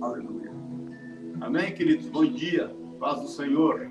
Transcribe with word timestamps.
Aleluia. 0.00 0.52
Amém, 1.40 1.74
queridos? 1.74 2.06
Bom 2.06 2.24
dia. 2.24 2.70
Paz 3.00 3.20
do 3.20 3.28
Senhor. 3.28 3.90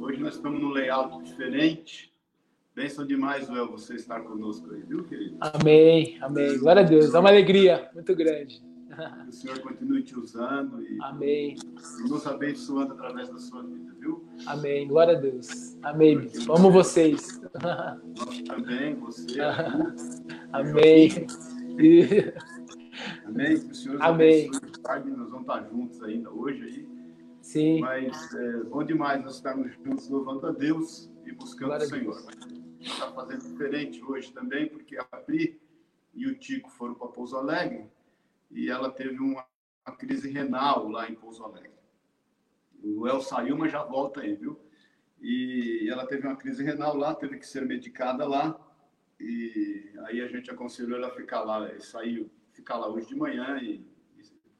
Hoje 0.00 0.20
nós 0.20 0.34
estamos 0.36 0.60
num 0.60 0.70
layout 0.70 1.22
diferente. 1.24 2.12
Bênção 2.74 3.06
demais, 3.06 3.46
Joel, 3.46 3.70
você 3.70 3.94
estar 3.94 4.20
conosco 4.20 4.72
aí, 4.72 4.82
viu, 4.82 5.04
querido? 5.04 5.36
Amém, 5.40 6.18
amém. 6.20 6.58
Glória 6.58 6.82
a 6.82 6.84
Deus. 6.84 7.14
É 7.14 7.18
uma 7.18 7.28
alegria 7.28 7.88
muito 7.94 8.14
grande. 8.14 8.62
Que 9.24 9.28
o 9.28 9.32
Senhor 9.32 9.58
continue 9.60 10.02
te 10.04 10.16
usando 10.16 10.80
e, 10.80 10.98
Amém. 11.02 11.56
nos 12.08 12.24
abençoando 12.28 12.92
através 12.92 13.28
da 13.28 13.38
sua 13.38 13.62
vida, 13.64 13.92
viu? 13.98 14.24
Amém. 14.46 14.86
Glória 14.86 15.16
a 15.16 15.20
Deus. 15.20 15.76
Amém, 15.82 16.18
bispo. 16.18 16.52
Amo 16.56 16.70
vocês. 16.70 17.40
Nós 18.16 18.42
também, 18.42 18.94
você, 18.94 19.40
Amém. 20.52 21.26
Amém? 23.26 23.58
Que 23.60 23.70
o 23.72 23.74
Senhor 23.74 24.00
Amém. 24.00 24.46
abençoe. 24.48 24.73
Tarde, 24.84 25.10
nós 25.10 25.30
vamos 25.30 25.48
estar 25.48 25.62
juntos 25.70 26.02
ainda 26.02 26.30
hoje 26.30 26.62
aí. 26.62 26.88
Sim. 27.40 27.80
Mas 27.80 28.34
é 28.34 28.64
bom 28.64 28.84
demais 28.84 29.24
nós 29.24 29.36
estarmos 29.36 29.72
juntos 29.72 30.10
louvando 30.10 30.46
a 30.46 30.52
Deus 30.52 31.10
e 31.24 31.32
buscando 31.32 31.68
Glória 31.68 31.84
o 31.84 31.86
a 31.86 31.90
Senhor. 31.90 32.16
Está 32.78 33.10
fazendo 33.12 33.48
diferente 33.48 34.04
hoje 34.04 34.30
também, 34.30 34.68
porque 34.68 34.98
a 34.98 35.04
Pri 35.04 35.58
e 36.12 36.26
o 36.26 36.38
Tico 36.38 36.70
foram 36.70 36.94
para 36.94 37.08
Pouso 37.08 37.34
Alegre 37.34 37.90
e 38.50 38.68
ela 38.68 38.90
teve 38.90 39.18
uma, 39.20 39.46
uma 39.86 39.96
crise 39.96 40.30
renal 40.30 40.86
lá 40.86 41.08
em 41.08 41.14
Pouso 41.14 41.42
Alegre. 41.42 41.72
O 42.82 43.08
El 43.08 43.22
saiu, 43.22 43.56
mas 43.56 43.72
já 43.72 43.82
volta 43.82 44.20
aí, 44.20 44.34
viu? 44.34 44.60
E 45.18 45.88
ela 45.90 46.06
teve 46.06 46.26
uma 46.26 46.36
crise 46.36 46.62
renal 46.62 46.94
lá, 46.94 47.14
teve 47.14 47.38
que 47.38 47.46
ser 47.46 47.64
medicada 47.64 48.28
lá. 48.28 48.60
E 49.18 49.94
aí 50.04 50.20
a 50.20 50.28
gente 50.28 50.50
aconselhou 50.50 50.98
ela 50.98 51.08
a 51.08 51.14
ficar 51.14 51.42
lá, 51.42 51.66
saiu, 51.80 52.30
ficar 52.52 52.76
lá 52.76 52.86
hoje 52.86 53.08
de 53.08 53.16
manhã 53.16 53.58
e 53.62 53.93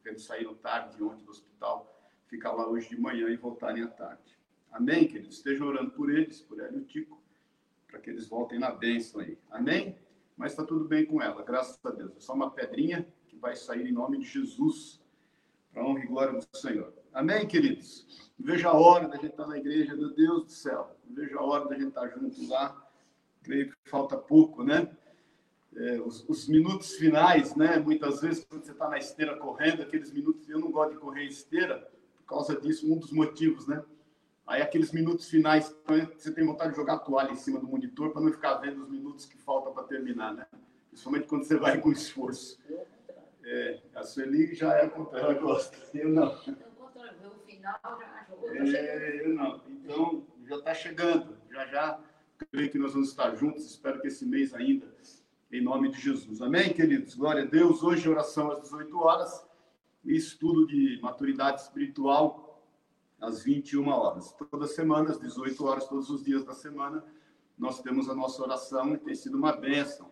eles 0.09 0.23
saíram 0.23 0.53
tarde 0.55 1.01
ontem 1.03 1.23
do 1.23 1.31
hospital, 1.31 1.93
ficar 2.27 2.51
lá 2.51 2.67
hoje 2.67 2.89
de 2.89 2.99
manhã 2.99 3.29
e 3.29 3.37
voltarem 3.37 3.83
à 3.83 3.87
tarde. 3.87 4.37
Amém, 4.71 5.07
queridos? 5.07 5.37
Estejam 5.37 5.67
orando 5.67 5.91
por 5.91 6.11
eles, 6.11 6.41
por 6.41 6.59
ela 6.59 6.73
e 6.73 6.79
o 6.79 6.85
Tico, 6.85 7.21
para 7.87 7.99
que 7.99 8.09
eles 8.09 8.27
voltem 8.27 8.59
na 8.59 8.71
bênção 8.71 9.21
aí. 9.21 9.37
Amém? 9.49 9.97
Mas 10.35 10.51
está 10.51 10.65
tudo 10.65 10.85
bem 10.85 11.05
com 11.05 11.21
ela, 11.21 11.41
graças 11.43 11.79
a 11.85 11.91
Deus. 11.91 12.11
É 12.17 12.19
só 12.19 12.33
uma 12.33 12.51
pedrinha 12.51 13.07
que 13.27 13.37
vai 13.37 13.55
sair 13.55 13.87
em 13.87 13.93
nome 13.93 14.19
de 14.19 14.25
Jesus, 14.25 15.01
para 15.71 15.85
honra 15.85 16.03
e 16.03 16.07
glória 16.07 16.39
do 16.39 16.57
Senhor. 16.57 16.93
Amém, 17.13 17.47
queridos? 17.47 18.31
Vejo 18.37 18.67
a 18.67 18.73
hora 18.73 19.07
da 19.07 19.15
gente 19.15 19.27
estar 19.27 19.47
na 19.47 19.57
igreja, 19.57 19.95
meu 19.95 20.13
Deus 20.13 20.43
do 20.43 20.51
céu. 20.51 20.97
Vejo 21.05 21.39
a 21.39 21.43
hora 21.43 21.69
da 21.69 21.75
gente 21.75 21.87
estar 21.87 22.09
junto 22.09 22.47
lá. 22.49 22.85
Creio 23.43 23.69
que 23.69 23.89
falta 23.89 24.17
pouco, 24.17 24.63
né? 24.63 24.93
É, 25.77 25.99
os, 25.99 26.23
os 26.29 26.47
minutos 26.47 26.95
finais, 26.95 27.55
né? 27.55 27.77
Muitas 27.77 28.21
vezes, 28.21 28.45
quando 28.45 28.63
você 28.63 28.71
está 28.71 28.87
na 28.89 28.97
esteira 28.97 29.35
correndo, 29.37 29.81
aqueles 29.81 30.11
minutos. 30.11 30.47
Eu 30.49 30.59
não 30.59 30.71
gosto 30.71 30.93
de 30.93 30.99
correr 30.99 31.25
em 31.25 31.27
esteira, 31.27 31.89
por 32.17 32.25
causa 32.25 32.59
disso, 32.59 32.91
um 32.91 32.97
dos 32.97 33.11
motivos, 33.11 33.67
né? 33.67 33.83
Aí, 34.47 34.61
aqueles 34.61 34.91
minutos 34.91 35.27
finais, 35.27 35.75
você 36.15 36.31
tem 36.31 36.45
vontade 36.45 36.69
de 36.71 36.77
jogar 36.77 36.93
a 36.93 36.99
toalha 36.99 37.31
em 37.31 37.35
cima 37.35 37.59
do 37.59 37.67
monitor 37.67 38.11
para 38.11 38.21
não 38.21 38.31
ficar 38.31 38.55
vendo 38.55 38.83
os 38.83 38.89
minutos 38.89 39.25
que 39.25 39.37
faltam 39.37 39.73
para 39.73 39.83
terminar, 39.83 40.33
né? 40.33 40.45
Principalmente 40.89 41.27
quando 41.27 41.43
você 41.43 41.57
vai 41.57 41.79
com 41.81 41.91
esforço. 41.91 42.57
É, 43.43 43.79
a 43.93 44.03
Sueli 44.03 44.55
já 44.55 44.73
é 44.77 44.87
contra, 44.87 45.19
ela 45.19 45.33
gosta. 45.33 45.77
Eu 45.93 46.09
não. 46.09 46.27
O 46.27 47.39
final 47.45 47.79
já. 47.81 48.77
É, 48.77 49.25
eu 49.25 49.33
não. 49.33 49.61
Então, 49.67 50.25
já 50.47 50.55
está 50.55 50.73
chegando. 50.73 51.37
Já 51.51 51.67
já 51.67 51.99
creio 52.51 52.71
que 52.71 52.79
nós 52.79 52.93
vamos 52.93 53.09
estar 53.09 53.35
juntos. 53.35 53.65
Espero 53.65 53.99
que 53.99 54.07
esse 54.07 54.25
mês 54.25 54.53
ainda, 54.53 54.87
em 55.55 55.61
nome 55.61 55.89
de 55.89 56.01
Jesus. 56.01 56.41
Amém, 56.41 56.73
queridos? 56.73 57.15
Glória 57.15 57.43
a 57.43 57.45
Deus. 57.45 57.81
Hoje, 57.81 58.09
oração 58.09 58.51
às 58.51 58.61
18 58.63 58.97
horas 58.99 59.47
e 60.03 60.13
estudo 60.13 60.67
de 60.67 60.99
maturidade 61.01 61.61
espiritual 61.61 62.61
às 63.21 63.41
21 63.41 63.87
horas. 63.87 64.35
Toda 64.51 64.67
semana, 64.67 65.11
às 65.11 65.19
18 65.19 65.65
horas, 65.65 65.87
todos 65.87 66.09
os 66.09 66.25
dias 66.25 66.43
da 66.43 66.53
semana, 66.53 67.01
nós 67.57 67.81
temos 67.81 68.09
a 68.09 68.13
nossa 68.13 68.43
oração 68.43 68.93
e 68.93 68.97
tem 68.97 69.15
sido 69.15 69.37
uma 69.37 69.53
bênção. 69.53 70.11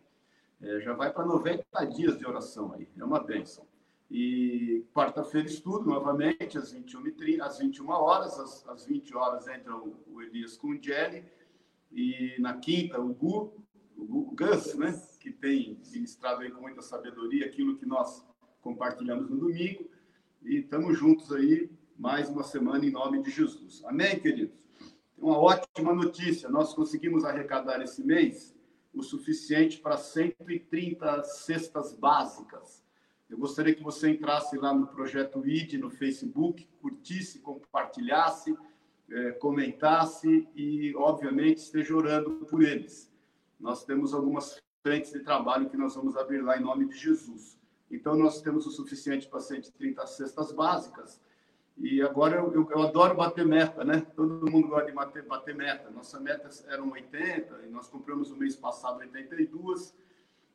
É, 0.61 0.79
já 0.79 0.93
vai 0.93 1.11
para 1.11 1.25
90 1.25 1.85
dias 1.87 2.17
de 2.17 2.25
oração 2.25 2.73
aí. 2.73 2.87
É 2.97 3.03
uma 3.03 3.21
bênção. 3.21 3.67
E 4.09 4.85
quarta-feira 4.93 5.47
estudo 5.47 5.89
novamente, 5.89 6.57
às 6.57 6.71
21, 6.71 7.07
e 7.07 7.11
30, 7.11 7.43
às 7.43 7.57
21 7.57 7.89
horas. 7.89 8.39
Às, 8.39 8.65
às 8.69 8.85
20 8.85 9.13
horas 9.17 9.45
entra 9.49 9.75
o, 9.75 9.93
o 10.07 10.21
Elias 10.21 10.55
com 10.55 10.69
o 10.69 10.81
Jelly. 10.81 11.25
E 11.91 12.37
na 12.39 12.57
quinta, 12.59 12.97
o 13.01 13.13
Gu, 13.13 13.53
o 13.97 14.05
Gu 14.05 14.35
Gus, 14.37 14.75
né? 14.75 14.93
Que 15.23 15.31
tem 15.31 15.79
ministrado 15.89 16.41
aí 16.41 16.51
com 16.51 16.59
muita 16.59 16.81
sabedoria 16.81 17.45
aquilo 17.45 17.77
que 17.77 17.85
nós 17.85 18.27
compartilhamos 18.61 19.29
no 19.29 19.37
domingo. 19.37 19.89
E 20.43 20.57
estamos 20.57 20.99
juntos 20.99 21.31
aí 21.31 21.71
mais 21.97 22.27
uma 22.27 22.43
semana 22.43 22.85
em 22.85 22.91
nome 22.91 23.23
de 23.23 23.31
Jesus. 23.31 23.81
Amém, 23.85 24.19
queridos? 24.19 24.57
Tem 25.15 25.23
uma 25.23 25.37
ótima 25.37 25.93
notícia. 25.93 26.49
Nós 26.49 26.73
conseguimos 26.73 27.23
arrecadar 27.23 27.81
esse 27.81 28.03
mês 28.03 28.53
o 28.93 29.01
suficiente 29.01 29.79
para 29.79 29.95
130 29.95 31.23
cestas 31.23 31.93
básicas. 31.93 32.83
Eu 33.29 33.37
gostaria 33.37 33.73
que 33.73 33.81
você 33.81 34.09
entrasse 34.09 34.57
lá 34.57 34.73
no 34.73 34.87
Projeto 34.87 35.47
ID 35.47 35.75
no 35.75 35.89
Facebook, 35.89 36.67
curtisse, 36.81 37.39
compartilhasse, 37.39 38.55
eh, 39.09 39.31
comentasse 39.31 40.47
e, 40.53 40.93
obviamente, 40.97 41.59
esteja 41.59 41.95
orando 41.95 42.45
por 42.45 42.61
eles. 42.61 43.09
Nós 43.59 43.85
temos 43.85 44.13
algumas 44.13 44.61
frentes 44.83 45.13
de 45.13 45.21
trabalho 45.21 45.69
que 45.69 45.77
nós 45.77 45.95
vamos 45.95 46.17
abrir 46.17 46.41
lá 46.41 46.57
em 46.57 46.61
nome 46.61 46.85
de 46.85 46.97
Jesus. 46.97 47.57
Então, 47.89 48.15
nós 48.15 48.41
temos 48.41 48.67
o 48.67 48.71
suficiente 48.71 49.27
para 49.29 49.39
130 49.39 50.05
cestas 50.05 50.51
básicas. 50.51 51.21
E 51.77 52.01
agora 52.01 52.35
eu, 52.35 52.53
eu, 52.53 52.69
eu 52.69 52.81
adoro 52.81 53.15
bater 53.15 53.45
meta, 53.45 53.83
né? 53.83 54.05
Todo 54.15 54.51
mundo 54.51 54.67
gosta 54.67 54.87
de 54.87 54.91
bater, 54.91 55.25
bater 55.25 55.55
meta. 55.55 55.89
Nossa 55.89 56.19
meta 56.19 56.49
eram 56.67 56.91
80 56.91 57.61
e 57.65 57.69
nós 57.69 57.87
compramos 57.87 58.29
o 58.29 58.35
mês 58.35 58.55
passado 58.55 58.99
82. 58.99 59.95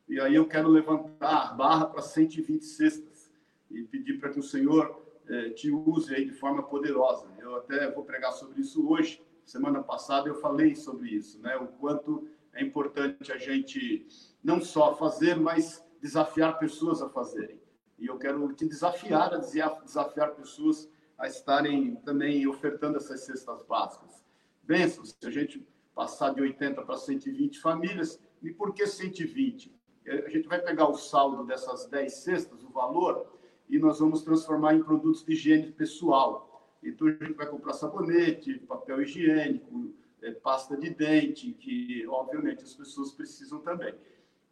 E 0.08 0.20
aí 0.20 0.34
eu 0.34 0.46
quero 0.46 0.68
levantar 0.68 1.48
a 1.48 1.52
barra 1.54 1.86
para 1.86 2.02
120 2.02 2.64
cestas 2.64 3.30
e 3.70 3.82
pedir 3.82 4.20
para 4.20 4.30
que 4.30 4.38
o 4.38 4.42
Senhor 4.42 5.02
eh, 5.26 5.50
te 5.50 5.70
use 5.70 6.14
aí 6.14 6.24
de 6.24 6.32
forma 6.32 6.62
poderosa. 6.62 7.26
Eu 7.38 7.56
até 7.56 7.90
vou 7.90 8.04
pregar 8.04 8.32
sobre 8.32 8.60
isso 8.60 8.88
hoje. 8.88 9.22
Semana 9.44 9.82
passada 9.82 10.28
eu 10.28 10.34
falei 10.34 10.76
sobre 10.76 11.08
isso, 11.08 11.40
né? 11.40 11.56
O 11.56 11.66
quanto 11.66 12.28
é 12.58 12.62
importante 12.64 13.32
a 13.32 13.38
gente 13.38 14.06
não 14.42 14.60
só 14.60 14.94
fazer, 14.96 15.36
mas 15.36 15.84
desafiar 16.00 16.58
pessoas 16.58 17.00
a 17.00 17.08
fazerem. 17.08 17.60
E 17.98 18.06
eu 18.06 18.18
quero 18.18 18.52
te 18.52 18.66
desafiar 18.66 19.32
a 19.32 19.38
desafiar 19.38 20.34
pessoas 20.34 20.90
a 21.16 21.28
estarem 21.28 21.96
também 22.04 22.46
ofertando 22.46 22.96
essas 22.96 23.20
cestas 23.20 23.62
básicas. 23.64 24.24
Bênçãos, 24.64 25.16
se 25.18 25.26
a 25.26 25.30
gente 25.30 25.66
passar 25.94 26.34
de 26.34 26.40
80 26.40 26.82
para 26.82 26.96
120 26.96 27.60
famílias, 27.60 28.20
e 28.42 28.50
por 28.50 28.74
que 28.74 28.86
120? 28.86 29.72
A 30.06 30.28
gente 30.28 30.48
vai 30.48 30.60
pegar 30.60 30.88
o 30.88 30.96
saldo 30.96 31.44
dessas 31.44 31.86
10 31.86 32.12
cestas, 32.12 32.62
o 32.64 32.70
valor, 32.70 33.38
e 33.68 33.78
nós 33.78 34.00
vamos 34.00 34.22
transformar 34.22 34.74
em 34.74 34.82
produtos 34.82 35.24
de 35.24 35.32
higiene 35.32 35.70
pessoal. 35.70 36.76
Então, 36.82 37.06
a 37.06 37.10
gente 37.10 37.34
vai 37.34 37.46
comprar 37.46 37.72
sabonete, 37.72 38.58
papel 38.60 39.02
higiênico, 39.02 39.92
é, 40.22 40.32
pasta 40.32 40.76
de 40.76 40.90
dente, 40.90 41.52
que, 41.52 42.06
obviamente, 42.08 42.64
as 42.64 42.74
pessoas 42.74 43.12
precisam 43.12 43.60
também. 43.60 43.94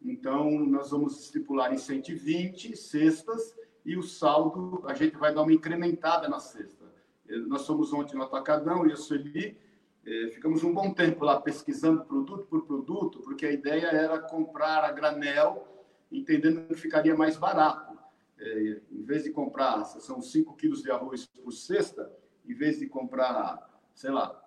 Então, 0.01 0.49
nós 0.59 0.91
vamos 0.91 1.19
estipular 1.23 1.73
em 1.73 1.77
120 1.77 2.75
cestas, 2.75 3.55
e 3.85 3.95
o 3.97 4.03
saldo, 4.03 4.83
a 4.85 4.93
gente 4.93 5.15
vai 5.15 5.33
dar 5.33 5.43
uma 5.43 5.53
incrementada 5.53 6.27
na 6.27 6.39
cesta. 6.39 6.85
Nós 7.47 7.61
somos 7.61 7.93
ontem 7.93 8.17
no 8.17 8.23
Atacadão 8.23 8.85
e 8.85 8.91
a 8.91 8.97
Sueli, 8.97 9.57
eh, 10.05 10.29
ficamos 10.33 10.63
um 10.63 10.73
bom 10.73 10.93
tempo 10.93 11.25
lá 11.25 11.39
pesquisando 11.39 12.05
produto 12.05 12.45
por 12.47 12.65
produto, 12.65 13.19
porque 13.19 13.45
a 13.45 13.51
ideia 13.51 13.87
era 13.87 14.19
comprar 14.19 14.85
a 14.85 14.91
granel, 14.91 15.67
entendendo 16.11 16.65
que 16.67 16.75
ficaria 16.75 17.15
mais 17.15 17.37
barato. 17.37 17.97
Eh, 18.39 18.81
em 18.91 19.03
vez 19.03 19.23
de 19.23 19.31
comprar, 19.31 19.83
são 19.85 20.21
5 20.21 20.55
quilos 20.55 20.81
de 20.81 20.91
arroz 20.91 21.25
por 21.25 21.51
cesta, 21.51 22.09
em 22.45 22.53
vez 22.53 22.79
de 22.79 22.87
comprar, 22.87 23.69
sei 23.93 24.11
lá, 24.11 24.41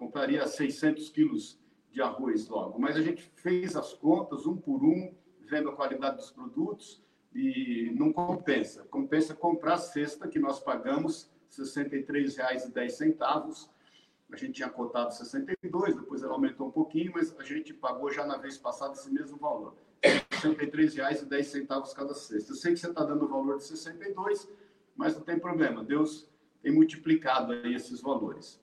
compraria 0.00 0.46
600 0.46 1.10
quilos 1.10 1.60
de 1.92 2.00
arroz 2.00 2.48
logo. 2.48 2.80
Mas 2.80 2.96
a 2.96 3.02
gente 3.02 3.30
fez 3.36 3.76
as 3.76 3.92
contas, 3.92 4.46
um 4.46 4.56
por 4.56 4.82
um, 4.82 5.14
vendo 5.42 5.68
a 5.68 5.76
qualidade 5.76 6.16
dos 6.16 6.30
produtos, 6.30 7.04
e 7.34 7.92
não 7.94 8.10
compensa. 8.12 8.84
Compensa 8.84 9.34
comprar 9.34 9.74
a 9.74 9.78
cesta 9.78 10.26
que 10.26 10.38
nós 10.38 10.58
pagamos 10.58 11.30
R$ 11.56 11.64
63,10. 11.64 13.68
A 14.32 14.36
gente 14.36 14.52
tinha 14.52 14.70
cotado 14.70 15.14
62, 15.14 15.96
depois 15.96 16.22
ela 16.22 16.32
aumentou 16.32 16.68
um 16.68 16.70
pouquinho, 16.70 17.12
mas 17.14 17.36
a 17.38 17.42
gente 17.42 17.74
pagou 17.74 18.10
já 18.10 18.26
na 18.26 18.38
vez 18.38 18.56
passada 18.56 18.94
esse 18.94 19.12
mesmo 19.12 19.36
valor. 19.36 19.76
R$ 20.02 20.20
63,10 20.30 21.94
cada 21.94 22.14
cesta. 22.14 22.52
Eu 22.52 22.56
sei 22.56 22.72
que 22.72 22.80
você 22.80 22.88
está 22.88 23.04
dando 23.04 23.26
o 23.26 23.28
valor 23.28 23.58
de 23.58 23.64
62, 23.64 24.48
mas 24.96 25.14
não 25.14 25.22
tem 25.22 25.38
problema. 25.38 25.84
Deus 25.84 26.26
tem 26.62 26.72
multiplicado 26.72 27.52
aí 27.52 27.74
esses 27.74 28.00
valores. 28.00 28.58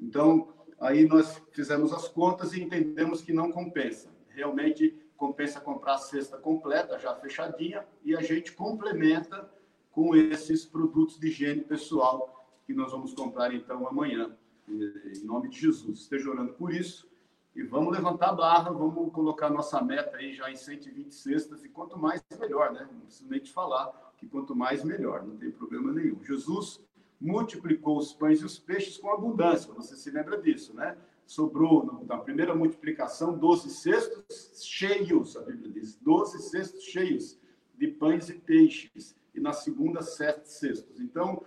Então, 0.00 0.55
aí 0.80 1.06
nós 1.06 1.42
fizemos 1.52 1.92
as 1.92 2.08
contas 2.08 2.52
e 2.52 2.62
entendemos 2.62 3.20
que 3.20 3.32
não 3.32 3.50
compensa. 3.50 4.10
Realmente 4.28 4.94
compensa 5.16 5.60
comprar 5.60 5.94
a 5.94 5.98
cesta 5.98 6.36
completa, 6.36 6.98
já 6.98 7.14
fechadinha, 7.14 7.86
e 8.04 8.14
a 8.14 8.20
gente 8.20 8.52
complementa 8.52 9.50
com 9.90 10.14
esses 10.14 10.66
produtos 10.66 11.18
de 11.18 11.28
higiene 11.28 11.62
pessoal 11.62 12.46
que 12.66 12.74
nós 12.74 12.92
vamos 12.92 13.14
comprar 13.14 13.54
então 13.54 13.88
amanhã. 13.88 14.36
Em 14.68 15.24
nome 15.24 15.48
de 15.48 15.58
Jesus. 15.58 16.00
Esteja 16.00 16.30
orando 16.30 16.52
por 16.52 16.72
isso. 16.72 17.08
E 17.54 17.62
vamos 17.62 17.94
levantar 17.94 18.30
a 18.30 18.34
barra, 18.34 18.70
vamos 18.70 19.10
colocar 19.12 19.48
nossa 19.48 19.80
meta 19.80 20.18
aí 20.18 20.34
já 20.34 20.50
em 20.50 20.56
120 20.56 21.14
cestas. 21.14 21.64
E 21.64 21.68
quanto 21.70 21.98
mais, 21.98 22.22
melhor, 22.38 22.72
né? 22.72 22.86
Não 22.92 23.00
preciso 23.00 23.30
nem 23.30 23.40
te 23.40 23.50
falar 23.50 24.12
que 24.18 24.26
quanto 24.26 24.54
mais, 24.54 24.84
melhor. 24.84 25.24
Não 25.24 25.36
tem 25.36 25.50
problema 25.50 25.92
nenhum. 25.92 26.22
Jesus 26.22 26.84
multiplicou 27.20 27.98
os 27.98 28.12
pães 28.12 28.40
e 28.40 28.44
os 28.44 28.58
peixes 28.58 28.96
com 28.98 29.10
abundância. 29.10 29.72
Você 29.74 29.96
se 29.96 30.10
lembra 30.10 30.40
disso, 30.40 30.74
né? 30.74 30.96
Sobrou, 31.26 32.04
na 32.08 32.18
primeira 32.18 32.54
multiplicação, 32.54 33.36
12 33.36 33.70
cestos 33.70 34.64
cheios, 34.64 35.36
a 35.36 35.42
Bíblia 35.42 35.70
diz. 35.70 35.96
12 35.96 36.50
cestos 36.50 36.82
cheios 36.84 37.38
de 37.76 37.88
pães 37.88 38.28
e 38.28 38.34
peixes. 38.34 39.16
E 39.34 39.40
na 39.40 39.52
segunda, 39.52 40.00
sete 40.00 40.50
cestos. 40.50 40.98
Então, 40.98 41.44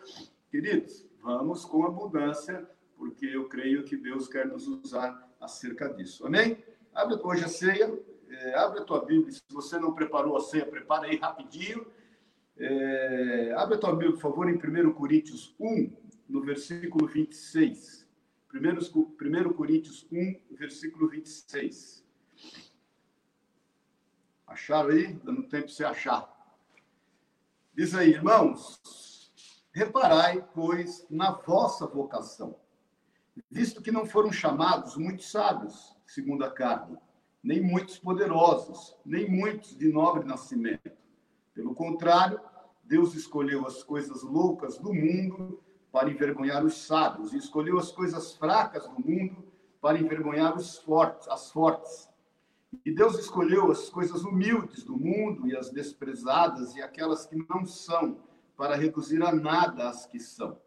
queridos, 0.51 1.05
vamos 1.21 1.65
com 1.65 1.85
abundância 1.85 2.69
porque 2.95 3.25
eu 3.25 3.47
creio 3.47 3.83
que 3.83 3.95
Deus 3.95 4.27
quer 4.27 4.45
nos 4.45 4.67
usar 4.67 5.27
acerca 5.39 5.87
disso. 5.87 6.27
Amém? 6.27 6.61
Abre 6.93 7.17
hoje 7.23 7.45
a 7.45 7.47
ceia, 7.47 7.97
é, 8.29 8.55
abre 8.55 8.79
a 8.81 8.83
tua 8.83 9.03
Bíblia. 9.03 9.31
Se 9.31 9.41
você 9.49 9.79
não 9.79 9.93
preparou 9.93 10.35
a 10.35 10.41
ceia, 10.41 10.65
prepara 10.65 11.07
aí 11.07 11.15
rapidinho. 11.15 11.87
É, 12.59 13.53
abre 13.57 13.75
a 13.75 13.79
tua 13.79 13.91
Bíblia, 13.91 14.11
por 14.11 14.21
favor, 14.21 14.49
em 14.49 14.55
1 14.55 14.93
Coríntios 14.93 15.55
1, 15.59 15.91
no 16.27 16.41
versículo 16.41 17.07
26. 17.07 18.07
1 18.53 19.53
Coríntios 19.53 20.07
1, 20.11 20.41
versículo 20.51 21.09
26. 21.09 22.05
Acharam 24.45 24.89
aí? 24.89 25.13
Dando 25.23 25.43
tempo 25.43 25.65
para 25.65 25.73
você 25.73 25.85
achar. 25.85 26.57
Diz 27.73 27.95
aí, 27.95 28.09
irmãos, 28.09 29.31
reparai, 29.71 30.45
pois, 30.53 31.05
na 31.09 31.31
vossa 31.31 31.87
vocação 31.87 32.59
visto 33.49 33.81
que 33.81 33.91
não 33.91 34.05
foram 34.05 34.31
chamados 34.31 34.97
muitos 34.97 35.29
sábios, 35.31 35.95
segundo 36.05 36.43
a 36.43 36.51
carne, 36.51 36.97
nem 37.43 37.61
muitos 37.61 37.97
poderosos, 37.97 38.95
nem 39.05 39.29
muitos 39.29 39.77
de 39.77 39.91
nobre 39.91 40.25
nascimento. 40.25 40.91
Pelo 41.53 41.73
contrário, 41.73 42.39
Deus 42.89 43.13
escolheu 43.13 43.65
as 43.65 43.83
coisas 43.83 44.23
loucas 44.23 44.77
do 44.77 44.93
mundo 44.93 45.61
para 45.91 46.09
envergonhar 46.09 46.65
os 46.65 46.85
sábios, 46.85 47.31
e 47.31 47.37
escolheu 47.37 47.77
as 47.77 47.91
coisas 47.91 48.35
fracas 48.35 48.87
do 48.87 48.99
mundo 48.99 49.45
para 49.79 49.97
envergonhar 49.97 50.57
os 50.57 50.77
fortes, 50.79 51.27
as 51.27 51.51
fortes. 51.51 52.09
E 52.83 52.91
Deus 52.91 53.17
escolheu 53.17 53.71
as 53.71 53.89
coisas 53.89 54.23
humildes 54.23 54.83
do 54.83 54.97
mundo 54.97 55.47
e 55.47 55.55
as 55.55 55.69
desprezadas 55.69 56.75
e 56.75 56.81
aquelas 56.81 57.25
que 57.25 57.35
não 57.47 57.65
são, 57.65 58.17
para 58.57 58.75
reduzir 58.75 59.23
a 59.23 59.31
nada 59.31 59.87
as 59.87 60.05
que 60.05 60.19
são 60.19 60.59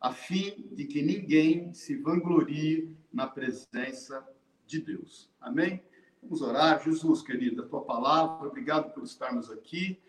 a 0.00 0.12
fim 0.12 0.68
de 0.72 0.84
que 0.84 1.02
ninguém 1.02 1.72
se 1.72 1.96
vanglorie 1.96 2.96
na 3.12 3.26
presença 3.26 4.24
de 4.66 4.80
Deus. 4.80 5.30
Amém? 5.40 5.82
Vamos 6.22 6.40
orar. 6.40 6.82
Jesus, 6.82 7.22
querida, 7.22 7.62
a 7.62 7.66
tua 7.66 7.82
palavra, 7.82 8.48
obrigado 8.48 8.92
por 8.92 9.02
estarmos 9.02 9.50
aqui. 9.50 10.00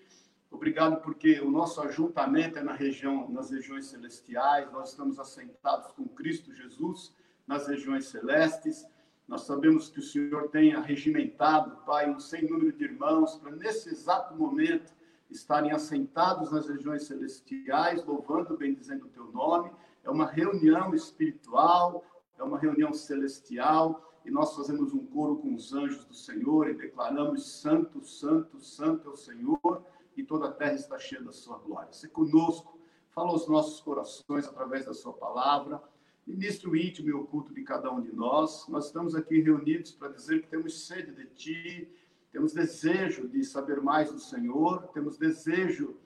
Obrigado 0.51 1.01
porque 1.01 1.39
o 1.39 1.49
nosso 1.49 1.81
ajuntamento 1.81 2.57
é 2.57 2.63
na 2.63 2.73
região, 2.73 3.29
nas 3.29 3.51
regiões 3.51 3.85
celestiais. 3.85 4.71
Nós 4.71 4.89
estamos 4.89 5.19
assentados 5.19 5.91
com 5.91 6.07
Cristo 6.07 6.53
Jesus 6.53 7.13
nas 7.47 7.67
regiões 7.67 8.05
celestes. 8.05 8.85
Nós 9.27 9.41
sabemos 9.41 9.89
que 9.89 9.99
o 9.99 10.03
Senhor 10.03 10.49
tem 10.49 10.73
arregimentado, 10.73 11.77
Pai, 11.85 12.09
um 12.09 12.19
sem 12.19 12.49
número 12.49 12.71
de 12.71 12.83
irmãos 12.83 13.35
para 13.35 13.51
nesse 13.51 13.89
exato 13.89 14.35
momento 14.35 14.93
estarem 15.29 15.71
assentados 15.71 16.51
nas 16.51 16.67
regiões 16.67 17.03
celestiais, 17.03 18.03
louvando, 18.05 18.57
bendizendo 18.57 19.05
o 19.05 19.09
teu 19.09 19.31
nome. 19.31 19.71
É 20.03 20.09
uma 20.09 20.25
reunião 20.25 20.93
espiritual, 20.93 22.03
é 22.37 22.43
uma 22.43 22.57
reunião 22.57 22.93
celestial, 22.93 24.03
e 24.25 24.31
nós 24.31 24.55
fazemos 24.55 24.93
um 24.93 25.05
coro 25.05 25.37
com 25.37 25.53
os 25.53 25.73
anjos 25.73 26.05
do 26.05 26.13
Senhor 26.13 26.69
e 26.69 26.73
declaramos: 26.73 27.61
Santo, 27.61 28.03
Santo, 28.03 28.59
Santo 28.59 29.09
é 29.09 29.11
o 29.11 29.15
Senhor, 29.15 29.83
e 30.15 30.23
toda 30.23 30.47
a 30.47 30.51
terra 30.51 30.73
está 30.73 30.97
cheia 30.97 31.21
da 31.21 31.31
sua 31.31 31.57
glória. 31.57 31.91
Se 31.93 32.07
conosco, 32.09 32.79
fala 33.11 33.29
aos 33.29 33.47
nossos 33.47 33.81
corações 33.81 34.47
através 34.47 34.85
da 34.85 34.93
sua 34.93 35.13
palavra. 35.13 35.81
Ministro 36.25 36.75
íntimo 36.75 37.09
e 37.09 37.13
oculto 37.13 37.53
de 37.53 37.63
cada 37.63 37.91
um 37.91 38.01
de 38.01 38.13
nós. 38.13 38.67
Nós 38.67 38.87
estamos 38.87 39.15
aqui 39.15 39.41
reunidos 39.41 39.91
para 39.91 40.09
dizer 40.09 40.41
que 40.41 40.47
temos 40.47 40.87
sede 40.87 41.11
de 41.11 41.25
Ti, 41.27 41.89
temos 42.31 42.53
desejo 42.53 43.27
de 43.27 43.43
saber 43.43 43.81
mais 43.81 44.11
do 44.11 44.19
Senhor, 44.19 44.87
temos 44.93 45.17
desejo 45.17 45.97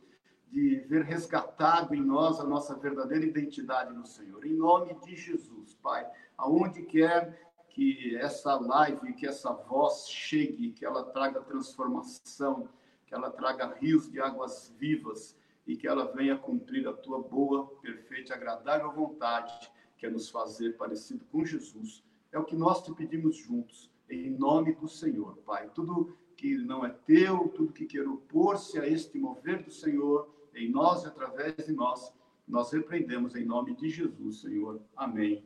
de 0.49 0.75
ver 0.87 1.03
resgatado 1.03 1.95
em 1.95 2.01
nós 2.01 2.39
a 2.39 2.43
nossa 2.43 2.75
verdadeira 2.75 3.25
identidade 3.25 3.91
no 3.91 4.05
Senhor. 4.05 4.45
Em 4.45 4.53
nome 4.53 4.93
de 5.03 5.15
Jesus, 5.15 5.73
Pai, 5.81 6.07
aonde 6.37 6.83
quer 6.83 7.51
que 7.69 8.15
essa 8.17 8.55
live, 8.55 9.13
que 9.13 9.25
essa 9.25 9.51
voz 9.51 10.07
chegue, 10.07 10.71
que 10.71 10.85
ela 10.85 11.03
traga 11.05 11.41
transformação, 11.41 12.69
que 13.13 13.17
ela 13.17 13.29
traga 13.29 13.75
rios 13.75 14.11
de 14.11 14.19
águas 14.19 14.73
vivas 14.79 15.37
e 15.67 15.77
que 15.77 15.87
ela 15.87 16.11
venha 16.11 16.35
cumprir 16.35 16.87
a 16.87 16.93
tua 16.93 17.21
boa, 17.21 17.67
perfeita 17.79 18.33
agradável 18.33 18.91
vontade, 18.91 19.71
que 19.99 20.07
é 20.07 20.09
nos 20.09 20.31
fazer 20.31 20.75
parecido 20.77 21.23
com 21.31 21.45
Jesus. 21.45 22.03
É 22.31 22.39
o 22.39 22.43
que 22.43 22.55
nós 22.55 22.83
te 22.83 22.91
pedimos 22.91 23.37
juntos 23.37 23.91
em 24.09 24.31
nome 24.31 24.73
do 24.73 24.87
Senhor, 24.87 25.37
Pai. 25.45 25.69
Tudo 25.75 26.17
que 26.35 26.57
não 26.57 26.83
é 26.83 26.89
teu, 26.89 27.49
tudo 27.49 27.71
que 27.71 27.85
quer 27.85 28.07
opor-se 28.07 28.79
a 28.79 28.87
este 28.87 29.19
mover 29.19 29.63
do 29.63 29.71
Senhor, 29.71 30.33
em 30.55 30.71
nós 30.71 31.03
e 31.03 31.07
através 31.07 31.55
de 31.55 31.71
nós, 31.71 32.11
nós 32.47 32.71
repreendemos 32.71 33.35
em 33.35 33.45
nome 33.45 33.75
de 33.75 33.89
Jesus, 33.89 34.41
Senhor. 34.41 34.81
Amém 34.95 35.45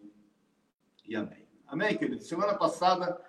e 1.06 1.18
amém. 1.18 1.46
Amém, 1.68 1.98
querido? 1.98 2.24
Semana 2.24 2.56
passada 2.56 3.22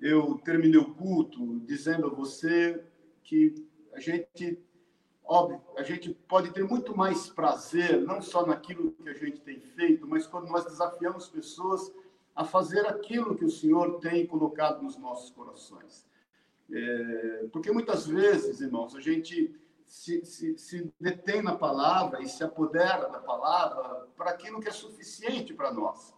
eu 0.00 0.38
terminei 0.38 0.80
o 0.80 0.92
culto 0.92 1.60
dizendo 1.60 2.06
a 2.06 2.10
você 2.10 2.84
que 3.26 3.65
a 3.96 4.00
gente, 4.00 4.62
óbvio, 5.24 5.60
a 5.74 5.82
gente 5.82 6.12
pode 6.28 6.52
ter 6.52 6.62
muito 6.62 6.94
mais 6.94 7.30
prazer, 7.30 8.02
não 8.02 8.20
só 8.20 8.44
naquilo 8.44 8.92
que 8.92 9.08
a 9.08 9.14
gente 9.14 9.40
tem 9.40 9.58
feito, 9.58 10.06
mas 10.06 10.26
quando 10.26 10.48
nós 10.48 10.66
desafiamos 10.66 11.30
pessoas 11.30 11.90
a 12.34 12.44
fazer 12.44 12.86
aquilo 12.86 13.34
que 13.34 13.44
o 13.44 13.50
Senhor 13.50 13.98
tem 13.98 14.26
colocado 14.26 14.82
nos 14.82 14.98
nossos 14.98 15.30
corações. 15.30 16.06
É, 16.70 17.46
porque 17.50 17.72
muitas 17.72 18.06
vezes, 18.06 18.60
irmãos, 18.60 18.94
a 18.94 19.00
gente 19.00 19.58
se, 19.86 20.22
se, 20.26 20.58
se 20.58 20.92
detém 21.00 21.42
na 21.42 21.56
palavra 21.56 22.20
e 22.22 22.28
se 22.28 22.44
apodera 22.44 23.08
da 23.08 23.20
palavra 23.20 24.06
para 24.14 24.32
aquilo 24.32 24.60
que 24.60 24.68
é 24.68 24.72
suficiente 24.72 25.54
para 25.54 25.72
nós. 25.72 26.12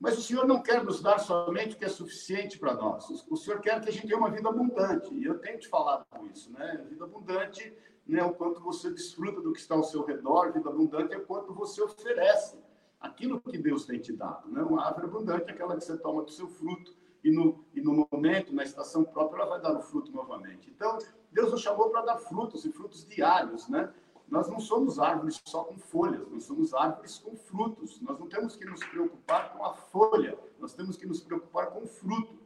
Mas 0.00 0.16
o 0.16 0.22
Senhor 0.22 0.46
não 0.46 0.62
quer 0.62 0.84
nos 0.84 1.02
dar 1.02 1.18
somente 1.18 1.74
o 1.74 1.78
que 1.78 1.84
é 1.84 1.88
suficiente 1.88 2.58
para 2.58 2.74
nós. 2.74 3.08
O 3.28 3.36
Senhor 3.36 3.60
quer 3.60 3.80
que 3.80 3.88
a 3.88 3.92
gente 3.92 4.06
tenha 4.06 4.18
uma 4.18 4.30
vida 4.30 4.48
abundante. 4.48 5.12
E 5.12 5.24
eu 5.24 5.38
tenho 5.38 5.58
te 5.58 5.68
falado 5.68 6.06
isso, 6.32 6.52
né? 6.52 6.84
Vida 6.88 7.04
abundante 7.04 7.74
não 8.06 8.20
é 8.20 8.24
o 8.24 8.32
quanto 8.32 8.60
você 8.60 8.90
desfruta 8.90 9.40
do 9.40 9.52
que 9.52 9.58
está 9.58 9.74
ao 9.74 9.82
seu 9.82 10.04
redor. 10.04 10.52
Vida 10.52 10.68
abundante 10.68 11.14
é 11.14 11.18
o 11.18 11.26
quanto 11.26 11.52
você 11.52 11.82
oferece 11.82 12.56
aquilo 13.00 13.40
que 13.40 13.58
Deus 13.58 13.86
tem 13.86 13.98
te 13.98 14.12
dado. 14.12 14.48
Né? 14.48 14.62
Uma 14.62 14.86
árvore 14.86 15.06
abundante 15.06 15.48
é 15.48 15.52
aquela 15.52 15.76
que 15.76 15.84
você 15.84 15.96
toma 15.96 16.22
do 16.22 16.30
seu 16.30 16.48
fruto 16.48 16.96
e 17.22 17.30
no, 17.30 17.64
e 17.74 17.80
no 17.80 18.06
momento, 18.10 18.54
na 18.54 18.62
estação 18.62 19.04
própria, 19.04 19.42
ela 19.42 19.50
vai 19.50 19.60
dar 19.60 19.76
o 19.76 19.82
fruto 19.82 20.12
novamente. 20.12 20.70
Então, 20.70 20.98
Deus 21.32 21.50
nos 21.50 21.60
chamou 21.60 21.90
para 21.90 22.02
dar 22.02 22.18
frutos 22.18 22.64
e 22.64 22.72
frutos 22.72 23.04
diários, 23.04 23.68
né? 23.68 23.92
Nós 24.30 24.48
não 24.48 24.60
somos 24.60 24.98
árvores 24.98 25.40
só 25.44 25.64
com 25.64 25.78
folhas, 25.78 26.28
nós 26.30 26.44
somos 26.44 26.74
árvores 26.74 27.18
com 27.18 27.36
frutos. 27.36 28.00
Nós 28.00 28.18
não 28.18 28.28
temos 28.28 28.56
que 28.56 28.64
nos 28.64 28.84
preocupar 28.84 29.52
com 29.54 29.64
a 29.64 29.72
folha, 29.72 30.38
nós 30.58 30.74
temos 30.74 30.96
que 30.96 31.06
nos 31.06 31.20
preocupar 31.22 31.70
com 31.70 31.84
o 31.84 31.86
fruto. 31.86 32.38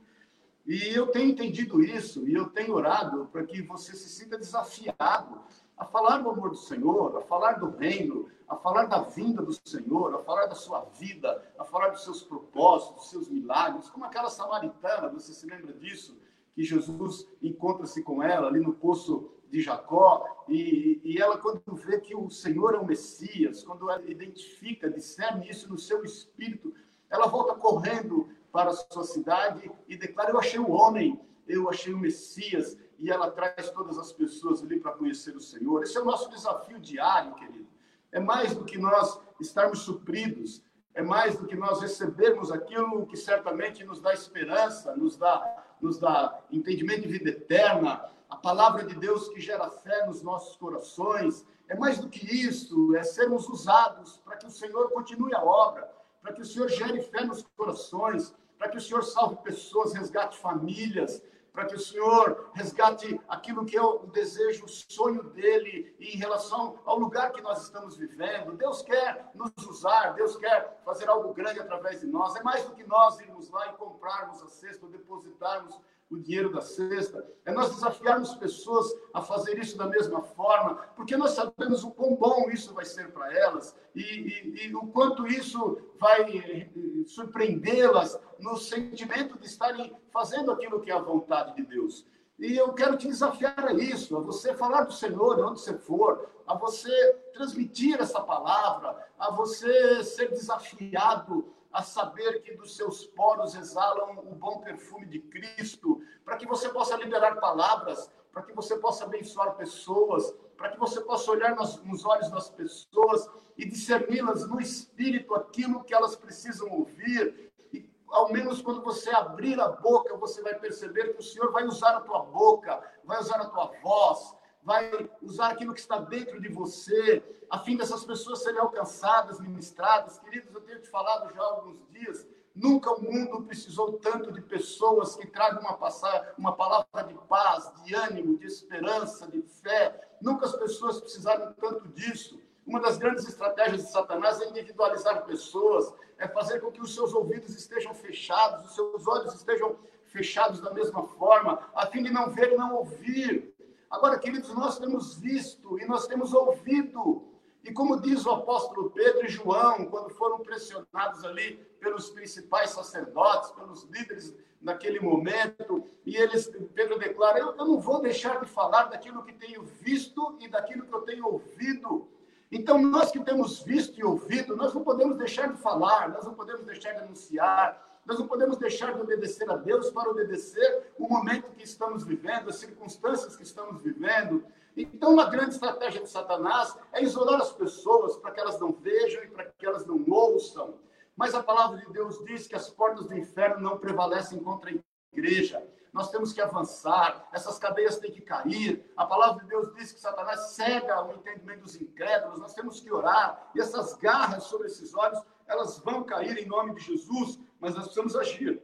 E 0.64 0.94
eu 0.94 1.08
tenho 1.08 1.30
entendido 1.30 1.82
isso 1.82 2.28
e 2.28 2.34
eu 2.34 2.48
tenho 2.48 2.74
orado 2.74 3.26
para 3.32 3.44
que 3.44 3.60
você 3.62 3.96
se 3.96 4.08
sinta 4.08 4.38
desafiado 4.38 5.40
a 5.76 5.84
falar 5.84 6.18
do 6.18 6.30
amor 6.30 6.50
do 6.50 6.56
Senhor, 6.56 7.16
a 7.16 7.22
falar 7.22 7.54
do 7.54 7.70
reino, 7.70 8.28
a 8.48 8.56
falar 8.56 8.84
da 8.84 9.00
vinda 9.02 9.42
do 9.42 9.52
Senhor, 9.52 10.14
a 10.14 10.18
falar 10.18 10.46
da 10.46 10.54
sua 10.54 10.84
vida, 11.00 11.42
a 11.58 11.64
falar 11.64 11.88
dos 11.88 12.04
seus 12.04 12.22
propósitos, 12.22 12.94
dos 12.94 13.10
seus 13.10 13.28
milagres, 13.28 13.90
como 13.90 14.04
aquela 14.04 14.30
samaritana, 14.30 15.08
você 15.08 15.32
se 15.32 15.46
lembra 15.46 15.72
disso? 15.72 16.16
Que 16.54 16.62
Jesus 16.62 17.26
encontra-se 17.42 18.02
com 18.02 18.22
ela 18.22 18.46
ali 18.46 18.60
no 18.60 18.74
poço 18.74 19.32
de 19.52 19.60
Jacó, 19.60 20.44
e, 20.48 20.98
e 21.04 21.20
ela, 21.20 21.36
quando 21.36 21.62
vê 21.74 22.00
que 22.00 22.16
o 22.16 22.30
Senhor 22.30 22.74
é 22.74 22.78
o 22.78 22.86
Messias, 22.86 23.62
quando 23.62 23.90
ela 23.90 24.02
identifica, 24.10 24.90
discerne 24.90 25.46
isso 25.48 25.68
no 25.68 25.78
seu 25.78 26.02
espírito, 26.02 26.74
ela 27.10 27.26
volta 27.26 27.54
correndo 27.54 28.30
para 28.50 28.70
a 28.70 28.72
sua 28.72 29.04
cidade 29.04 29.70
e 29.86 29.94
declara: 29.94 30.30
Eu 30.30 30.38
achei 30.38 30.58
o 30.58 30.70
homem, 30.70 31.20
eu 31.46 31.68
achei 31.68 31.92
o 31.92 31.98
Messias, 31.98 32.78
e 32.98 33.10
ela 33.10 33.30
traz 33.30 33.70
todas 33.72 33.98
as 33.98 34.10
pessoas 34.10 34.62
ali 34.62 34.80
para 34.80 34.92
conhecer 34.92 35.36
o 35.36 35.40
Senhor. 35.40 35.82
Esse 35.82 35.98
é 35.98 36.00
o 36.00 36.06
nosso 36.06 36.30
desafio 36.30 36.80
diário, 36.80 37.34
querido. 37.34 37.68
É 38.10 38.18
mais 38.18 38.54
do 38.54 38.64
que 38.64 38.78
nós 38.78 39.20
estarmos 39.38 39.80
supridos, 39.80 40.64
é 40.94 41.02
mais 41.02 41.36
do 41.36 41.46
que 41.46 41.56
nós 41.56 41.82
recebermos 41.82 42.50
aquilo 42.50 43.06
que 43.06 43.18
certamente 43.18 43.84
nos 43.84 44.00
dá 44.00 44.14
esperança, 44.14 44.96
nos 44.96 45.18
dá, 45.18 45.64
nos 45.80 45.98
dá 45.98 46.40
entendimento 46.50 47.02
de 47.02 47.08
vida 47.08 47.30
eterna, 47.30 48.10
a 48.32 48.36
palavra 48.36 48.82
de 48.82 48.94
Deus 48.94 49.28
que 49.28 49.42
gera 49.42 49.70
fé 49.70 50.06
nos 50.06 50.22
nossos 50.22 50.56
corações, 50.56 51.46
é 51.68 51.76
mais 51.76 51.98
do 51.98 52.08
que 52.08 52.24
isso, 52.24 52.96
é 52.96 53.02
sermos 53.02 53.46
usados 53.46 54.22
para 54.24 54.38
que 54.38 54.46
o 54.46 54.50
Senhor 54.50 54.88
continue 54.90 55.34
a 55.34 55.44
obra, 55.44 55.92
para 56.22 56.32
que 56.32 56.40
o 56.40 56.44
Senhor 56.44 56.66
gere 56.70 57.02
fé 57.02 57.26
nos 57.26 57.42
corações, 57.54 58.34
para 58.56 58.70
que 58.70 58.78
o 58.78 58.80
Senhor 58.80 59.02
salve 59.04 59.36
pessoas, 59.42 59.92
resgate 59.92 60.38
famílias, 60.38 61.22
para 61.52 61.66
que 61.66 61.74
o 61.74 61.78
Senhor 61.78 62.50
resgate 62.54 63.20
aquilo 63.28 63.66
que 63.66 63.76
é 63.76 63.82
o 63.82 64.06
desejo, 64.06 64.64
o 64.64 64.68
sonho 64.68 65.24
dele 65.24 65.94
em 66.00 66.16
relação 66.16 66.78
ao 66.86 66.98
lugar 66.98 67.32
que 67.32 67.42
nós 67.42 67.62
estamos 67.64 67.98
vivendo. 67.98 68.56
Deus 68.56 68.80
quer 68.80 69.30
nos 69.34 69.52
usar, 69.66 70.14
Deus 70.14 70.36
quer 70.36 70.80
fazer 70.86 71.06
algo 71.10 71.34
grande 71.34 71.60
através 71.60 72.00
de 72.00 72.06
nós. 72.06 72.34
É 72.34 72.42
mais 72.42 72.64
do 72.64 72.74
que 72.74 72.84
nós 72.84 73.20
irmos 73.20 73.50
lá 73.50 73.68
e 73.68 73.72
comprarmos 73.74 74.42
a 74.42 74.48
cesta, 74.48 74.86
depositarmos 74.86 75.78
o 76.12 76.20
dinheiro 76.20 76.52
da 76.52 76.60
cesta, 76.60 77.26
é 77.44 77.52
nós 77.52 77.74
desafiarmos 77.74 78.34
pessoas 78.34 78.86
a 79.14 79.22
fazer 79.22 79.58
isso 79.58 79.78
da 79.78 79.86
mesma 79.86 80.22
forma, 80.22 80.74
porque 80.94 81.16
nós 81.16 81.30
sabemos 81.30 81.82
o 81.82 81.90
quão 81.90 82.14
bom 82.14 82.50
isso 82.50 82.74
vai 82.74 82.84
ser 82.84 83.10
para 83.12 83.32
elas 83.32 83.74
e, 83.94 84.02
e, 84.02 84.66
e, 84.66 84.76
o 84.76 84.86
quanto 84.88 85.26
isso 85.26 85.78
vai 85.98 86.36
eh, 86.36 86.68
surpreendê-las 87.06 88.20
no 88.38 88.58
sentimento 88.58 89.38
de 89.38 89.46
estarem 89.46 89.96
fazendo 90.12 90.52
aquilo 90.52 90.80
que 90.80 90.90
é 90.90 90.94
a 90.94 91.00
vontade 91.00 91.56
de 91.56 91.62
Deus. 91.62 92.06
E 92.38 92.56
eu 92.56 92.72
quero 92.74 92.96
te 92.96 93.06
desafiar 93.06 93.66
a 93.66 93.72
isso, 93.72 94.16
a 94.16 94.20
você 94.20 94.54
falar 94.54 94.82
do 94.82 94.92
Senhor 94.92 95.38
onde 95.40 95.60
você 95.60 95.78
for, 95.78 96.28
a 96.46 96.54
você 96.54 96.90
transmitir 97.32 98.00
essa 98.00 98.20
palavra, 98.20 98.98
a 99.18 99.30
você 99.30 100.04
ser 100.04 100.30
desafiado 100.30 101.54
a 101.72 101.82
saber 101.82 102.42
que 102.42 102.54
dos 102.54 102.76
seus 102.76 103.06
poros 103.06 103.54
exalam 103.54 104.18
o 104.18 104.34
bom 104.34 104.60
perfume 104.60 105.06
de 105.06 105.20
Cristo, 105.20 106.00
para 106.24 106.36
que 106.36 106.46
você 106.46 106.68
possa 106.68 106.96
liberar 106.96 107.36
palavras, 107.36 108.10
para 108.32 108.42
que 108.42 108.52
você 108.52 108.76
possa 108.76 109.04
abençoar 109.04 109.56
pessoas, 109.56 110.34
para 110.56 110.70
que 110.70 110.78
você 110.78 111.00
possa 111.00 111.30
olhar 111.30 111.56
nos, 111.56 111.82
nos 111.82 112.04
olhos 112.04 112.30
das 112.30 112.50
pessoas 112.50 113.28
e 113.56 113.64
discerni-las 113.64 114.46
no 114.46 114.60
espírito 114.60 115.34
aquilo 115.34 115.84
que 115.84 115.94
elas 115.94 116.14
precisam 116.14 116.68
ouvir. 116.70 117.50
E 117.72 117.90
ao 118.08 118.32
menos 118.32 118.62
quando 118.62 118.82
você 118.82 119.10
abrir 119.10 119.60
a 119.60 119.68
boca, 119.68 120.16
você 120.16 120.42
vai 120.42 120.54
perceber 120.54 121.14
que 121.14 121.20
o 121.20 121.22
Senhor 121.22 121.50
vai 121.52 121.64
usar 121.64 121.96
a 121.96 122.00
tua 122.00 122.20
boca, 122.20 122.82
vai 123.04 123.18
usar 123.18 123.40
a 123.40 123.48
tua 123.48 123.72
voz, 123.82 124.34
vai 124.62 125.10
usar 125.20 125.50
aquilo 125.50 125.74
que 125.74 125.80
está 125.80 125.98
dentro 125.98 126.40
de 126.40 126.48
você, 126.48 127.22
a 127.50 127.58
fim 127.58 127.76
dessas 127.76 128.04
pessoas 128.04 128.42
serem 128.42 128.60
alcançadas, 128.60 129.40
ministradas. 129.40 130.18
Queridos, 130.20 130.54
eu 130.54 130.60
tenho 130.60 130.80
te 130.80 130.88
falado 130.88 131.34
já 131.34 131.42
há 131.42 131.46
alguns 131.46 131.86
dias, 131.90 132.26
nunca 132.54 132.92
o 132.92 133.02
mundo 133.02 133.42
precisou 133.42 133.94
tanto 133.94 134.32
de 134.32 134.40
pessoas 134.40 135.16
que 135.16 135.26
tragam 135.26 135.60
uma, 135.60 135.76
passagem, 135.76 136.28
uma 136.38 136.54
palavra 136.54 137.04
de 137.04 137.14
paz, 137.28 137.72
de 137.84 137.94
ânimo, 137.94 138.38
de 138.38 138.46
esperança, 138.46 139.26
de 139.26 139.42
fé. 139.42 140.00
Nunca 140.20 140.46
as 140.46 140.54
pessoas 140.54 141.00
precisaram 141.00 141.52
tanto 141.54 141.88
disso. 141.88 142.40
Uma 142.64 142.80
das 142.80 142.96
grandes 142.96 143.26
estratégias 143.26 143.82
de 143.82 143.90
Satanás 143.90 144.40
é 144.40 144.48
individualizar 144.48 145.24
pessoas, 145.24 145.92
é 146.16 146.28
fazer 146.28 146.60
com 146.60 146.70
que 146.70 146.80
os 146.80 146.94
seus 146.94 147.12
ouvidos 147.12 147.56
estejam 147.56 147.92
fechados, 147.92 148.66
os 148.66 148.74
seus 148.76 149.06
olhos 149.08 149.34
estejam 149.34 149.76
fechados 150.06 150.60
da 150.60 150.72
mesma 150.72 151.02
forma, 151.04 151.58
a 151.74 151.86
fim 151.86 152.02
de 152.02 152.10
não 152.10 152.30
ver 152.30 152.52
e 152.52 152.56
não 152.56 152.76
ouvir. 152.76 153.51
Agora, 153.92 154.18
queridos, 154.18 154.48
nós 154.54 154.78
temos 154.78 155.18
visto 155.18 155.78
e 155.78 155.84
nós 155.84 156.06
temos 156.06 156.32
ouvido. 156.32 157.28
E 157.62 157.70
como 157.70 158.00
diz 158.00 158.24
o 158.24 158.30
apóstolo 158.30 158.90
Pedro 158.90 159.26
e 159.26 159.28
João, 159.28 159.84
quando 159.84 160.08
foram 160.08 160.38
pressionados 160.38 161.22
ali 161.22 161.56
pelos 161.78 162.08
principais 162.08 162.70
sacerdotes, 162.70 163.50
pelos 163.50 163.84
líderes 163.84 164.34
naquele 164.62 164.98
momento, 164.98 165.84
e 166.06 166.16
eles, 166.16 166.50
Pedro 166.74 166.98
declara: 166.98 167.38
eu, 167.38 167.54
eu 167.54 167.66
não 167.66 167.78
vou 167.78 168.00
deixar 168.00 168.40
de 168.40 168.46
falar 168.48 168.84
daquilo 168.84 169.22
que 169.24 169.34
tenho 169.34 169.62
visto 169.62 170.38
e 170.40 170.48
daquilo 170.48 170.86
que 170.86 170.94
eu 170.94 171.02
tenho 171.02 171.26
ouvido. 171.26 172.08
Então, 172.50 172.80
nós 172.80 173.10
que 173.10 173.20
temos 173.20 173.62
visto 173.62 174.00
e 174.00 174.04
ouvido, 174.04 174.56
nós 174.56 174.72
não 174.72 174.82
podemos 174.82 175.18
deixar 175.18 175.52
de 175.52 175.58
falar, 175.58 176.08
nós 176.08 176.24
não 176.24 176.32
podemos 176.32 176.64
deixar 176.64 176.92
de 176.92 177.00
anunciar, 177.00 177.91
nós 178.04 178.18
não 178.18 178.26
podemos 178.26 178.56
deixar 178.56 178.94
de 178.94 179.00
obedecer 179.00 179.48
a 179.50 179.56
Deus 179.56 179.90
para 179.90 180.10
obedecer 180.10 180.92
o 180.98 181.08
momento 181.08 181.52
que 181.56 181.64
estamos 181.64 182.04
vivendo, 182.04 182.48
as 182.48 182.56
circunstâncias 182.56 183.36
que 183.36 183.42
estamos 183.42 183.82
vivendo. 183.82 184.44
Então, 184.76 185.12
uma 185.12 185.28
grande 185.28 185.50
estratégia 185.50 186.02
de 186.02 186.08
Satanás 186.08 186.76
é 186.92 187.02
isolar 187.02 187.40
as 187.40 187.52
pessoas 187.52 188.16
para 188.16 188.32
que 188.32 188.40
elas 188.40 188.58
não 188.58 188.72
vejam 188.72 189.22
e 189.22 189.28
para 189.28 189.44
que 189.44 189.66
elas 189.66 189.86
não 189.86 190.02
ouçam. 190.08 190.78
Mas 191.16 191.34
a 191.34 191.42
palavra 191.42 191.78
de 191.78 191.92
Deus 191.92 192.22
diz 192.24 192.46
que 192.46 192.56
as 192.56 192.70
portas 192.70 193.06
do 193.06 193.16
inferno 193.16 193.60
não 193.60 193.78
prevalecem 193.78 194.42
contra 194.42 194.70
a 194.70 194.74
igreja. 195.12 195.62
Nós 195.92 196.10
temos 196.10 196.32
que 196.32 196.40
avançar, 196.40 197.28
essas 197.32 197.58
cadeias 197.58 197.98
têm 197.98 198.10
que 198.10 198.22
cair. 198.22 198.90
A 198.96 199.04
palavra 199.04 199.42
de 199.42 199.48
Deus 199.50 199.74
diz 199.74 199.92
que 199.92 200.00
Satanás 200.00 200.54
cega 200.54 201.04
o 201.04 201.12
entendimento 201.12 201.64
dos 201.64 201.78
incrédulos. 201.78 202.40
Nós 202.40 202.54
temos 202.54 202.80
que 202.80 202.90
orar. 202.90 203.50
E 203.54 203.60
essas 203.60 203.94
garras 203.94 204.44
sobre 204.44 204.68
esses 204.68 204.94
olhos, 204.94 205.22
elas 205.46 205.78
vão 205.80 206.02
cair 206.02 206.38
em 206.38 206.46
nome 206.46 206.74
de 206.74 206.80
Jesus, 206.80 207.38
mas 207.62 207.76
nós 207.76 207.84
precisamos 207.84 208.16
agir. 208.16 208.60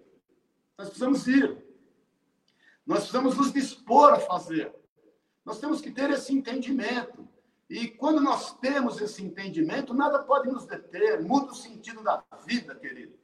Nós 0.77 0.89
precisamos 0.89 1.29
ir. 1.29 1.65
Nós 2.85 2.99
precisamos 2.99 3.37
nos 3.37 3.53
dispor 3.53 4.13
a 4.13 4.19
fazer. 4.19 4.75
Nós 5.45 5.61
temos 5.61 5.81
que 5.81 5.93
ter 5.93 6.11
esse 6.11 6.35
entendimento. 6.35 7.29
E 7.71 7.87
quando 7.87 8.21
nós 8.21 8.59
temos 8.59 9.01
esse 9.01 9.25
entendimento, 9.25 9.95
nada 9.95 10.19
pode 10.25 10.51
nos 10.51 10.67
deter, 10.67 11.23
muda 11.23 11.53
o 11.53 11.55
sentido 11.55 12.03
da 12.03 12.25
vida, 12.45 12.75
querido. 12.75 13.17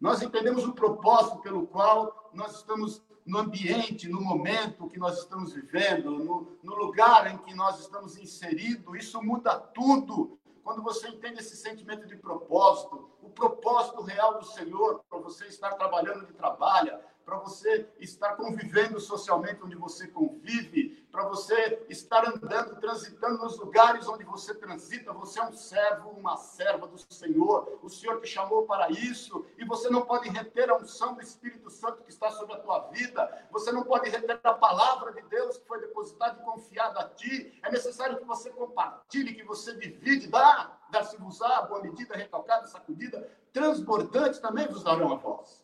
Nós 0.00 0.22
entendemos 0.22 0.64
o 0.64 0.72
propósito 0.72 1.42
pelo 1.42 1.66
qual 1.66 2.30
nós 2.32 2.56
estamos 2.56 3.02
no 3.26 3.38
ambiente, 3.38 4.08
no 4.08 4.20
momento 4.20 4.88
que 4.88 4.98
nós 4.98 5.18
estamos 5.18 5.52
vivendo, 5.52 6.10
no, 6.10 6.58
no 6.62 6.74
lugar 6.74 7.30
em 7.30 7.36
que 7.36 7.54
nós 7.54 7.80
estamos 7.80 8.16
inseridos. 8.16 8.96
Isso 8.96 9.22
muda 9.22 9.58
tudo 9.58 10.38
quando 10.64 10.82
você 10.82 11.08
entende 11.08 11.40
esse 11.40 11.56
sentimento 11.56 12.06
de 12.06 12.16
propósito, 12.16 13.11
o 13.22 13.30
propósito 13.30 14.02
real 14.02 14.38
do 14.38 14.44
Senhor 14.44 15.02
para 15.08 15.18
você 15.18 15.46
estar 15.46 15.72
trabalhando 15.74 16.24
onde 16.24 16.32
trabalha, 16.34 17.00
para 17.24 17.38
você 17.38 17.88
estar 18.00 18.34
convivendo 18.34 19.00
socialmente 19.00 19.62
onde 19.62 19.76
você 19.76 20.08
convive, 20.08 21.01
para 21.12 21.28
você 21.28 21.84
estar 21.90 22.26
andando, 22.26 22.80
transitando 22.80 23.36
nos 23.42 23.58
lugares 23.58 24.08
onde 24.08 24.24
você 24.24 24.54
transita. 24.54 25.12
Você 25.12 25.38
é 25.38 25.44
um 25.44 25.52
servo, 25.52 26.08
uma 26.08 26.38
serva 26.38 26.86
do 26.86 26.96
Senhor. 27.12 27.78
O 27.82 27.90
Senhor 27.90 28.18
te 28.18 28.26
chamou 28.26 28.64
para 28.64 28.90
isso 28.90 29.44
e 29.58 29.64
você 29.64 29.90
não 29.90 30.00
pode 30.06 30.30
reter 30.30 30.70
a 30.70 30.76
unção 30.78 31.14
do 31.14 31.20
Espírito 31.20 31.68
Santo 31.68 32.02
que 32.02 32.08
está 32.08 32.30
sobre 32.30 32.54
a 32.54 32.60
tua 32.60 32.88
vida. 32.88 33.46
Você 33.50 33.70
não 33.70 33.84
pode 33.84 34.08
reter 34.08 34.40
a 34.42 34.54
palavra 34.54 35.12
de 35.12 35.20
Deus 35.28 35.58
que 35.58 35.68
foi 35.68 35.80
depositada 35.82 36.40
e 36.40 36.44
confiada 36.44 37.00
a 37.00 37.08
ti. 37.10 37.60
É 37.62 37.70
necessário 37.70 38.16
que 38.16 38.24
você 38.24 38.48
compartilhe, 38.48 39.34
que 39.34 39.44
você 39.44 39.74
divide, 39.74 40.28
dá, 40.28 40.78
dá-se-vos-á, 40.90 41.60
boa 41.62 41.82
medida, 41.82 42.16
recalcada, 42.16 42.66
sacudida, 42.66 43.30
transbordante 43.52 44.40
também 44.40 44.66
vos 44.66 44.82
darão 44.82 45.12
a 45.12 45.16
voz. 45.16 45.62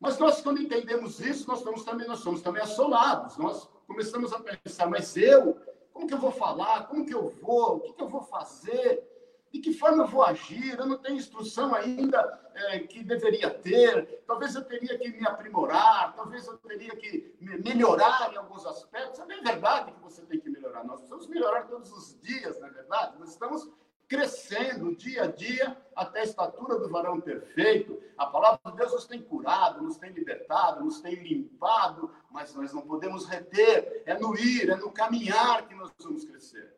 Mas 0.00 0.18
nós, 0.18 0.40
quando 0.40 0.60
entendemos 0.60 1.20
isso, 1.20 1.46
nós, 1.46 1.58
estamos 1.60 1.84
também, 1.84 2.06
nós 2.08 2.18
somos 2.18 2.42
também 2.42 2.60
assolados. 2.60 3.38
Nós 3.38 3.75
começamos 3.86 4.32
a 4.32 4.40
pensar, 4.40 4.86
mas 4.88 5.16
eu, 5.16 5.58
como 5.92 6.06
que 6.06 6.14
eu 6.14 6.18
vou 6.18 6.32
falar? 6.32 6.86
Como 6.88 7.06
que 7.06 7.14
eu 7.14 7.28
vou? 7.28 7.76
O 7.76 7.80
que, 7.80 7.92
que 7.94 8.02
eu 8.02 8.08
vou 8.08 8.22
fazer? 8.22 9.02
De 9.52 9.60
que 9.60 9.72
forma 9.72 10.02
eu 10.02 10.08
vou 10.08 10.22
agir? 10.22 10.78
Eu 10.78 10.86
não 10.86 10.98
tenho 10.98 11.16
instrução 11.16 11.74
ainda 11.74 12.50
é, 12.54 12.80
que 12.80 13.02
deveria 13.02 13.48
ter. 13.48 14.22
Talvez 14.26 14.54
eu 14.54 14.64
teria 14.64 14.98
que 14.98 15.08
me 15.08 15.26
aprimorar. 15.26 16.14
Talvez 16.14 16.46
eu 16.46 16.58
teria 16.58 16.94
que 16.96 17.34
melhorar 17.40 18.32
em 18.32 18.36
alguns 18.36 18.66
aspectos. 18.66 19.18
É 19.20 19.24
verdade 19.24 19.92
que 19.92 20.00
você 20.00 20.22
tem 20.22 20.40
que 20.40 20.50
melhorar. 20.50 20.84
Nós 20.84 20.96
precisamos 20.96 21.26
melhorar 21.28 21.62
todos 21.68 21.90
os 21.92 22.20
dias, 22.20 22.60
não 22.60 22.68
é 22.68 22.70
verdade? 22.70 23.18
Nós 23.18 23.30
estamos 23.30 23.70
crescendo 24.08 24.94
dia 24.94 25.24
a 25.24 25.26
dia 25.26 25.76
até 25.94 26.20
a 26.20 26.24
estatura 26.24 26.78
do 26.78 26.88
varão 26.88 27.20
perfeito. 27.20 28.00
A 28.16 28.26
palavra 28.26 28.60
de 28.70 28.76
Deus 28.76 28.92
nos 28.92 29.06
tem 29.06 29.20
curado, 29.20 29.82
nos 29.82 29.96
tem 29.96 30.10
libertado, 30.12 30.84
nos 30.84 31.00
tem 31.00 31.14
limpado, 31.14 32.10
mas 32.30 32.54
nós 32.54 32.72
não 32.72 32.82
podemos 32.82 33.26
reter. 33.26 34.02
É 34.06 34.18
no 34.18 34.36
ir, 34.36 34.70
é 34.70 34.76
no 34.76 34.90
caminhar 34.90 35.66
que 35.66 35.74
nós 35.74 35.92
vamos 35.98 36.24
crescer. 36.24 36.74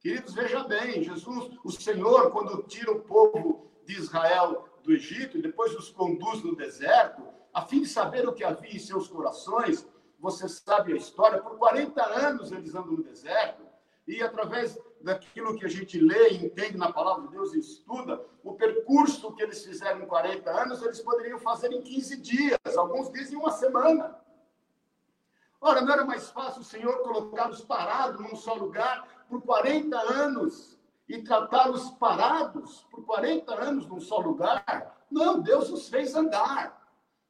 Queridos, 0.00 0.34
veja 0.34 0.64
bem, 0.64 1.02
Jesus, 1.02 1.58
o 1.64 1.70
Senhor, 1.70 2.30
quando 2.30 2.62
tira 2.64 2.92
o 2.92 3.00
povo 3.00 3.70
de 3.86 3.94
Israel 3.94 4.68
do 4.82 4.92
Egito 4.92 5.38
e 5.38 5.42
depois 5.42 5.74
os 5.74 5.90
conduz 5.90 6.42
no 6.42 6.54
deserto, 6.54 7.22
a 7.52 7.62
fim 7.62 7.80
de 7.80 7.88
saber 7.88 8.28
o 8.28 8.32
que 8.32 8.44
havia 8.44 8.74
em 8.74 8.78
seus 8.78 9.08
corações, 9.08 9.86
você 10.18 10.48
sabe 10.48 10.92
a 10.92 10.96
história, 10.96 11.40
por 11.40 11.56
40 11.56 12.02
anos 12.02 12.52
eles 12.52 12.74
andam 12.74 12.92
no 12.92 13.02
deserto, 13.02 13.62
e 14.06 14.22
através 14.22 14.78
daquilo 15.04 15.54
que 15.56 15.66
a 15.66 15.68
gente 15.68 16.00
lê 16.00 16.30
e 16.30 16.46
entende 16.46 16.76
na 16.76 16.92
palavra 16.92 17.26
de 17.26 17.32
Deus 17.32 17.52
e 17.54 17.60
estuda, 17.60 18.24
o 18.42 18.54
percurso 18.54 19.32
que 19.34 19.42
eles 19.42 19.64
fizeram 19.64 20.02
em 20.02 20.06
40 20.06 20.50
anos, 20.50 20.82
eles 20.82 21.00
poderiam 21.00 21.38
fazer 21.38 21.70
em 21.72 21.82
15 21.82 22.16
dias, 22.16 22.58
alguns 22.76 23.12
dizem 23.12 23.38
uma 23.38 23.50
semana. 23.50 24.18
Ora, 25.60 25.80
não 25.82 25.92
era 25.92 26.04
mais 26.04 26.30
fácil 26.30 26.62
o 26.62 26.64
Senhor 26.64 27.02
colocá-los 27.02 27.60
parados 27.62 28.20
num 28.20 28.34
só 28.34 28.54
lugar 28.54 29.26
por 29.28 29.42
40 29.42 29.96
anos 29.96 30.78
e 31.08 31.22
tratá-los 31.22 31.90
parados 31.92 32.86
por 32.90 33.04
40 33.04 33.54
anos 33.54 33.86
num 33.86 34.00
só 34.00 34.18
lugar? 34.18 35.04
Não, 35.10 35.40
Deus 35.40 35.70
os 35.70 35.88
fez 35.88 36.14
andar. 36.14 36.82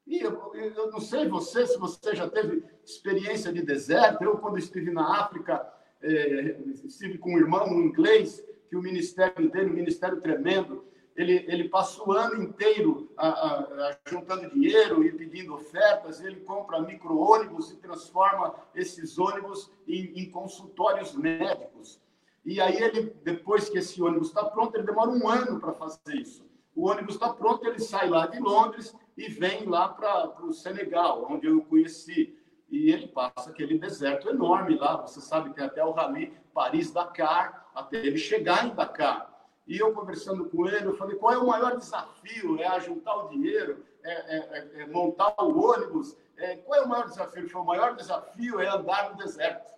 E 0.07 0.21
eu, 0.21 0.54
eu 0.54 0.90
não 0.90 1.00
sei 1.00 1.28
você, 1.28 1.66
se 1.66 1.78
você 1.78 2.14
já 2.14 2.28
teve 2.28 2.64
experiência 2.85 3.52
de 3.52 3.62
deserto, 3.62 4.23
eu, 4.23 4.38
quando 4.38 4.59
estive 4.59 4.90
na 4.90 5.21
África, 5.21 5.74
é, 6.05 6.57
estive 6.85 7.19
com 7.19 7.35
um 7.35 7.39
irmão, 7.39 7.67
um 7.67 7.83
inglês, 7.83 8.45
que 8.69 8.77
o 8.77 8.83
ministério 8.83 9.51
dele, 9.51 9.71
um 9.71 9.75
ministério 9.75 10.21
tremendo, 10.21 10.85
ele, 11.17 11.45
ele 11.49 11.69
passa 11.69 12.03
o 12.03 12.13
ano 12.13 12.43
inteiro 12.43 13.09
a, 13.17 13.29
a, 13.29 13.61
a, 13.61 13.99
juntando 14.09 14.51
dinheiro 14.51 15.05
e 15.05 15.13
pedindo 15.13 15.55
ofertas, 15.55 16.21
ele 16.21 16.41
compra 16.41 16.81
micro-ônibus 16.81 17.71
e 17.71 17.77
transforma 17.77 18.55
esses 18.75 19.17
ônibus 19.17 19.71
em, 19.87 20.13
em, 20.19 20.31
consultórios 20.31 21.15
médicos. 21.15 22.01
E 22.45 22.61
aí 22.61 22.77
ele, 22.77 23.15
depois 23.23 23.69
que 23.69 23.79
esse 23.79 24.03
ônibus 24.03 24.29
está 24.29 24.45
pronto, 24.45 24.77
ele 24.77 24.87
demora 24.87 25.11
um 25.11 25.29
ano 25.29 25.61
para 25.61 25.73
fazer 25.73 26.17
isso. 26.17 26.45
O 26.75 26.89
ônibus 26.89 27.15
está 27.15 27.33
pronto, 27.33 27.65
ele 27.65 27.79
sai 27.79 28.09
lá 28.09 28.27
de 28.27 28.41
Londres 28.41 28.95
e 29.17 29.29
vem 29.29 29.65
lá 29.67 29.89
para 29.89 30.45
o 30.45 30.53
Senegal, 30.53 31.29
onde 31.31 31.47
eu 31.47 31.63
conheci. 31.63 32.37
E 32.75 32.90
ele 32.90 33.07
passa 33.07 33.50
aquele 33.50 33.78
deserto 33.78 34.28
enorme 34.28 34.75
lá, 34.75 34.97
você 34.97 35.21
sabe, 35.21 35.54
tem 35.54 35.64
até 35.64 35.85
o 35.85 35.93
Rally 35.93 36.37
Paris-Dakar, 36.52 37.71
até 37.73 37.99
ele 37.99 38.19
chegar 38.19 38.66
em 38.66 38.75
Dakar. 38.75 39.33
E 39.64 39.78
eu 39.78 39.93
conversando 39.93 40.47
com 40.47 40.66
ele, 40.66 40.87
eu 40.87 40.97
falei, 40.97 41.14
qual 41.14 41.33
é 41.33 41.38
o 41.38 41.47
maior 41.47 41.76
desafio? 41.76 42.61
É 42.61 42.66
ajuntar 42.66 43.16
o 43.16 43.28
dinheiro? 43.28 43.85
É, 44.02 44.12
é, 44.12 44.38
é, 44.38 44.83
é 44.83 44.87
montar 44.88 45.37
o 45.40 45.57
ônibus? 45.57 46.16
É, 46.37 46.57
qual 46.57 46.81
é 46.81 46.85
o 46.85 46.88
maior 46.88 47.07
desafio? 47.07 47.43
Ele 47.43 47.49
falou, 47.49 47.64
o 47.64 47.69
maior 47.69 47.95
desafio 47.95 48.59
é 48.59 48.66
andar 48.66 49.11
no 49.12 49.19
deserto. 49.19 49.73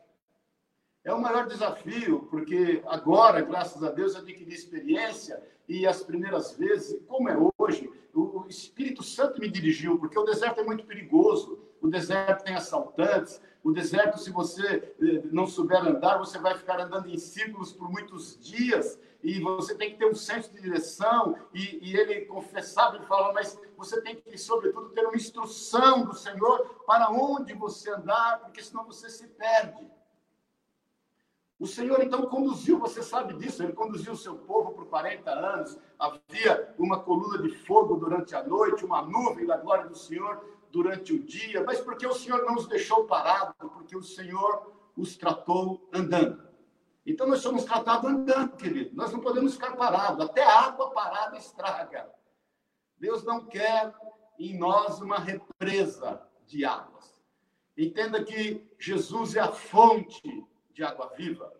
É 1.04 1.12
o 1.12 1.20
maior 1.20 1.46
desafio, 1.46 2.26
porque 2.30 2.82
agora, 2.86 3.42
graças 3.42 3.84
a 3.84 3.90
Deus, 3.90 4.16
adquiri 4.16 4.54
experiência 4.54 5.46
e 5.68 5.86
as 5.86 6.02
primeiras 6.02 6.56
vezes, 6.56 6.98
como 7.06 7.28
é 7.28 7.36
hoje, 7.58 7.92
o 8.14 8.46
Espírito 8.48 9.02
Santo 9.02 9.38
me 9.38 9.50
dirigiu, 9.50 9.98
porque 9.98 10.18
o 10.18 10.24
deserto 10.24 10.60
é 10.60 10.64
muito 10.64 10.86
perigoso, 10.86 11.65
o 11.86 11.90
deserto 11.90 12.42
tem 12.42 12.54
assaltantes, 12.56 13.40
o 13.62 13.72
deserto, 13.72 14.18
se 14.18 14.30
você 14.30 14.94
eh, 15.00 15.22
não 15.30 15.46
souber 15.46 15.80
andar, 15.86 16.18
você 16.18 16.36
vai 16.38 16.56
ficar 16.56 16.80
andando 16.80 17.08
em 17.08 17.16
círculos 17.16 17.72
por 17.72 17.88
muitos 17.88 18.38
dias 18.38 18.98
e 19.22 19.40
você 19.40 19.74
tem 19.74 19.90
que 19.90 19.96
ter 19.96 20.06
um 20.06 20.14
senso 20.14 20.52
de 20.52 20.60
direção, 20.60 21.36
e, 21.52 21.78
e 21.82 21.96
ele 21.96 22.26
confessava, 22.26 22.96
ele 22.96 23.06
falava, 23.06 23.32
mas 23.32 23.58
você 23.76 24.00
tem 24.00 24.16
que, 24.16 24.36
sobretudo, 24.36 24.90
ter 24.90 25.04
uma 25.04 25.16
instrução 25.16 26.04
do 26.04 26.14
Senhor 26.14 26.82
para 26.86 27.10
onde 27.10 27.52
você 27.54 27.90
andar, 27.90 28.40
porque 28.40 28.62
senão 28.62 28.84
você 28.84 29.08
se 29.08 29.26
perde. 29.28 29.88
O 31.58 31.66
Senhor, 31.66 32.02
então, 32.02 32.22
conduziu, 32.26 32.78
você 32.78 33.02
sabe 33.02 33.34
disso, 33.34 33.62
ele 33.62 33.72
conduziu 33.72 34.12
o 34.12 34.16
seu 34.16 34.36
povo 34.36 34.72
por 34.72 34.86
40 34.86 35.30
anos, 35.30 35.78
havia 35.98 36.74
uma 36.78 37.00
coluna 37.00 37.42
de 37.42 37.50
fogo 37.50 37.96
durante 37.96 38.34
a 38.34 38.44
noite, 38.44 38.84
uma 38.84 39.02
nuvem 39.02 39.46
da 39.46 39.56
glória 39.56 39.88
do 39.88 39.96
Senhor 39.96 40.55
durante 40.76 41.14
o 41.14 41.18
dia, 41.18 41.64
mas 41.64 41.80
porque 41.80 42.06
o 42.06 42.12
Senhor 42.12 42.44
não 42.44 42.54
os 42.54 42.66
deixou 42.66 43.06
parados, 43.06 43.54
porque 43.72 43.96
o 43.96 44.02
Senhor 44.02 44.74
os 44.94 45.16
tratou 45.16 45.88
andando. 45.90 46.46
Então 47.06 47.26
nós 47.26 47.40
somos 47.40 47.64
tratados 47.64 48.10
andando, 48.10 48.58
querido. 48.58 48.94
Nós 48.94 49.10
não 49.10 49.20
podemos 49.20 49.54
ficar 49.54 49.74
parados. 49.74 50.20
Até 50.20 50.44
água 50.44 50.90
parada 50.90 51.38
estraga. 51.38 52.06
Deus 52.98 53.24
não 53.24 53.46
quer 53.46 53.94
em 54.38 54.58
nós 54.58 55.00
uma 55.00 55.18
represa 55.18 56.20
de 56.46 56.66
águas. 56.66 57.22
Entenda 57.74 58.22
que 58.22 58.62
Jesus 58.78 59.34
é 59.34 59.40
a 59.40 59.52
fonte 59.52 60.46
de 60.74 60.84
água 60.84 61.10
viva. 61.16 61.54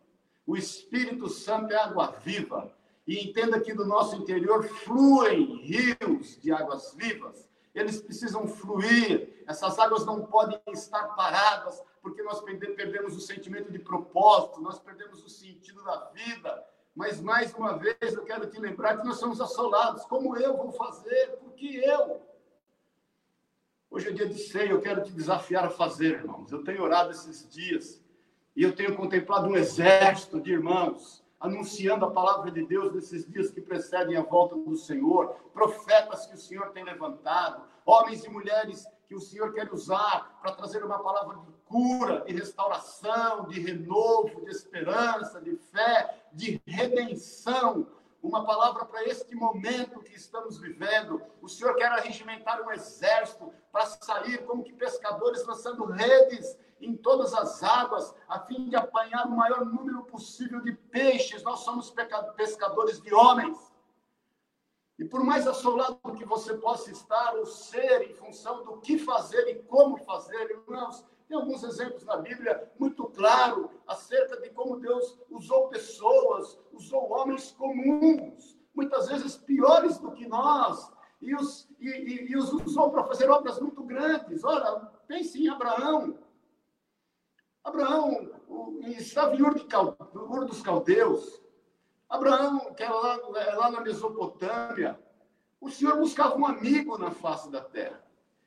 O 0.47 0.59
Espírito 0.59 1.31
Santo 1.31 1.73
é 1.73 1.77
água 1.77 2.11
viva. 2.23 2.71
E 3.07 3.19
entenda 3.27 3.61
que 3.61 3.73
do 3.73 3.87
nosso 3.87 4.15
interior 4.15 4.63
fluem 4.69 5.57
rios 5.63 6.39
de 6.39 6.53
águas 6.53 6.93
vivas. 6.95 7.49
Eles 7.76 8.00
precisam 8.00 8.49
fluir. 8.49 9.45
Essas 9.47 9.78
águas 9.78 10.06
não 10.06 10.25
podem 10.25 10.59
estar 10.73 11.09
paradas, 11.09 11.85
porque 12.00 12.23
nós 12.23 12.40
perdemos 12.40 13.14
o 13.14 13.21
sentimento 13.21 13.71
de 13.71 13.78
propósito, 13.78 14.62
nós 14.62 14.78
perdemos 14.78 15.23
o 15.23 15.28
sentido 15.28 15.85
da 15.85 16.06
vida. 16.06 16.64
Mas, 16.95 17.21
mais 17.21 17.52
uma 17.52 17.76
vez, 17.76 18.14
eu 18.14 18.25
quero 18.25 18.47
te 18.47 18.59
lembrar 18.59 18.97
que 18.97 19.06
nós 19.06 19.18
somos 19.18 19.42
assolados. 19.42 20.06
Como 20.06 20.35
eu 20.38 20.56
vou 20.56 20.73
fazer? 20.73 21.37
Por 21.37 21.52
que 21.52 21.76
eu? 21.76 22.23
Hoje 23.91 24.08
é 24.08 24.12
dia 24.12 24.26
de 24.26 24.39
ceia, 24.39 24.71
eu 24.71 24.80
quero 24.80 25.02
te 25.02 25.12
desafiar 25.12 25.67
a 25.67 25.71
fazer, 25.71 26.15
irmãos. 26.15 26.50
Eu 26.50 26.65
tenho 26.65 26.82
orado 26.82 27.10
esses 27.10 27.47
dias 27.47 28.02
e 28.56 28.62
eu 28.62 28.75
tenho 28.75 28.97
contemplado 28.97 29.49
um 29.49 29.56
exército 29.56 30.41
de 30.41 30.50
irmãos 30.50 31.23
anunciando 31.39 32.05
a 32.05 32.11
palavra 32.11 32.51
de 32.51 32.65
Deus 32.65 32.93
nesses 32.93 33.27
dias 33.27 33.51
que 33.51 33.61
precedem 33.61 34.17
a 34.17 34.23
volta 34.23 34.57
do 34.57 34.77
Senhor, 34.77 35.37
profetas 35.53 36.27
que 36.27 36.35
o 36.35 36.39
Senhor 36.39 36.71
tem 36.71 36.85
levantado, 36.85 37.63
homens 37.85 38.25
e 38.25 38.31
mulheres 38.31 38.87
que 39.07 39.15
o 39.15 39.21
Senhor 39.21 39.53
quer 39.53 39.73
usar 39.73 40.39
para 40.43 40.53
trazer 40.53 40.85
uma 40.85 40.99
palavra 40.99 41.37
de 41.39 41.53
cura, 41.67 42.25
de 42.27 42.33
restauração, 42.33 43.47
de 43.47 43.61
renovo, 43.61 44.45
de 44.45 44.51
esperança, 44.51 45.41
de 45.41 45.57
fé, 45.57 46.29
de 46.33 46.61
redenção. 46.67 47.87
Uma 48.23 48.45
palavra 48.45 48.85
para 48.85 49.05
este 49.05 49.37
momento 49.37 50.01
que 50.01 50.17
estamos 50.17 50.59
vivendo. 50.59 51.23
O 51.41 51.49
Senhor 51.49 51.77
quer 51.77 51.93
arregimentar 51.93 52.61
um 52.63 52.71
exército 52.73 53.53
para 53.71 53.87
sair 53.87 54.45
como 54.45 54.65
que 54.65 54.73
pescadores 54.73 55.47
lançando 55.47 55.85
redes 55.85 56.59
em 56.80 56.97
todas 56.97 57.32
as 57.34 57.62
águas, 57.62 58.15
a 58.28 58.41
fim 58.41 58.69
de 58.69 58.76
apanhar 58.76 59.26
o 59.26 59.36
maior 59.36 59.65
número 59.65 60.04
possível 60.04 60.60
de 60.60 60.73
peixes. 60.73 61.43
Nós 61.43 61.60
somos 61.60 61.95
pescadores 62.36 63.00
de 63.00 63.15
homens. 63.15 63.56
E 64.99 65.04
por 65.04 65.23
mais 65.23 65.47
assolado 65.47 65.99
que 66.17 66.25
você 66.25 66.54
possa 66.54 66.91
estar 66.91 67.34
ou 67.36 67.45
ser 67.45 68.02
em 68.10 68.15
função 68.15 68.65
do 68.65 68.78
que 68.78 68.99
fazer 68.99 69.47
e 69.49 69.62
como 69.65 69.99
fazer, 69.99 70.50
irmãos, 70.50 71.04
tem 71.28 71.36
alguns 71.36 71.62
exemplos 71.65 72.04
na 72.04 72.17
Bíblia 72.17 72.71
muito 72.78 73.04
claro 73.06 73.71
acerca 73.86 74.41
de 74.41 74.49
como 74.50 74.78
Deus 74.78 75.19
usou 75.30 75.69
pessoas, 75.69 76.58
usou 76.73 77.12
homens 77.12 77.50
comuns, 77.52 78.56
muitas 78.75 79.08
vezes 79.08 79.36
piores 79.36 79.99
do 79.99 80.12
que 80.12 80.26
nós, 80.26 80.91
e 81.21 81.34
os, 81.34 81.69
e, 81.80 81.89
e, 81.89 82.30
e 82.30 82.36
os 82.36 82.52
usou 82.52 82.91
para 82.91 83.04
fazer 83.04 83.28
obras 83.28 83.60
muito 83.60 83.82
grandes. 83.82 84.45
Ora, 84.45 84.76
pense 85.08 85.43
em 85.43 85.49
Abraão. 85.49 86.17
Abraão 87.67 88.31
estava 88.97 89.35
em 89.35 89.43
Ur, 89.43 89.57
de 89.57 89.65
Cal, 89.65 89.97
Ur 90.15 90.45
dos 90.45 90.63
Caldeus. 90.63 91.43
Abraão, 92.09 92.73
que 92.75 92.83
era 92.85 92.95
lá, 92.95 93.19
lá 93.57 93.71
na 93.73 93.81
Mesopotâmia, 93.81 94.97
o 95.61 95.69
Senhor 95.69 95.97
buscava 95.97 96.37
um 96.37 96.47
amigo 96.47 96.97
na 96.97 97.11
face 97.11 97.50
da 97.50 97.61
terra. 97.61 98.07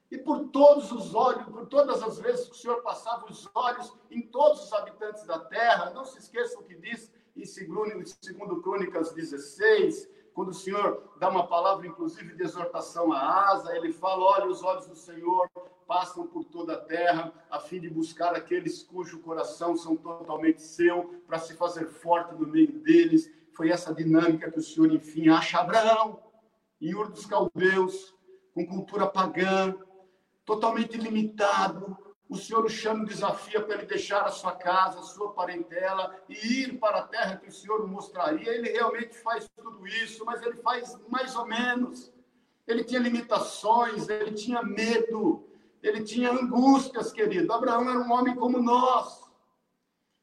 E 0.09 0.17
por 0.17 0.47
todos 0.47 0.93
os 0.93 1.13
olhos, 1.13 1.43
por 1.49 1.65
todas 1.65 2.01
as 2.01 2.17
vezes 2.17 2.47
que 2.47 2.55
o 2.55 2.57
Senhor 2.57 2.81
passava 2.81 3.25
os 3.25 3.45
olhos 3.53 3.93
em 4.09 4.21
todos 4.21 4.63
os 4.63 4.71
habitantes 4.71 5.25
da 5.25 5.37
terra, 5.37 5.89
não 5.89 6.05
se 6.05 6.17
esqueçam 6.17 6.61
o 6.61 6.63
que 6.63 6.75
diz 6.75 7.11
em 7.35 7.43
2 7.43 8.61
Crônicas 8.63 9.11
16, 9.11 10.09
quando 10.33 10.49
o 10.49 10.53
Senhor 10.53 11.11
dá 11.19 11.27
uma 11.27 11.45
palavra, 11.45 11.85
inclusive, 11.85 12.37
de 12.37 12.43
exortação 12.43 13.11
a 13.11 13.49
Asa, 13.49 13.75
ele 13.75 13.91
fala: 13.91 14.23
olha, 14.23 14.47
os 14.47 14.63
olhos 14.63 14.87
do 14.87 14.95
Senhor 14.95 15.49
passam 15.89 16.27
por 16.27 16.45
toda 16.45 16.73
a 16.73 16.79
terra, 16.79 17.33
a 17.49 17.59
fim 17.59 17.79
de 17.79 17.89
buscar 17.89 18.35
aqueles 18.35 18.83
cujo 18.83 19.21
coração 19.21 19.75
são 19.75 19.95
totalmente 19.95 20.61
seu, 20.61 21.19
para 21.25 21.39
se 21.39 21.55
fazer 21.55 21.87
forte 21.87 22.35
no 22.35 22.45
meio 22.45 22.79
deles. 22.79 23.33
Foi 23.55 23.71
essa 23.71 23.91
dinâmica 23.91 24.51
que 24.51 24.59
o 24.59 24.61
Senhor, 24.61 24.93
enfim, 24.93 25.29
acha 25.29 25.57
Abraão, 25.57 26.21
em 26.79 26.93
Ur 26.93 27.09
dos 27.09 27.25
Caldeus, 27.25 28.13
com 28.53 28.67
cultura 28.67 29.07
pagã, 29.07 29.75
totalmente 30.45 30.95
limitado. 30.95 31.97
O 32.29 32.35
Senhor 32.37 32.63
o 32.63 32.69
chama 32.69 33.05
e 33.05 33.07
desafia 33.07 33.59
para 33.59 33.73
ele 33.73 33.87
deixar 33.87 34.21
a 34.21 34.29
sua 34.29 34.51
casa, 34.51 34.99
a 34.99 35.03
sua 35.03 35.33
parentela 35.33 36.15
e 36.29 36.61
ir 36.61 36.77
para 36.77 36.99
a 36.99 37.07
terra 37.07 37.37
que 37.37 37.49
o 37.49 37.51
Senhor 37.51 37.87
mostraria. 37.87 38.53
Ele 38.53 38.69
realmente 38.69 39.17
faz 39.17 39.49
tudo 39.55 39.87
isso, 39.87 40.23
mas 40.23 40.39
ele 40.43 40.57
faz 40.57 40.95
mais 41.09 41.35
ou 41.35 41.47
menos. 41.47 42.13
Ele 42.67 42.83
tinha 42.83 42.99
limitações, 42.99 44.07
ele 44.07 44.33
tinha 44.33 44.61
medo, 44.61 45.48
ele 45.81 46.03
tinha 46.03 46.31
angústias, 46.31 47.11
querido. 47.11 47.51
Abraão 47.53 47.89
era 47.89 47.99
um 47.99 48.11
homem 48.11 48.35
como 48.35 48.61
nós. 48.61 49.29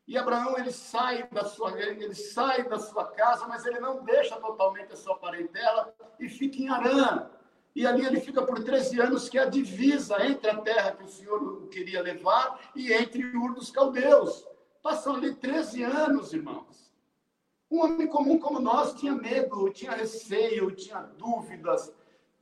E 0.06 0.16
Abraão 0.16 0.56
ele 0.56 0.70
sai 0.70 1.28
da 1.30 1.44
sua 1.44 1.72
ele 1.80 2.14
sai 2.14 2.68
da 2.68 2.78
sua 2.78 3.06
casa, 3.06 3.46
mas 3.48 3.66
ele 3.66 3.80
não 3.80 4.04
deixa 4.04 4.36
totalmente 4.36 4.92
a 4.92 4.96
sua 4.96 5.16
parentela 5.18 5.92
e 6.20 6.28
fica 6.28 6.58
em 6.58 6.68
Arã. 6.68 7.28
E 7.74 7.86
ali 7.86 8.06
ele 8.06 8.20
fica 8.20 8.40
por 8.42 8.62
13 8.62 9.00
anos, 9.00 9.28
que 9.28 9.36
é 9.36 9.42
a 9.42 9.50
divisa 9.50 10.24
entre 10.24 10.48
a 10.48 10.60
terra 10.60 10.92
que 10.92 11.04
o 11.04 11.08
Senhor 11.08 11.68
queria 11.68 12.00
levar 12.00 12.70
e 12.74 12.92
entre 12.92 13.24
Ur 13.36 13.54
dos 13.54 13.70
Caldeus. 13.70 14.46
Passam 14.82 15.16
ali 15.16 15.34
13 15.34 15.82
anos, 15.82 16.32
irmãos. 16.32 16.90
Um 17.70 17.80
homem 17.80 18.06
comum 18.06 18.38
como 18.38 18.60
nós 18.60 18.94
tinha 18.94 19.12
medo, 19.12 19.68
tinha 19.70 19.90
receio, 19.90 20.70
tinha 20.70 21.00
dúvidas, 21.00 21.92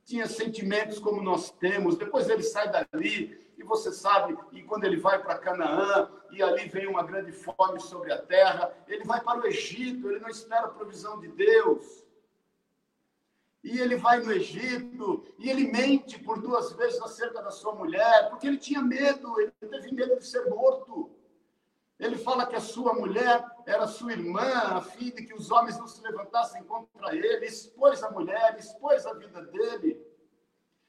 tinha 0.05 0.27
sentimentos 0.27 0.99
como 0.99 1.21
nós 1.21 1.51
temos. 1.51 1.97
Depois 1.97 2.29
ele 2.29 2.43
sai 2.43 2.71
dali, 2.71 3.43
e 3.57 3.63
você 3.63 3.91
sabe, 3.91 4.37
e 4.51 4.61
quando 4.63 4.85
ele 4.85 4.97
vai 4.97 5.21
para 5.21 5.37
Canaã, 5.37 6.09
e 6.31 6.41
ali 6.41 6.67
vem 6.69 6.87
uma 6.87 7.03
grande 7.03 7.31
fome 7.31 7.79
sobre 7.79 8.13
a 8.13 8.21
terra, 8.21 8.71
ele 8.87 9.03
vai 9.03 9.21
para 9.21 9.39
o 9.39 9.47
Egito, 9.47 10.09
ele 10.09 10.19
não 10.19 10.29
espera 10.29 10.65
a 10.65 10.69
provisão 10.69 11.19
de 11.19 11.29
Deus 11.29 12.05
e 13.65 13.79
ele 13.79 13.95
vai 13.95 14.21
no 14.21 14.31
Egito, 14.31 15.25
e 15.39 15.49
ele 15.49 15.71
mente 15.71 16.19
por 16.19 16.39
duas 16.39 16.71
vezes 16.73 17.01
acerca 17.01 17.41
da 17.41 17.49
sua 17.49 17.73
mulher, 17.73 18.29
porque 18.29 18.45
ele 18.45 18.59
tinha 18.59 18.79
medo, 18.79 19.41
ele 19.41 19.51
teve 19.59 19.91
medo 19.91 20.19
de 20.19 20.27
ser 20.27 20.47
morto. 20.47 21.04
Ele 21.99 22.17
fala 22.17 22.45
que 22.45 22.55
a 22.55 22.61
sua 22.61 22.93
mulher 22.93 23.43
era 23.65 23.87
sua 23.87 24.11
irmã, 24.11 24.41
a 24.41 24.81
fim 24.81 25.11
de 25.11 25.25
que 25.25 25.33
os 25.33 25.49
homens 25.49 25.77
não 25.77 25.87
se 25.87 26.01
levantassem 26.01 26.63
contra 26.63 27.15
ele, 27.15 27.45
expôs 27.45 28.03
a 28.03 28.11
mulher, 28.11 28.57
expôs 28.59 29.05
a 29.05 29.13
vida 29.13 29.41
dele. 29.43 30.05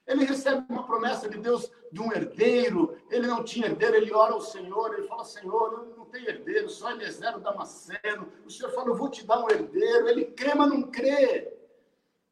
Ele 0.06 0.24
recebe 0.24 0.64
uma 0.68 0.86
promessa 0.86 1.28
de 1.28 1.38
Deus 1.38 1.70
de 1.90 2.00
um 2.00 2.12
herdeiro, 2.12 2.96
ele 3.10 3.26
não 3.26 3.42
tinha 3.42 3.66
herdeiro, 3.66 3.96
ele 3.96 4.12
ora 4.12 4.34
ao 4.34 4.40
Senhor, 4.40 4.94
ele 4.94 5.06
fala, 5.06 5.24
Senhor, 5.24 5.72
eu 5.72 5.96
não 5.96 6.06
tenho 6.06 6.28
herdeiro, 6.28 6.68
só 6.68 6.90
ele 6.90 7.04
é 7.04 7.38
Damasceno. 7.38 8.32
O 8.44 8.50
Senhor 8.50 8.70
fala, 8.72 8.88
eu 8.88 8.96
vou 8.96 9.08
te 9.08 9.26
dar 9.26 9.40
um 9.40 9.50
herdeiro. 9.50 10.08
Ele 10.08 10.26
crê, 10.26 10.54
mas 10.54 10.68
não 10.68 10.82
crê. 10.82 11.52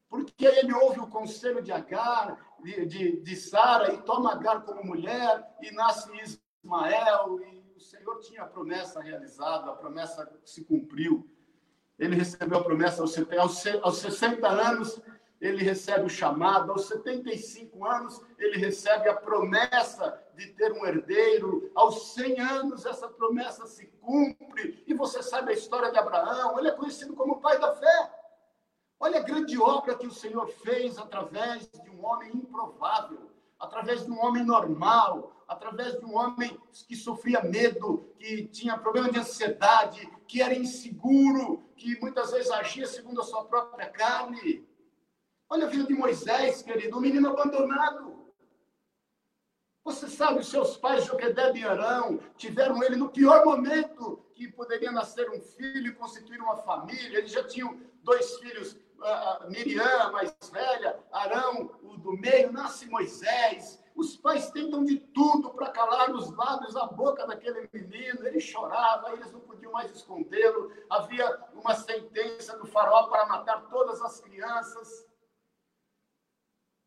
Porque 0.08 0.46
ele 0.46 0.72
ouve 0.72 1.00
o 1.00 1.08
conselho 1.08 1.60
de 1.62 1.72
Agar, 1.72 2.38
de, 2.62 2.86
de, 2.86 3.20
de 3.20 3.36
Sara, 3.36 3.92
e 3.92 4.02
toma 4.02 4.32
Agar 4.32 4.62
como 4.62 4.84
mulher, 4.84 5.44
e 5.60 5.72
nasce 5.72 6.08
Ismael, 6.62 7.40
e 7.40 7.53
Senhor 7.84 8.18
tinha 8.20 8.42
a 8.42 8.46
promessa 8.46 9.00
realizada, 9.00 9.70
a 9.70 9.74
promessa 9.74 10.30
se 10.44 10.64
cumpriu. 10.64 11.28
Ele 11.98 12.16
recebeu 12.16 12.58
a 12.58 12.64
promessa 12.64 13.02
aos, 13.02 13.16
aos, 13.18 13.66
aos 13.82 13.98
60 13.98 14.48
anos, 14.48 15.00
ele 15.40 15.62
recebe 15.62 16.06
o 16.06 16.08
chamado, 16.08 16.72
aos 16.72 16.86
75 16.86 17.84
anos, 17.84 18.20
ele 18.38 18.56
recebe 18.56 19.08
a 19.08 19.14
promessa 19.14 20.18
de 20.34 20.46
ter 20.54 20.72
um 20.72 20.86
herdeiro, 20.86 21.70
aos 21.74 22.14
100 22.14 22.40
anos, 22.40 22.86
essa 22.86 23.06
promessa 23.08 23.66
se 23.66 23.86
cumpre, 24.00 24.82
e 24.86 24.94
você 24.94 25.22
sabe 25.22 25.50
a 25.50 25.54
história 25.54 25.92
de 25.92 25.98
Abraão, 25.98 26.58
ele 26.58 26.68
é 26.68 26.72
conhecido 26.72 27.14
como 27.14 27.34
o 27.34 27.40
pai 27.40 27.58
da 27.60 27.74
fé. 27.74 28.12
Olha 28.98 29.18
a 29.20 29.22
grande 29.22 29.60
obra 29.60 29.96
que 29.96 30.06
o 30.06 30.10
Senhor 30.10 30.48
fez 30.48 30.96
através 30.96 31.68
de 31.68 31.90
um 31.90 32.04
homem 32.04 32.30
improvável, 32.34 33.30
através 33.58 34.04
de 34.04 34.10
um 34.10 34.18
homem 34.24 34.44
normal, 34.44 35.33
através 35.48 35.98
de 35.98 36.04
um 36.04 36.16
homem 36.16 36.58
que 36.88 36.96
sofria 36.96 37.42
medo, 37.42 38.12
que 38.18 38.46
tinha 38.48 38.78
problema 38.78 39.10
de 39.10 39.18
ansiedade, 39.18 40.08
que 40.26 40.40
era 40.42 40.54
inseguro, 40.54 41.62
que 41.76 41.98
muitas 42.00 42.30
vezes 42.32 42.50
agia 42.50 42.86
segundo 42.86 43.20
a 43.20 43.24
sua 43.24 43.44
própria 43.44 43.88
carne. 43.88 44.66
Olha 45.48 45.66
a 45.66 45.70
vida 45.70 45.84
de 45.84 45.94
Moisés, 45.94 46.62
querido, 46.62 46.96
um 46.96 47.00
menino 47.00 47.28
abandonado. 47.28 48.24
Você 49.84 50.08
sabe, 50.08 50.40
os 50.40 50.48
seus 50.48 50.78
pais, 50.78 51.04
Joquedeb 51.04 51.58
e 51.58 51.64
Arão, 51.64 52.18
tiveram 52.38 52.82
ele 52.82 52.96
no 52.96 53.10
pior 53.10 53.44
momento 53.44 54.24
que 54.34 54.50
poderia 54.50 54.90
nascer 54.90 55.28
um 55.30 55.40
filho 55.40 55.88
e 55.88 55.94
constituir 55.94 56.40
uma 56.40 56.56
família. 56.56 57.18
Eles 57.18 57.30
já 57.30 57.44
tinham 57.44 57.78
dois 58.02 58.38
filhos, 58.38 58.78
Miriam, 59.50 60.10
mais 60.10 60.34
velha, 60.50 60.98
Arão, 61.12 61.78
o 61.82 61.98
do 61.98 62.12
meio, 62.12 62.50
nasce 62.50 62.86
Moisés. 62.88 63.83
Os 63.94 64.16
pais 64.16 64.50
tentam 64.50 64.84
de 64.84 64.98
tudo 64.98 65.50
para 65.50 65.70
calar 65.70 66.10
os 66.10 66.34
lábios, 66.36 66.74
a 66.74 66.86
boca 66.86 67.26
daquele 67.26 67.68
menino. 67.72 68.26
Ele 68.26 68.40
chorava, 68.40 69.12
eles 69.12 69.30
não 69.32 69.40
podiam 69.40 69.70
mais 69.70 69.94
escondê-lo. 69.94 70.72
Havia 70.90 71.38
uma 71.54 71.74
sentença 71.74 72.58
do 72.58 72.66
faraó 72.66 73.06
para 73.06 73.26
matar 73.26 73.68
todas 73.68 74.02
as 74.02 74.20
crianças. 74.20 75.06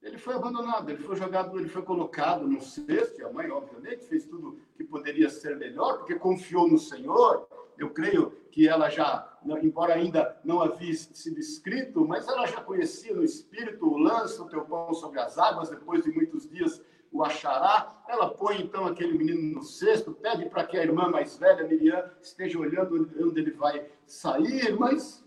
Ele 0.02 0.17
foi 0.17 0.36
abandonado, 0.36 0.89
ele 0.89 1.02
foi 1.02 1.15
jogado, 1.15 1.58
ele 1.58 1.70
foi 1.70 1.82
colocado 1.82 2.48
no 2.48 2.62
cesto, 2.62 3.20
e 3.20 3.24
a 3.24 3.32
mãe, 3.32 3.50
obviamente, 3.50 4.06
fez 4.06 4.26
tudo 4.26 4.60
que 4.76 4.84
poderia 4.84 5.30
ser 5.30 5.58
melhor, 5.58 5.98
porque 5.98 6.15
confiou 6.15 6.70
no 6.70 6.78
Senhor. 6.78 7.48
Eu 7.78 7.89
creio 7.91 8.32
que 8.52 8.67
ela 8.67 8.89
já, 8.89 9.38
embora 9.62 9.96
ainda 9.96 10.39
não 10.43 10.62
havia 10.62 10.93
sido 10.93 11.39
escrito, 11.39 12.06
mas 12.06 12.28
ela 12.28 12.46
já 12.46 12.62
conhecia 12.62 13.13
no 13.13 13.24
Espírito, 13.24 13.98
lança 13.98 14.43
o 14.43 14.50
teu 14.50 14.65
pão 14.65 14.93
sobre 14.93 15.20
as 15.20 15.38
águas, 15.38 15.70
depois 15.70 16.04
de 16.04 16.12
muitos 16.12 16.48
dias 16.48 16.82
o 17.12 17.24
achará. 17.24 18.04
Ela 18.08 18.30
põe 18.30 18.62
então 18.62 18.86
aquele 18.86 19.17
menino 19.17 19.56
no 19.56 19.63
cesto, 19.63 20.12
pede 20.12 20.50
para 20.50 20.65
que 20.65 20.78
a 20.78 20.84
irmã 20.84 21.10
mais 21.10 21.38
velha, 21.38 21.67
Miriam, 21.67 22.04
esteja 22.22 22.60
olhando 22.60 23.10
onde 23.20 23.39
ele 23.39 23.52
vai 23.52 23.86
sair, 24.06 24.78
mas 24.78 25.26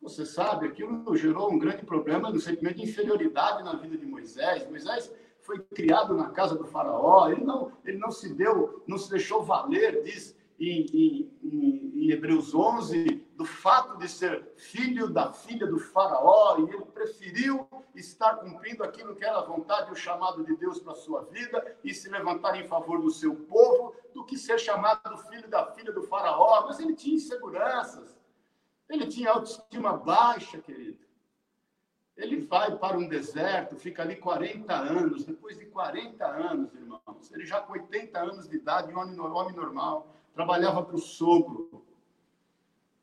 você 0.00 0.26
sabe, 0.26 0.66
aquilo 0.66 1.16
gerou 1.16 1.50
um 1.50 1.58
grande 1.58 1.84
problema 1.84 2.30
no 2.30 2.38
sentimento 2.38 2.76
de 2.76 2.84
inferioridade 2.84 3.62
na 3.62 3.74
vida 3.74 3.96
de 3.96 4.04
Moisés. 4.04 4.68
Moisés 4.68 5.10
foi 5.40 5.60
criado 5.60 6.14
na 6.14 6.30
casa 6.30 6.56
do 6.56 6.64
faraó, 6.64 7.30
ele 7.30 7.42
não, 7.42 7.72
ele 7.84 7.98
não 7.98 8.10
se 8.10 8.32
deu, 8.32 8.82
não 8.86 8.98
se 8.98 9.10
deixou 9.10 9.42
valer, 9.42 10.02
diz 10.02 10.36
em, 10.58 10.86
em, 10.92 11.92
em, 11.94 12.10
Hebreus 12.10 12.54
11, 12.54 13.26
do 13.36 13.44
fato 13.44 13.98
de 13.98 14.08
ser 14.08 14.46
filho 14.56 15.08
da 15.08 15.32
filha 15.32 15.66
do 15.66 15.78
faraó, 15.78 16.58
e 16.58 16.62
ele 16.70 16.84
preferiu 16.92 17.66
estar 18.00 18.36
cumprindo 18.36 18.82
aquilo 18.82 19.14
que 19.14 19.24
era 19.24 19.38
a 19.38 19.44
vontade 19.44 19.88
e 19.88 19.92
o 19.92 19.96
chamado 19.96 20.44
de 20.44 20.56
Deus 20.56 20.80
para 20.80 20.92
a 20.92 20.96
sua 20.96 21.22
vida, 21.24 21.76
e 21.82 21.92
se 21.94 22.08
levantar 22.08 22.56
em 22.56 22.66
favor 22.66 23.00
do 23.00 23.10
seu 23.10 23.34
povo, 23.34 23.94
do 24.12 24.24
que 24.24 24.36
ser 24.36 24.58
chamado 24.58 25.16
filho 25.28 25.48
da 25.48 25.66
filha 25.72 25.92
do 25.92 26.02
faraó. 26.02 26.66
Mas 26.66 26.78
ele 26.78 26.94
tinha 26.94 27.16
inseguranças, 27.16 28.18
ele 28.88 29.06
tinha 29.06 29.30
autoestima 29.30 29.96
baixa, 29.96 30.58
querido. 30.58 31.04
Ele 32.16 32.46
vai 32.46 32.76
para 32.76 32.96
um 32.96 33.08
deserto, 33.08 33.76
fica 33.76 34.02
ali 34.02 34.16
40 34.16 34.72
anos. 34.72 35.24
Depois 35.24 35.58
de 35.58 35.66
40 35.66 36.24
anos, 36.24 36.72
irmãos, 36.74 37.32
ele 37.32 37.44
já 37.44 37.60
com 37.60 37.72
80 37.72 38.18
anos 38.18 38.48
de 38.48 38.56
idade, 38.56 38.94
um 38.94 38.98
homem, 38.98 39.56
normal, 39.56 40.06
trabalhava 40.32 40.82
para 40.84 40.94
o 40.94 40.98
sogro. 40.98 41.84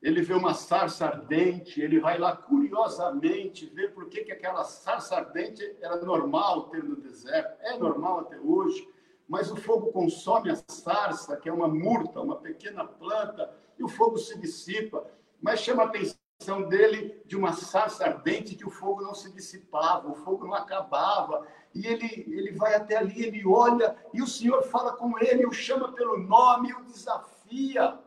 Ele 0.02 0.20
vê 0.20 0.34
uma 0.34 0.52
sarça 0.52 1.06
ardente, 1.06 1.80
ele 1.80 2.00
vai 2.00 2.18
lá 2.18 2.36
curiosamente 2.36 3.66
ver 3.66 3.94
por 3.94 4.08
que, 4.08 4.24
que 4.24 4.32
aquela 4.32 4.64
sarça 4.64 5.16
ardente 5.16 5.76
era 5.80 5.96
normal 6.04 6.64
ter 6.70 6.82
no 6.82 6.96
deserto. 6.96 7.56
É 7.60 7.78
normal 7.78 8.20
até 8.20 8.38
hoje, 8.40 8.88
mas 9.28 9.50
o 9.50 9.56
fogo 9.56 9.92
consome 9.92 10.50
a 10.50 10.56
sarça, 10.56 11.36
que 11.36 11.48
é 11.48 11.52
uma 11.52 11.68
murta, 11.68 12.20
uma 12.20 12.36
pequena 12.36 12.84
planta, 12.84 13.54
e 13.78 13.84
o 13.84 13.88
fogo 13.88 14.18
se 14.18 14.36
dissipa 14.38 15.06
mas 15.42 15.58
chama 15.58 15.82
a 15.82 15.86
atenção 15.86 16.68
dele 16.68 17.20
de 17.26 17.36
uma 17.36 17.52
sarça 17.52 18.04
ardente 18.04 18.54
que 18.54 18.64
o 18.64 18.70
fogo 18.70 19.02
não 19.02 19.12
se 19.12 19.30
dissipava, 19.32 20.08
o 20.08 20.14
fogo 20.14 20.46
não 20.46 20.54
acabava. 20.54 21.44
E 21.74 21.84
ele, 21.86 22.24
ele 22.28 22.52
vai 22.52 22.74
até 22.74 22.96
ali, 22.96 23.24
ele 23.26 23.44
olha, 23.44 23.96
e 24.14 24.22
o 24.22 24.26
Senhor 24.26 24.62
fala 24.62 24.92
com 24.92 25.18
ele, 25.18 25.44
o 25.44 25.52
chama 25.52 25.92
pelo 25.92 26.16
nome, 26.16 26.72
o 26.72 26.84
desafia. 26.84 27.98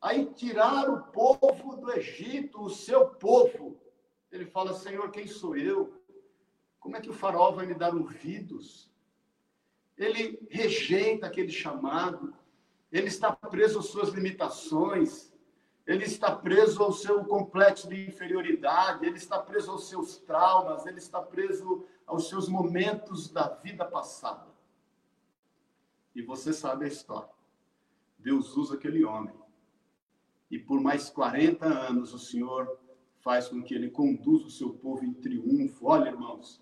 Aí 0.00 0.26
tirar 0.26 0.88
o 0.88 1.02
povo 1.12 1.76
do 1.76 1.92
Egito, 1.92 2.62
o 2.62 2.70
seu 2.70 3.08
povo. 3.08 3.78
Ele 4.32 4.46
fala, 4.46 4.72
Senhor, 4.72 5.10
quem 5.10 5.26
sou 5.26 5.56
eu? 5.56 6.00
Como 6.78 6.96
é 6.96 7.00
que 7.00 7.10
o 7.10 7.14
faraó 7.14 7.50
vai 7.50 7.66
me 7.66 7.74
dar 7.74 7.94
ouvidos? 7.94 8.90
Ele 9.98 10.40
rejeita 10.48 11.26
aquele 11.26 11.50
chamado, 11.50 12.34
ele 12.90 13.08
está 13.08 13.30
preso 13.30 13.80
às 13.80 13.86
suas 13.86 14.08
limitações, 14.08 15.30
ele 15.86 16.04
está 16.04 16.34
preso 16.34 16.82
ao 16.82 16.92
seu 16.92 17.22
complexo 17.24 17.88
de 17.88 18.06
inferioridade, 18.06 19.04
ele 19.04 19.18
está 19.18 19.38
preso 19.38 19.72
aos 19.72 19.88
seus 19.88 20.16
traumas, 20.18 20.86
ele 20.86 20.98
está 20.98 21.20
preso 21.20 21.84
aos 22.06 22.28
seus 22.28 22.48
momentos 22.48 23.28
da 23.28 23.48
vida 23.48 23.84
passada. 23.84 24.48
E 26.14 26.22
você 26.22 26.52
sabe 26.52 26.86
a 26.86 26.88
história. 26.88 27.28
Deus 28.18 28.56
usa 28.56 28.74
aquele 28.74 29.04
homem. 29.04 29.39
E 30.50 30.58
por 30.58 30.80
mais 30.80 31.08
40 31.10 31.66
anos 31.66 32.12
o 32.12 32.18
Senhor 32.18 32.78
faz 33.20 33.48
com 33.48 33.62
que 33.62 33.74
ele 33.74 33.90
conduza 33.90 34.46
o 34.46 34.50
seu 34.50 34.70
povo 34.70 35.04
em 35.04 35.12
triunfo. 35.12 35.86
Olha, 35.86 36.08
irmãos, 36.08 36.60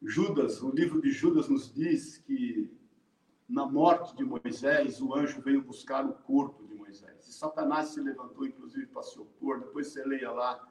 Judas, 0.00 0.62
o 0.62 0.70
livro 0.70 1.00
de 1.00 1.10
Judas 1.10 1.48
nos 1.48 1.72
diz 1.72 2.18
que 2.18 2.70
na 3.48 3.64
morte 3.64 4.14
de 4.14 4.24
Moisés, 4.24 5.00
o 5.00 5.14
anjo 5.14 5.40
veio 5.40 5.62
buscar 5.62 6.04
o 6.04 6.12
corpo 6.12 6.66
de 6.66 6.74
Moisés. 6.74 7.26
E 7.26 7.32
Satanás 7.32 7.88
se 7.88 8.00
levantou, 8.00 8.46
inclusive, 8.46 8.86
para 8.86 9.02
se 9.02 9.18
opor. 9.18 9.60
Depois 9.60 9.88
você 9.88 10.04
leia 10.04 10.30
lá. 10.30 10.68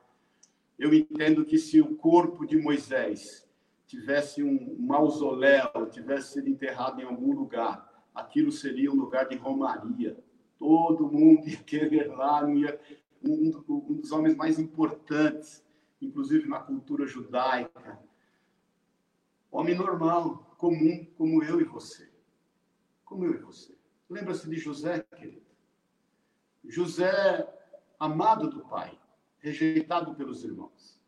Eu 0.77 0.93
entendo 0.93 1.43
que 1.43 1.57
se 1.57 1.81
o 1.81 1.95
corpo 1.95 2.45
de 2.45 2.55
Moisés 2.55 3.49
tivesse 3.87 4.43
um 4.43 4.77
mausoléu, 4.79 5.89
tivesse 5.89 6.33
sido 6.33 6.49
enterrado 6.49 7.01
em 7.01 7.05
algum 7.05 7.33
lugar, 7.33 8.05
aquilo 8.13 8.51
seria 8.51 8.91
um 8.91 8.95
lugar 8.95 9.27
de 9.27 9.35
romaria. 9.35 10.23
Todo 10.57 11.11
mundo 11.11 11.47
ia 11.47 11.57
querer 11.57 12.07
lá, 12.07 12.49
ia, 12.51 12.79
um, 13.23 13.51
um 13.69 13.93
dos 13.95 14.11
homens 14.11 14.35
mais 14.35 14.59
importantes, 14.59 15.63
inclusive 16.01 16.47
na 16.47 16.59
cultura 16.59 17.05
judaica. 17.05 17.99
Homem 19.51 19.75
normal, 19.75 20.55
comum, 20.57 21.05
como 21.17 21.43
eu 21.43 21.61
e 21.61 21.63
você 21.63 22.07
como 23.07 23.25
eu 23.25 23.33
e 23.33 23.37
você. 23.37 23.75
Lembra-se 24.09 24.47
de 24.49 24.57
José, 24.57 24.99
querido? 25.15 25.47
José, 26.65 27.47
amado 27.97 28.49
do 28.49 28.61
pai, 28.65 28.97
rejeitado 29.39 30.13
pelos 30.13 30.43
irmãos. 30.43 31.01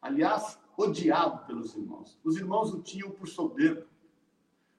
Aliás, 0.00 0.60
odiado 0.76 1.44
pelos 1.46 1.74
irmãos. 1.74 2.18
Os 2.22 2.36
irmãos 2.36 2.72
o 2.72 2.82
tinham 2.82 3.10
por 3.10 3.28
soberbo. 3.28 3.86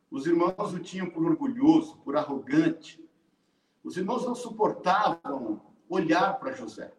Os 0.10 0.26
irmãos 0.26 0.74
o 0.74 0.80
tinham 0.80 1.10
por 1.10 1.26
orgulhoso, 1.26 1.98
por 1.98 2.16
arrogante. 2.16 3.04
Os 3.86 3.96
irmãos 3.98 4.26
não 4.26 4.34
suportavam 4.34 5.62
olhar 5.88 6.40
para 6.40 6.54
José. 6.54 6.92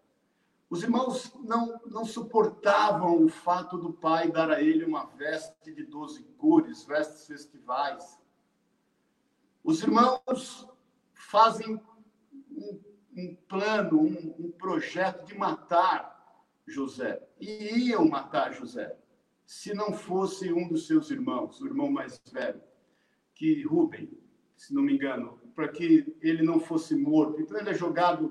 Os 0.70 0.84
irmãos 0.84 1.34
não, 1.42 1.80
não 1.86 2.04
suportavam 2.04 3.24
o 3.24 3.28
fato 3.28 3.76
do 3.76 3.92
pai 3.92 4.30
dar 4.30 4.52
a 4.52 4.62
ele 4.62 4.84
uma 4.84 5.04
veste 5.04 5.74
de 5.74 5.82
doze 5.82 6.22
cores, 6.38 6.84
vestes 6.84 7.26
festivais. 7.26 8.16
Os 9.64 9.82
irmãos 9.82 10.68
fazem 11.12 11.74
um, 12.52 12.80
um 13.16 13.36
plano, 13.48 14.02
um, 14.02 14.34
um 14.38 14.50
projeto 14.52 15.26
de 15.26 15.36
matar 15.36 16.46
José. 16.64 17.20
E 17.40 17.88
iam 17.88 18.08
matar 18.08 18.52
José, 18.52 18.96
se 19.44 19.74
não 19.74 19.92
fosse 19.92 20.52
um 20.52 20.68
dos 20.68 20.86
seus 20.86 21.10
irmãos, 21.10 21.60
o 21.60 21.66
irmão 21.66 21.90
mais 21.90 22.20
velho, 22.30 22.62
que 23.34 23.64
Rubem, 23.64 24.08
se 24.54 24.72
não 24.72 24.82
me 24.82 24.94
engano, 24.94 25.45
para 25.56 25.68
que 25.68 26.14
ele 26.20 26.42
não 26.42 26.60
fosse 26.60 26.94
morto. 26.94 27.40
Então 27.40 27.58
ele 27.58 27.70
é 27.70 27.74
jogado 27.74 28.30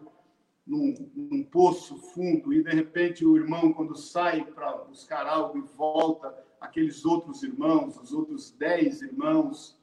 num, 0.66 0.94
num, 1.16 1.44
poço 1.44 1.98
fundo 1.98 2.54
e 2.54 2.64
de 2.64 2.70
repente 2.70 3.26
o 3.26 3.36
irmão 3.36 3.74
quando 3.74 3.96
sai 3.96 4.46
para 4.46 4.78
buscar 4.78 5.26
algo 5.26 5.58
e 5.58 5.62
volta, 5.62 6.34
aqueles 6.62 7.04
outros 7.04 7.42
irmãos, 7.44 7.98
os 7.98 8.14
outros 8.14 8.52
dez 8.52 9.02
irmãos, 9.02 9.78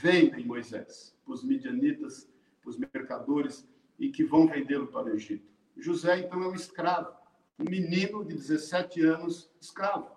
vendem 0.00 0.46
Moisés 0.46 1.14
para 1.24 1.34
os 1.34 1.44
midianitas, 1.44 2.28
para 2.62 2.70
os 2.70 2.78
mercadores 2.78 3.68
e 3.98 4.08
que 4.10 4.24
vão 4.24 4.46
vendê-lo 4.46 4.86
para 4.86 5.06
o 5.06 5.14
Egito. 5.14 5.46
José 5.76 6.20
então 6.20 6.42
é 6.42 6.48
um 6.48 6.54
escravo, 6.54 7.12
um 7.58 7.64
menino 7.64 8.24
de 8.24 8.34
17 8.34 9.02
anos 9.02 9.50
escravo. 9.60 10.10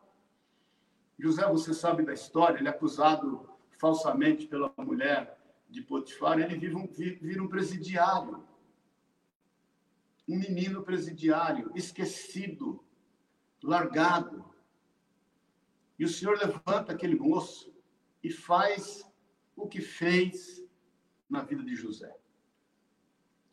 José, 1.20 1.46
você 1.48 1.74
sabe 1.74 2.04
da 2.04 2.14
história, 2.14 2.60
ele 2.60 2.68
é 2.68 2.72
acusado 2.72 3.50
falsamente 3.72 4.48
pela 4.48 4.74
mulher 4.78 5.41
de 5.72 5.82
Potifar, 5.82 6.38
ele 6.38 6.60
vira 6.60 6.78
um, 6.78 6.86
vira 6.86 7.42
um 7.42 7.48
presidiário. 7.48 8.46
Um 10.28 10.38
menino 10.38 10.84
presidiário, 10.84 11.72
esquecido, 11.74 12.84
largado. 13.64 14.46
E 15.98 16.04
o 16.04 16.10
Senhor 16.10 16.38
levanta 16.38 16.92
aquele 16.92 17.16
moço 17.16 17.74
e 18.22 18.30
faz 18.30 19.10
o 19.56 19.68
que 19.68 19.82
fez 19.82 20.64
na 21.30 21.42
vida 21.42 21.64
de 21.64 21.76
José. 21.76 22.16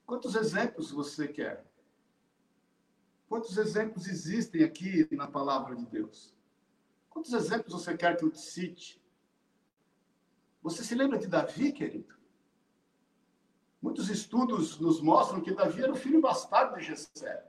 Quantos 0.05 0.35
exemplos 0.35 0.91
você 0.91 1.29
quer? 1.29 1.65
Quantos 3.29 3.57
exemplos 3.59 4.09
existem 4.09 4.65
aqui 4.65 5.07
na 5.13 5.29
palavra 5.29 5.77
de 5.77 5.87
Deus? 5.87 6.35
Quantos 7.11 7.33
exemplos 7.33 7.73
você 7.73 7.97
quer 7.97 8.17
que 8.17 8.25
eu 8.25 8.31
te 8.31 8.41
cite? 8.41 9.01
Você 10.63 10.83
se 10.83 10.95
lembra 10.95 11.19
de 11.19 11.27
Davi, 11.27 11.73
querido? 11.73 12.15
Muitos 13.81 14.11
estudos 14.11 14.79
nos 14.81 15.01
mostram 15.01 15.41
que 15.41 15.55
Davi 15.55 15.83
era 15.83 15.93
o 15.93 15.97
filho 15.97 16.21
bastardo 16.21 16.77
de 16.77 16.85
Jessé. 16.85 17.45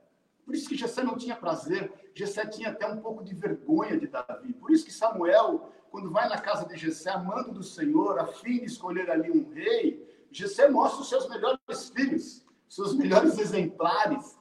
Por 0.46 0.56
isso 0.56 0.70
que 0.70 0.78
Jessé 0.78 1.04
não 1.04 1.18
tinha 1.18 1.36
prazer, 1.36 2.12
Jessé 2.14 2.46
tinha 2.46 2.70
até 2.70 2.88
um 2.88 3.02
pouco 3.02 3.24
de 3.24 3.34
vergonha 3.34 3.98
de 4.00 4.08
Davi. 4.08 4.54
Por 4.54 4.72
isso 4.72 4.86
que 4.86 4.92
Samuel, 4.92 5.72
quando 5.92 6.12
vai 6.12 6.30
na 6.30 6.40
casa 6.40 6.66
de 6.66 6.78
Jessé, 6.78 7.12
amando 7.12 7.52
do 7.52 7.64
Senhor, 7.64 8.20
a 8.20 8.28
fim 8.28 8.60
de 8.60 8.66
escolher 8.66 9.10
ali 9.10 9.32
um 9.32 9.50
rei, 9.52 10.28
Jessé 10.32 10.70
mostra 10.70 11.02
os 11.02 11.10
seus 11.10 11.28
melhores 11.28 11.90
filhos, 11.90 12.46
seus 12.68 12.96
melhores 12.96 13.38
exemplares. 13.40 14.40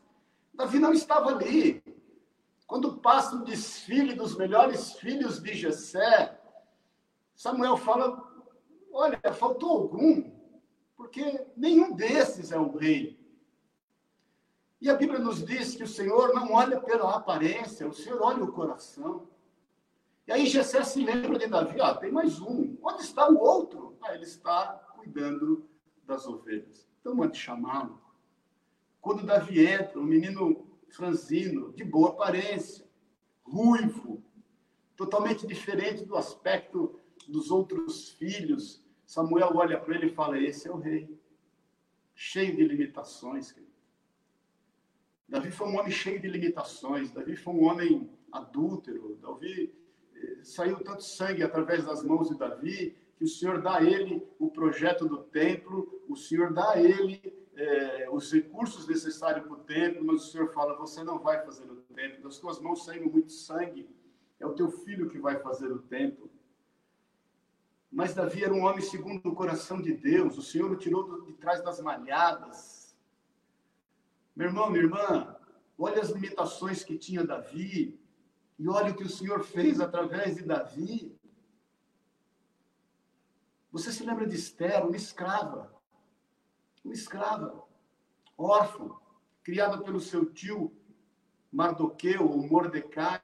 Davi 0.53 0.79
não 0.79 0.93
estava 0.93 1.31
ali. 1.31 1.83
Quando 2.67 2.99
passa 2.99 3.37
o 3.37 3.45
desfile 3.45 4.15
dos 4.15 4.37
melhores 4.37 4.93
filhos 4.93 5.43
de 5.43 5.55
Jessé, 5.55 6.39
Samuel 7.35 7.79
fala: 7.79 8.28
Olha, 9.01 9.21
faltou 9.33 9.71
algum 9.71 10.29
porque 10.97 11.47
nenhum 11.57 11.95
desses 11.95 12.51
é 12.51 12.59
o 12.59 12.77
rei. 12.77 13.17
E 14.81 14.91
a 14.91 14.97
Bíblia 14.97 15.21
nos 15.21 15.47
diz 15.47 15.77
que 15.77 15.85
o 15.85 15.89
Senhor 15.89 16.35
não 16.35 16.53
olha 16.53 16.81
pela 16.81 17.15
aparência, 17.15 17.87
o 17.87 17.93
Senhor 17.93 18.21
olha 18.21 18.43
o 18.43 18.51
coração. 18.51 19.29
E 20.27 20.33
aí 20.33 20.47
Jessé 20.47 20.83
se 20.83 21.05
lembra 21.05 21.39
de 21.39 21.47
Davi, 21.47 21.81
ah, 21.81 21.95
tem 21.95 22.11
mais 22.11 22.41
um. 22.41 22.77
Onde 22.83 23.03
está 23.03 23.31
o 23.31 23.39
outro? 23.39 23.97
Ah, 24.03 24.17
ele 24.17 24.25
está 24.25 24.73
cuidando 24.97 25.65
das 26.05 26.27
ovelhas. 26.27 26.89
Então 27.01 27.15
mande 27.15 27.39
chamá-lo. 27.39 28.03
Quando 29.01 29.25
Davi 29.25 29.65
entra, 29.65 30.01
um 30.01 30.05
menino 30.05 30.67
franzino, 30.89 31.73
de 31.73 31.85
boa 31.85 32.11
aparência, 32.11 32.85
ruivo, 33.45 34.21
totalmente 34.97 35.47
diferente 35.47 36.05
do 36.05 36.17
aspecto 36.17 36.99
dos 37.29 37.53
outros 37.53 38.11
filhos 38.11 38.88
Samuel 39.09 39.53
olha 39.55 39.81
para 39.81 39.95
ele 39.95 40.09
e 40.09 40.15
fala: 40.15 40.39
Esse 40.39 40.69
é 40.69 40.71
o 40.71 40.77
rei, 40.77 41.19
cheio 42.15 42.55
de 42.55 42.63
limitações. 42.63 43.51
Querido. 43.51 43.73
Davi 45.27 45.51
foi 45.51 45.67
um 45.67 45.79
homem 45.79 45.91
cheio 45.91 46.21
de 46.21 46.29
limitações. 46.29 47.11
Davi 47.11 47.35
foi 47.35 47.55
um 47.55 47.65
homem 47.65 48.11
adúltero. 48.31 49.17
Davi 49.17 49.75
eh, 50.15 50.41
saiu 50.43 50.85
tanto 50.85 51.03
sangue 51.03 51.43
através 51.43 51.87
das 51.87 52.03
mãos 52.05 52.29
de 52.29 52.37
Davi 52.37 52.99
que 53.17 53.25
o 53.25 53.29
Senhor 53.29 53.63
dá 53.63 53.79
a 53.79 53.83
ele 53.83 54.23
o 54.39 54.51
projeto 54.51 55.09
do 55.09 55.23
templo, 55.25 56.03
o 56.07 56.15
Senhor 56.15 56.53
dá 56.53 56.73
a 56.73 56.79
ele 56.79 57.35
eh, 57.57 58.09
os 58.13 58.31
recursos 58.31 58.87
necessários 58.87 59.47
para 59.47 59.55
o 59.55 59.65
templo, 59.65 60.05
mas 60.05 60.27
o 60.27 60.31
Senhor 60.31 60.53
fala: 60.53 60.77
Você 60.77 61.03
não 61.03 61.19
vai 61.19 61.43
fazer 61.47 61.65
o 61.65 61.77
templo, 61.95 62.25
das 62.25 62.39
tuas 62.39 62.61
mãos 62.61 62.85
saindo 62.85 63.11
muito 63.11 63.33
sangue, 63.33 63.89
é 64.39 64.47
o 64.47 64.53
teu 64.53 64.69
filho 64.69 65.09
que 65.09 65.19
vai 65.19 65.41
fazer 65.41 65.73
o 65.73 65.79
templo. 65.79 66.31
Mas 67.91 68.15
Davi 68.15 68.45
era 68.45 68.53
um 68.53 68.65
homem 68.65 68.83
segundo 68.83 69.27
o 69.29 69.35
coração 69.35 69.81
de 69.81 69.95
Deus. 69.95 70.37
O 70.37 70.43
Senhor 70.43 70.71
o 70.71 70.77
tirou 70.77 71.25
de 71.25 71.33
trás 71.33 71.63
das 71.63 71.81
malhadas. 71.81 72.97
Meu 74.37 74.49
irmão, 74.49 74.71
minha 74.71 74.85
irmã, 74.85 75.37
olha 75.79 76.01
as 76.01 76.11
limitações 76.11 76.85
que 76.85 76.99
tinha 76.99 77.27
Davi 77.27 77.99
e 78.59 78.69
olha 78.69 78.93
o 78.93 78.97
que 78.97 79.05
o 79.05 79.11
Senhor 79.11 79.43
fez 79.43 79.81
através 79.81 80.37
de 80.37 80.45
Davi. 80.45 81.19
Você 83.73 83.91
se 83.93 84.05
lembra 84.05 84.27
de 84.27 84.37
Esther, 84.37 84.87
uma 84.87 84.97
escrava, 84.97 85.75
uma 86.85 86.95
escrava, 86.95 87.65
órfã, 88.37 88.91
criada 89.43 89.83
pelo 89.83 90.01
seu 90.01 90.27
tio 90.27 90.73
Mardoqueu 91.51 92.29
ou 92.29 92.47
Mordecai. 92.47 93.21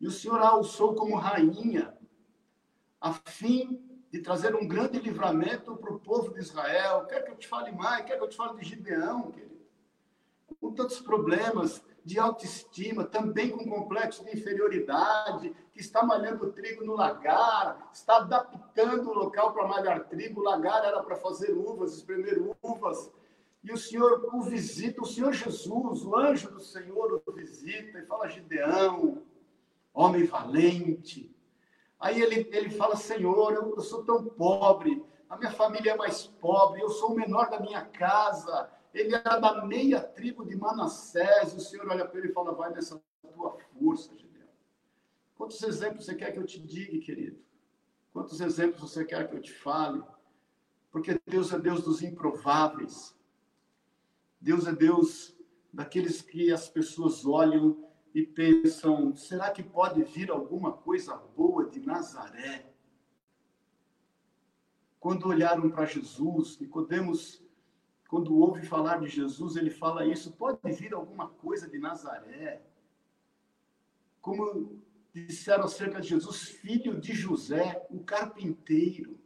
E 0.00 0.06
o 0.06 0.10
Senhor 0.10 0.40
a 0.40 0.48
alçou 0.48 0.94
como 0.94 1.16
rainha 1.16 1.96
a 3.04 3.12
fim 3.12 3.78
de 4.10 4.18
trazer 4.20 4.54
um 4.54 4.66
grande 4.66 4.98
livramento 4.98 5.76
para 5.76 5.92
o 5.92 6.00
povo 6.00 6.32
de 6.32 6.40
Israel. 6.40 7.04
Quer 7.04 7.22
que 7.22 7.32
eu 7.32 7.36
te 7.36 7.46
fale 7.46 7.70
mais? 7.70 8.02
Quer 8.06 8.16
que 8.16 8.24
eu 8.24 8.28
te 8.28 8.36
fale 8.36 8.58
de 8.58 8.66
Gideão, 8.66 9.30
querido? 9.30 9.60
Com 10.58 10.72
tantos 10.72 11.00
problemas 11.00 11.84
de 12.02 12.18
autoestima, 12.18 13.04
também 13.04 13.50
com 13.50 13.68
complexo 13.68 14.24
de 14.24 14.34
inferioridade, 14.34 15.54
que 15.74 15.80
está 15.80 16.02
malhando 16.02 16.50
trigo 16.52 16.82
no 16.82 16.94
lagar, 16.94 17.90
está 17.92 18.16
adaptando 18.16 19.10
o 19.10 19.14
local 19.14 19.52
para 19.52 19.68
malhar 19.68 20.08
trigo. 20.08 20.40
O 20.40 20.44
lagar 20.44 20.82
era 20.82 21.02
para 21.02 21.16
fazer 21.16 21.52
uvas, 21.52 21.94
espremer 21.94 22.40
uvas. 22.62 23.10
E 23.62 23.70
o 23.70 23.76
Senhor 23.76 24.30
o 24.32 24.40
visita, 24.40 25.02
o 25.02 25.06
Senhor 25.06 25.34
Jesus, 25.34 26.04
o 26.06 26.16
anjo 26.16 26.50
do 26.50 26.60
Senhor 26.60 27.22
o 27.26 27.32
visita 27.32 27.98
e 27.98 28.06
fala: 28.06 28.28
Gideão, 28.28 29.22
homem 29.92 30.24
valente, 30.24 31.33
Aí 32.04 32.20
ele, 32.20 32.46
ele 32.52 32.68
fala: 32.68 32.96
Senhor, 32.96 33.54
eu, 33.54 33.74
eu 33.74 33.80
sou 33.80 34.04
tão 34.04 34.26
pobre, 34.26 35.02
a 35.26 35.38
minha 35.38 35.50
família 35.50 35.92
é 35.92 35.96
mais 35.96 36.26
pobre, 36.26 36.82
eu 36.82 36.90
sou 36.90 37.12
o 37.12 37.14
menor 37.14 37.48
da 37.48 37.58
minha 37.58 37.80
casa. 37.80 38.70
Ele 38.92 39.14
era 39.14 39.38
da 39.38 39.64
meia 39.64 40.02
tribo 40.02 40.44
de 40.44 40.54
Manassés. 40.54 41.54
O 41.54 41.60
Senhor 41.60 41.88
olha 41.88 42.06
para 42.06 42.18
ele 42.18 42.28
e 42.28 42.32
fala: 42.34 42.52
Vai 42.52 42.70
nessa 42.74 43.02
tua 43.22 43.56
força, 43.72 44.14
Gideão. 44.18 44.46
Quantos 45.34 45.62
exemplos 45.62 46.04
você 46.04 46.14
quer 46.14 46.30
que 46.32 46.38
eu 46.38 46.44
te 46.44 46.60
diga, 46.60 47.02
querido? 47.02 47.38
Quantos 48.12 48.38
exemplos 48.38 48.82
você 48.82 49.02
quer 49.02 49.26
que 49.26 49.36
eu 49.36 49.40
te 49.40 49.54
fale? 49.54 50.02
Porque 50.92 51.18
Deus 51.26 51.54
é 51.54 51.58
Deus 51.58 51.82
dos 51.82 52.02
improváveis. 52.02 53.16
Deus 54.38 54.66
é 54.66 54.72
Deus 54.72 55.34
daqueles 55.72 56.20
que 56.20 56.52
as 56.52 56.68
pessoas 56.68 57.24
olham 57.24 57.88
e 58.14 58.24
pensam: 58.24 59.14
será 59.16 59.50
que 59.50 59.62
pode 59.62 60.04
vir 60.04 60.30
alguma 60.30 60.72
coisa 60.72 61.16
boa 61.16 61.68
de 61.68 61.80
Nazaré? 61.80 62.72
Quando 65.00 65.26
olharam 65.26 65.68
para 65.68 65.84
Jesus, 65.84 66.58
Nicodemos, 66.58 67.42
quando 68.08 68.38
ouve 68.38 68.64
falar 68.64 69.00
de 69.00 69.08
Jesus, 69.08 69.56
ele 69.56 69.70
fala 69.70 70.06
isso: 70.06 70.32
pode 70.32 70.60
vir 70.72 70.94
alguma 70.94 71.28
coisa 71.28 71.68
de 71.68 71.78
Nazaré? 71.78 72.64
Como 74.20 74.80
disseram 75.12 75.64
acerca 75.64 76.00
de 76.00 76.08
Jesus, 76.08 76.42
filho 76.48 77.00
de 77.00 77.12
José, 77.12 77.86
o 77.90 78.02
carpinteiro. 78.02 79.18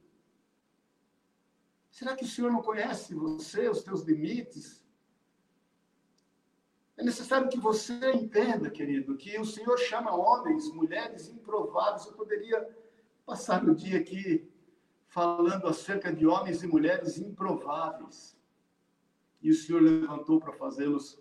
Será 1.90 2.14
que 2.16 2.24
o 2.24 2.28
Senhor 2.28 2.50
não 2.50 2.62
conhece 2.62 3.14
você, 3.14 3.68
os 3.68 3.82
teus 3.82 4.02
limites? 4.02 4.84
É 6.98 7.04
necessário 7.04 7.48
que 7.48 7.60
você 7.60 7.94
entenda, 8.10 8.68
querido, 8.68 9.16
que 9.16 9.38
o 9.38 9.44
Senhor 9.44 9.78
chama 9.78 10.16
homens, 10.16 10.68
mulheres 10.72 11.28
improváveis. 11.28 12.06
Eu 12.06 12.14
poderia 12.14 12.68
passar 13.24 13.64
o 13.64 13.72
dia 13.72 14.00
aqui 14.00 14.50
falando 15.06 15.68
acerca 15.68 16.12
de 16.12 16.26
homens 16.26 16.64
e 16.64 16.66
mulheres 16.66 17.16
improváveis. 17.16 18.36
E 19.40 19.48
o 19.48 19.54
Senhor 19.54 19.80
levantou 19.80 20.40
para 20.40 20.52
fazê-los 20.52 21.16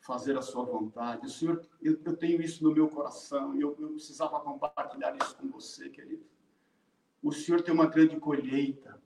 fazer 0.00 0.36
a 0.36 0.42
sua 0.42 0.64
vontade. 0.64 1.26
O 1.26 1.30
Senhor, 1.30 1.66
eu, 1.80 1.98
eu 2.04 2.14
tenho 2.14 2.42
isso 2.42 2.62
no 2.62 2.74
meu 2.74 2.90
coração 2.90 3.56
e 3.56 3.62
eu, 3.62 3.74
eu 3.80 3.88
precisava 3.92 4.38
compartilhar 4.40 5.16
isso 5.16 5.34
com 5.38 5.48
você, 5.48 5.88
querido. 5.88 6.26
O 7.22 7.32
Senhor 7.32 7.62
tem 7.62 7.72
uma 7.72 7.86
grande 7.86 8.20
colheita. 8.20 9.02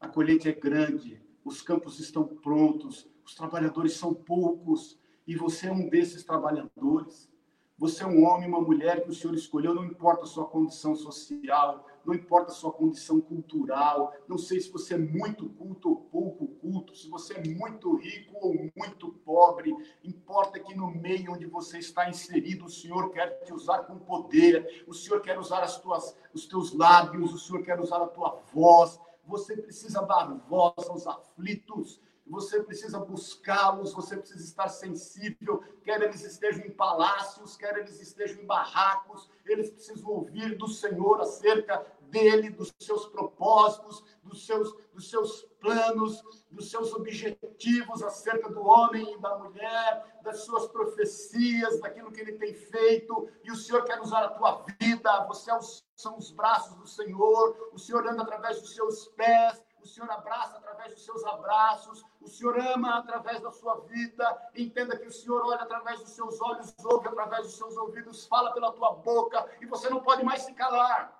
A 0.00 0.06
colheita 0.06 0.48
é 0.48 0.52
grande, 0.52 1.20
os 1.44 1.60
campos 1.60 1.98
estão 1.98 2.24
prontos, 2.24 3.08
os 3.28 3.34
trabalhadores 3.34 3.92
são 3.92 4.14
poucos, 4.14 4.98
e 5.26 5.36
você 5.36 5.66
é 5.66 5.72
um 5.72 5.86
desses 5.86 6.24
trabalhadores. 6.24 7.30
Você 7.76 8.02
é 8.02 8.06
um 8.06 8.24
homem, 8.24 8.48
uma 8.48 8.60
mulher 8.60 9.04
que 9.04 9.10
o 9.10 9.14
Senhor 9.14 9.34
escolheu, 9.34 9.74
não 9.74 9.84
importa 9.84 10.24
a 10.24 10.26
sua 10.26 10.46
condição 10.46 10.96
social, 10.96 11.86
não 12.06 12.14
importa 12.14 12.50
a 12.50 12.54
sua 12.54 12.72
condição 12.72 13.20
cultural, 13.20 14.14
não 14.26 14.38
sei 14.38 14.58
se 14.58 14.72
você 14.72 14.94
é 14.94 14.98
muito 14.98 15.46
culto 15.50 15.90
ou 15.90 15.96
pouco 15.96 16.46
culto, 16.46 16.96
se 16.96 17.06
você 17.08 17.34
é 17.34 17.44
muito 17.54 17.94
rico 17.96 18.34
ou 18.40 18.54
muito 18.74 19.10
pobre, 19.26 19.76
importa 20.02 20.58
que 20.58 20.74
no 20.74 20.90
meio 20.90 21.34
onde 21.34 21.44
você 21.44 21.78
está 21.78 22.08
inserido, 22.08 22.64
o 22.64 22.70
Senhor 22.70 23.10
quer 23.10 23.44
te 23.44 23.52
usar 23.52 23.80
com 23.80 23.98
poder, 23.98 24.84
o 24.88 24.94
Senhor 24.94 25.20
quer 25.20 25.38
usar 25.38 25.62
as 25.62 25.78
tuas, 25.78 26.16
os 26.32 26.46
teus 26.46 26.72
lábios, 26.72 27.34
o 27.34 27.38
Senhor 27.38 27.62
quer 27.62 27.78
usar 27.78 28.02
a 28.02 28.08
tua 28.08 28.42
voz, 28.54 28.98
você 29.24 29.54
precisa 29.54 30.00
dar 30.00 30.24
voz 30.48 30.88
aos 30.88 31.06
aflitos, 31.06 32.00
você 32.28 32.62
precisa 32.62 32.98
buscá-los, 32.98 33.92
você 33.92 34.16
precisa 34.16 34.44
estar 34.44 34.68
sensível, 34.68 35.62
quer 35.82 36.02
eles 36.02 36.22
estejam 36.22 36.64
em 36.64 36.70
palácios, 36.70 37.56
quer 37.56 37.76
eles 37.78 38.00
estejam 38.00 38.42
em 38.42 38.46
barracos, 38.46 39.30
eles 39.46 39.70
precisam 39.70 40.10
ouvir 40.10 40.56
do 40.56 40.68
Senhor 40.68 41.20
acerca 41.20 41.84
dele, 42.10 42.50
dos 42.50 42.72
seus 42.80 43.06
propósitos, 43.06 44.02
dos 44.22 44.46
seus, 44.46 44.74
dos 44.92 45.08
seus 45.10 45.42
planos, 45.60 46.22
dos 46.50 46.70
seus 46.70 46.92
objetivos 46.92 48.02
acerca 48.02 48.48
do 48.50 48.62
homem 48.62 49.14
e 49.14 49.20
da 49.20 49.36
mulher, 49.38 50.20
das 50.22 50.44
suas 50.44 50.66
profecias, 50.68 51.80
daquilo 51.80 52.10
que 52.12 52.20
ele 52.20 52.32
tem 52.32 52.54
feito, 52.54 53.28
e 53.44 53.50
o 53.50 53.56
Senhor 53.56 53.84
quer 53.84 54.00
usar 54.00 54.24
a 54.24 54.30
tua 54.30 54.64
vida, 54.80 55.26
você 55.26 55.50
é 55.50 55.58
são 55.96 56.16
os 56.16 56.30
braços 56.30 56.76
do 56.76 56.86
Senhor, 56.86 57.70
o 57.72 57.78
Senhor 57.78 58.06
anda 58.06 58.22
através 58.22 58.60
dos 58.60 58.72
seus 58.72 59.08
pés, 59.08 59.60
Senhor 59.88 60.10
abraça 60.10 60.56
através 60.56 60.94
dos 60.94 61.04
seus 61.04 61.24
abraços, 61.24 62.04
o 62.20 62.28
Senhor 62.28 62.58
ama 62.58 62.98
através 62.98 63.40
da 63.40 63.50
sua 63.50 63.80
vida. 63.80 64.50
Entenda 64.54 64.96
que 64.96 65.06
o 65.06 65.12
Senhor 65.12 65.44
olha 65.44 65.62
através 65.62 66.00
dos 66.00 66.10
seus 66.10 66.40
olhos, 66.40 66.74
ouve 66.84 67.08
através 67.08 67.42
dos 67.46 67.56
seus 67.56 67.76
ouvidos, 67.76 68.26
fala 68.26 68.52
pela 68.52 68.72
tua 68.72 68.92
boca 68.94 69.48
e 69.60 69.66
você 69.66 69.88
não 69.88 70.00
pode 70.00 70.24
mais 70.24 70.42
se 70.42 70.52
calar. 70.54 71.16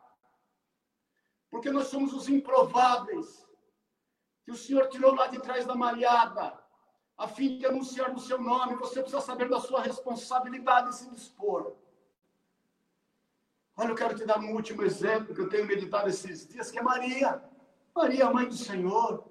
Porque 1.51 1.71
nós 1.71 1.89
somos 1.89 2.13
os 2.13 2.29
improváveis 2.29 3.47
que 4.45 4.53
o 4.53 4.57
Senhor 4.57 4.89
tirou 4.89 5.15
lá 5.15 5.27
de 5.27 5.41
trás 5.41 5.67
da 5.67 5.75
malhada, 5.75 6.59
a 7.17 7.27
fim 7.27 7.59
de 7.59 7.67
anunciar 7.67 8.15
o 8.15 8.21
seu 8.21 8.41
nome. 8.41 8.77
Você 8.77 9.01
precisa 9.01 9.21
saber 9.21 9.49
da 9.49 9.61
sua 9.61 9.83
responsabilidade 9.83 10.91
e 10.91 10.93
se 10.93 11.11
dispor. 11.11 11.75
Olha, 13.77 13.91
eu 13.91 13.95
quero 13.95 14.17
te 14.17 14.25
dar 14.25 14.39
um 14.41 14.55
último 14.55 14.83
exemplo 14.83 15.35
que 15.35 15.41
eu 15.41 15.49
tenho 15.49 15.67
meditado 15.67 16.09
esses 16.09 16.47
dias, 16.49 16.71
que 16.71 16.79
é 16.79 16.83
Maria. 16.83 17.43
Maria, 17.99 18.31
mãe 18.31 18.47
do 18.47 18.55
Senhor. 18.55 19.29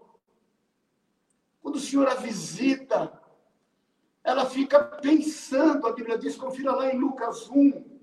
Quando 1.61 1.75
o 1.75 1.79
Senhor 1.79 2.05
a 2.05 2.15
visita, 2.15 3.17
ela 4.21 4.45
fica 4.45 4.83
pensando, 4.83 5.87
a 5.87 5.93
Bíblia 5.93 6.17
diz, 6.17 6.35
confira 6.35 6.75
lá 6.75 6.93
em 6.93 6.99
Lucas 6.99 7.49
1, 7.49 7.97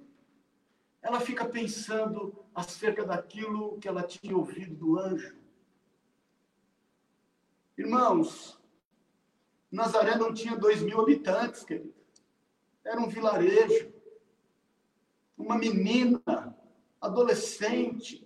ela 1.02 1.20
fica 1.20 1.44
pensando 1.44 2.42
acerca 2.54 3.04
daquilo 3.04 3.78
que 3.78 3.86
ela 3.86 4.02
tinha 4.02 4.34
ouvido 4.34 4.74
do 4.74 4.98
anjo. 4.98 5.36
Irmãos, 7.76 8.58
Nazaré 9.70 10.16
não 10.16 10.32
tinha 10.32 10.56
dois 10.56 10.80
mil 10.80 10.98
habitantes, 10.98 11.62
querido. 11.62 11.94
Era 12.82 12.98
um 12.98 13.08
vilarejo. 13.08 13.92
Uma 15.36 15.58
menina, 15.58 16.22
adolescente, 16.98 18.23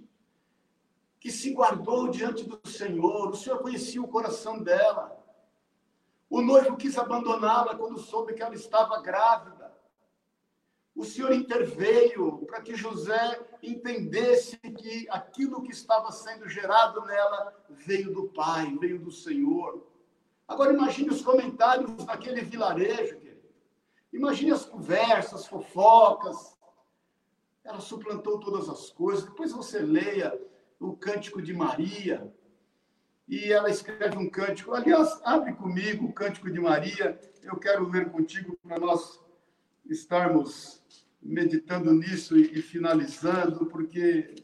que 1.21 1.31
se 1.31 1.53
guardou 1.53 2.09
diante 2.09 2.45
do 2.45 2.61
Senhor. 2.69 3.31
O 3.31 3.37
Senhor 3.37 3.59
conhecia 3.61 4.01
o 4.01 4.09
coração 4.09 4.63
dela. 4.63 5.17
O 6.31 6.41
noivo 6.41 6.77
quis 6.77 6.97
abandoná-la 6.99 7.75
quando 7.75 7.99
soube 7.99 8.35
que 8.35 8.43
ela 8.43 8.55
estava 8.55 9.01
grávida. 9.01 9.73
O 10.95 11.05
Senhor 11.05 11.33
interveio 11.33 12.45
para 12.47 12.61
que 12.61 12.75
José 12.75 13.41
entendesse 13.63 14.57
que 14.59 15.07
aquilo 15.11 15.63
que 15.63 15.71
estava 15.71 16.11
sendo 16.11 16.49
gerado 16.49 17.05
nela 17.05 17.55
veio 17.71 18.13
do 18.13 18.29
Pai, 18.29 18.77
veio 18.79 18.99
do 18.99 19.11
Senhor. 19.11 19.87
Agora 20.47 20.73
imagine 20.73 21.11
os 21.11 21.23
comentários 21.23 22.05
daquele 22.05 22.41
vilarejo, 22.41 23.19
querido. 23.19 23.49
Imagine 24.13 24.53
as 24.53 24.65
conversas, 24.65 25.47
fofocas. 25.47 26.57
Ela 27.63 27.81
suplantou 27.81 28.41
todas 28.41 28.69
as 28.69 28.91
coisas. 28.91 29.25
Depois 29.25 29.53
você 29.53 29.79
leia 29.79 30.37
o 30.79 30.97
Cântico 30.97 31.43
de 31.43 31.53
Maria, 31.53 32.33
e 33.29 33.53
ela 33.53 33.69
escreve 33.69 34.17
um 34.17 34.31
cântico. 34.31 34.73
Aliás, 34.73 35.21
abre 35.25 35.53
comigo 35.53 36.07
o 36.07 36.13
Cântico 36.13 36.51
de 36.51 36.59
Maria, 36.59 37.21
eu 37.43 37.57
quero 37.57 37.89
ler 37.89 38.11
contigo 38.11 38.59
para 38.63 38.79
nós 38.79 39.21
estarmos 39.87 40.83
meditando 41.21 41.93
nisso 41.93 42.39
e, 42.39 42.59
e 42.59 42.63
finalizando, 42.63 43.67
porque 43.67 44.35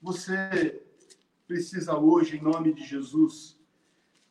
você 0.00 0.82
precisa 1.46 1.96
hoje, 1.96 2.36
em 2.36 2.42
nome 2.42 2.72
de 2.72 2.84
Jesus, 2.84 3.58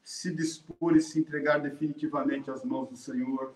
se 0.04 0.34
dispor 0.34 0.96
e 0.96 1.02
se 1.02 1.20
entregar 1.20 1.60
definitivamente 1.60 2.50
às 2.52 2.64
mãos 2.64 2.90
do 2.90 2.96
Senhor. 2.96 3.56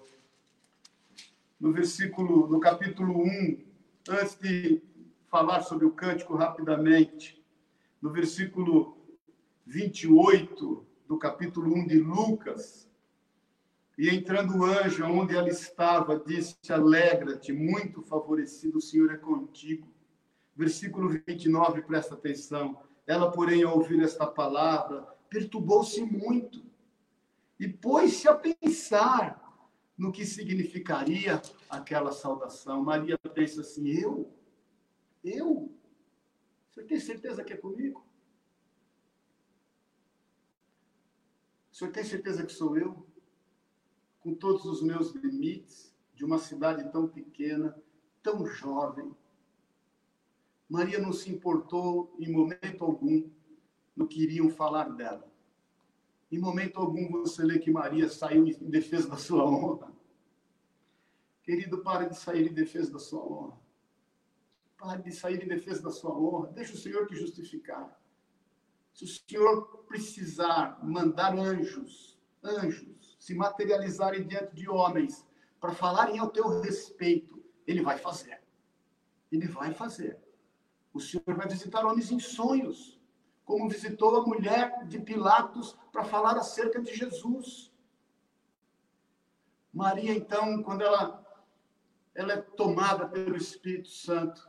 No 1.59 1.71
versículo, 1.71 2.47
no 2.47 2.59
capítulo 2.59 3.21
1, 3.21 3.63
antes 4.09 4.35
de 4.39 4.81
falar 5.29 5.61
sobre 5.61 5.85
o 5.85 5.91
cântico 5.91 6.35
rapidamente. 6.35 7.43
No 8.01 8.11
versículo 8.11 8.97
28 9.65 10.85
do 11.07 11.17
capítulo 11.17 11.73
1 11.75 11.87
de 11.87 11.99
Lucas, 11.99 12.89
e 13.97 14.09
entrando 14.09 14.57
o 14.57 14.63
anjo 14.63 15.05
onde 15.05 15.35
ela 15.35 15.49
estava, 15.49 16.17
disse: 16.17 16.55
Alegra-te, 16.71 17.51
muito 17.51 18.01
favorecido, 18.01 18.77
o 18.77 18.81
Senhor 18.81 19.11
é 19.11 19.17
contigo. 19.17 19.87
Versículo 20.55 21.09
29, 21.09 21.81
presta 21.81 22.15
atenção. 22.15 22.81
Ela, 23.05 23.29
porém, 23.31 23.63
ao 23.63 23.77
ouvir 23.77 24.01
esta 24.01 24.25
palavra, 24.25 25.01
perturbou-se 25.29 26.01
muito 26.01 26.63
e 27.59 27.67
pôs-se 27.67 28.27
a 28.27 28.33
pensar 28.33 29.67
no 29.97 30.13
que 30.13 30.25
significaria 30.25 31.41
aquela 31.69 32.13
saudação. 32.13 32.81
Maria 32.81 33.17
pensa 33.17 33.61
assim: 33.61 33.89
eu? 33.89 34.33
Eu? 35.23 35.71
Você 36.69 36.83
tem 36.83 36.99
certeza 36.99 37.43
que 37.43 37.53
é 37.53 37.57
comigo? 37.57 38.05
O 41.71 41.75
senhor 41.75 41.91
tem 41.91 42.03
certeza 42.03 42.45
que 42.45 42.53
sou 42.53 42.77
eu? 42.77 43.05
Com 44.19 44.33
todos 44.33 44.65
os 44.65 44.81
meus 44.81 45.11
limites, 45.11 45.93
de 46.13 46.25
uma 46.25 46.37
cidade 46.37 46.91
tão 46.91 47.07
pequena, 47.07 47.77
tão 48.21 48.45
jovem. 48.45 49.15
Maria 50.67 50.99
não 50.99 51.13
se 51.13 51.31
importou 51.31 52.13
em 52.19 52.31
momento 52.31 52.83
algum 52.83 53.29
no 53.95 54.07
que 54.07 54.21
iriam 54.21 54.49
falar 54.49 54.89
dela. 54.89 55.29
Em 56.31 56.37
momento 56.37 56.79
algum 56.79 57.09
você 57.09 57.43
lê 57.43 57.57
que 57.57 57.71
Maria 57.71 58.07
saiu 58.07 58.45
em 58.45 58.69
defesa 58.69 59.09
da 59.09 59.17
sua 59.17 59.43
honra. 59.45 59.91
Querido, 61.43 61.81
pare 61.81 62.07
de 62.07 62.17
sair 62.17 62.47
em 62.49 62.53
defesa 62.53 62.91
da 62.91 62.99
sua 62.99 63.23
honra. 63.23 63.58
Pare 64.79 65.03
de 65.03 65.11
sair 65.11 65.43
em 65.43 65.47
defesa 65.47 65.83
da 65.83 65.91
sua 65.91 66.17
honra. 66.17 66.47
Deixa 66.53 66.73
o 66.73 66.77
Senhor 66.77 67.05
te 67.05 67.15
justificar. 67.15 67.99
Se 68.93 69.03
o 69.03 69.07
Senhor 69.07 69.83
precisar 69.85 70.79
mandar 70.81 71.37
anjos, 71.37 72.17
anjos, 72.41 73.17
se 73.19 73.35
materializarem 73.35 74.25
diante 74.25 74.55
de 74.55 74.69
homens 74.69 75.27
para 75.59 75.73
falarem 75.73 76.17
ao 76.17 76.29
teu 76.29 76.61
respeito, 76.61 77.43
ele 77.67 77.81
vai 77.81 77.97
fazer. 77.97 78.41
Ele 79.29 79.47
vai 79.47 79.73
fazer. 79.73 80.17
O 80.93 80.99
Senhor 80.99 81.35
vai 81.35 81.47
visitar 81.47 81.85
homens 81.85 82.09
em 82.11 82.19
sonhos, 82.19 82.99
como 83.43 83.69
visitou 83.69 84.15
a 84.15 84.25
mulher 84.25 84.87
de 84.87 84.99
Pilatos 84.99 85.77
para 85.91 86.05
falar 86.05 86.37
acerca 86.37 86.81
de 86.81 86.95
Jesus. 86.95 87.71
Maria, 89.73 90.13
então, 90.13 90.63
quando 90.63 90.81
ela, 90.81 91.25
ela 92.15 92.33
é 92.33 92.37
tomada 92.37 93.07
pelo 93.07 93.35
Espírito 93.35 93.89
Santo, 93.89 94.48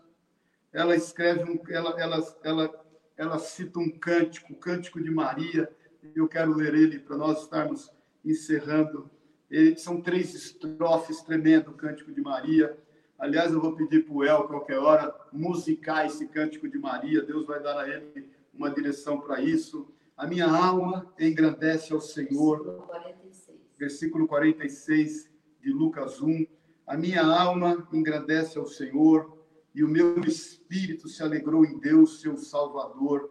ela 0.72 0.94
escreve, 0.94 1.44
um, 1.44 1.60
ela, 1.68 2.00
ela, 2.00 2.36
ela, 2.42 2.84
ela 3.16 3.38
cita 3.38 3.78
um 3.78 3.90
cântico, 3.90 4.52
o 4.52 4.56
cântico 4.56 5.02
de 5.02 5.10
Maria, 5.10 5.70
eu 6.14 6.28
quero 6.28 6.54
ler 6.54 6.74
ele 6.74 6.98
para 6.98 7.16
nós 7.16 7.42
estarmos 7.42 7.90
encerrando. 8.24 9.10
Ele, 9.50 9.76
são 9.76 10.00
três 10.00 10.34
estrofes 10.34 11.22
tremendo, 11.22 11.70
o 11.70 11.74
cântico 11.74 12.12
de 12.12 12.20
Maria. 12.20 12.78
Aliás, 13.18 13.52
eu 13.52 13.60
vou 13.60 13.76
pedir 13.76 14.04
para 14.04 14.14
o 14.14 14.24
El, 14.24 14.44
qualquer 14.44 14.78
hora, 14.78 15.14
musicar 15.32 16.06
esse 16.06 16.26
cântico 16.26 16.68
de 16.68 16.78
Maria. 16.78 17.22
Deus 17.22 17.46
vai 17.46 17.62
dar 17.62 17.78
a 17.78 17.88
ele 17.88 18.28
uma 18.54 18.70
direção 18.70 19.20
para 19.20 19.40
isso. 19.40 19.92
A 20.16 20.26
minha 20.26 20.46
alma 20.46 21.12
engrandece 21.18 21.92
ao 21.92 22.00
Senhor. 22.00 22.86
46. 22.86 23.58
Versículo 23.78 24.26
46 24.26 25.30
de 25.60 25.72
Lucas 25.72 26.22
1. 26.22 26.46
A 26.86 26.96
minha 26.96 27.24
alma 27.24 27.86
engrandece 27.92 28.58
ao 28.58 28.66
Senhor 28.66 29.39
e 29.74 29.84
o 29.84 29.88
meu 29.88 30.20
espírito 30.20 31.08
se 31.08 31.22
alegrou 31.22 31.64
em 31.64 31.78
Deus, 31.78 32.20
seu 32.20 32.36
Salvador, 32.36 33.30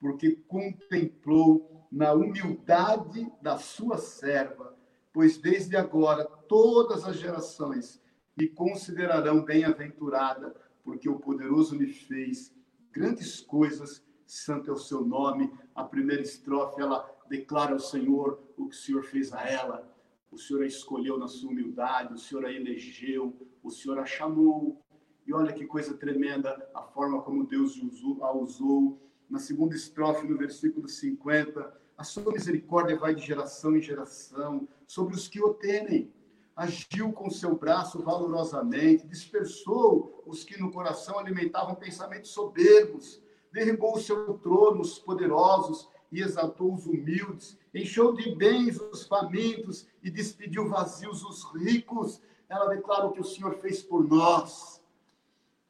porque 0.00 0.36
contemplou 0.48 1.86
na 1.90 2.12
humildade 2.12 3.30
da 3.40 3.58
sua 3.58 3.98
serva, 3.98 4.76
pois 5.12 5.36
desde 5.38 5.76
agora 5.76 6.24
todas 6.24 7.04
as 7.04 7.16
gerações 7.16 8.02
me 8.36 8.48
considerarão 8.48 9.44
bem-aventurada, 9.44 10.54
porque 10.82 11.08
o 11.08 11.18
poderoso 11.18 11.76
me 11.76 11.86
fez 11.86 12.52
grandes 12.90 13.40
coisas, 13.40 14.02
santo 14.26 14.70
é 14.70 14.72
o 14.72 14.78
seu 14.78 15.04
nome. 15.04 15.52
A 15.74 15.84
primeira 15.84 16.22
estrofe, 16.22 16.80
ela 16.80 17.08
declara 17.28 17.72
ao 17.72 17.80
Senhor 17.80 18.42
o 18.56 18.68
que 18.68 18.74
o 18.74 18.78
Senhor 18.78 19.02
fez 19.04 19.32
a 19.32 19.42
ela. 19.46 19.90
O 20.30 20.38
Senhor 20.38 20.62
a 20.62 20.66
escolheu 20.66 21.18
na 21.18 21.28
sua 21.28 21.50
humildade, 21.50 22.14
o 22.14 22.18
Senhor 22.18 22.46
a 22.46 22.52
elegeu, 22.52 23.36
o 23.62 23.70
Senhor 23.70 23.98
a 23.98 24.06
chamou. 24.06 24.82
E 25.26 25.32
olha 25.32 25.52
que 25.52 25.64
coisa 25.64 25.94
tremenda 25.94 26.68
a 26.74 26.82
forma 26.82 27.22
como 27.22 27.46
Deus 27.46 27.80
a 28.20 28.32
usou. 28.32 28.98
Na 29.30 29.38
segunda 29.38 29.74
estrofe, 29.74 30.26
no 30.26 30.36
versículo 30.36 30.88
50, 30.88 31.80
a 31.96 32.04
sua 32.04 32.32
misericórdia 32.32 32.98
vai 32.98 33.14
de 33.14 33.24
geração 33.24 33.76
em 33.76 33.80
geração 33.80 34.68
sobre 34.86 35.14
os 35.14 35.28
que 35.28 35.40
o 35.40 35.54
temem. 35.54 36.12
Agiu 36.54 37.12
com 37.12 37.30
seu 37.30 37.54
braço 37.54 38.02
valorosamente, 38.02 39.06
dispersou 39.06 40.22
os 40.26 40.44
que 40.44 40.60
no 40.60 40.70
coração 40.70 41.18
alimentavam 41.18 41.74
pensamentos 41.74 42.30
soberbos, 42.30 43.22
derribou 43.52 43.94
o 43.94 44.00
seu 44.00 44.34
trono 44.38 44.80
os 44.80 44.98
poderosos 44.98 45.88
e 46.10 46.20
exaltou 46.20 46.74
os 46.74 46.84
humildes, 46.84 47.56
encheu 47.72 48.12
de 48.12 48.34
bens 48.34 48.78
os 48.78 49.06
famintos 49.06 49.86
e 50.02 50.10
despediu 50.10 50.68
vazios 50.68 51.24
os 51.24 51.44
ricos. 51.54 52.20
Ela 52.48 52.66
declara 52.66 53.06
o 53.06 53.12
que 53.12 53.20
o 53.20 53.24
Senhor 53.24 53.54
fez 53.54 53.82
por 53.82 54.06
nós 54.06 54.81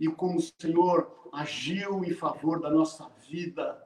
e 0.02 0.08
como 0.08 0.36
o 0.36 0.42
Senhor 0.42 1.30
agiu 1.32 2.04
em 2.04 2.12
favor 2.12 2.60
da 2.60 2.68
nossa 2.68 3.08
vida. 3.30 3.80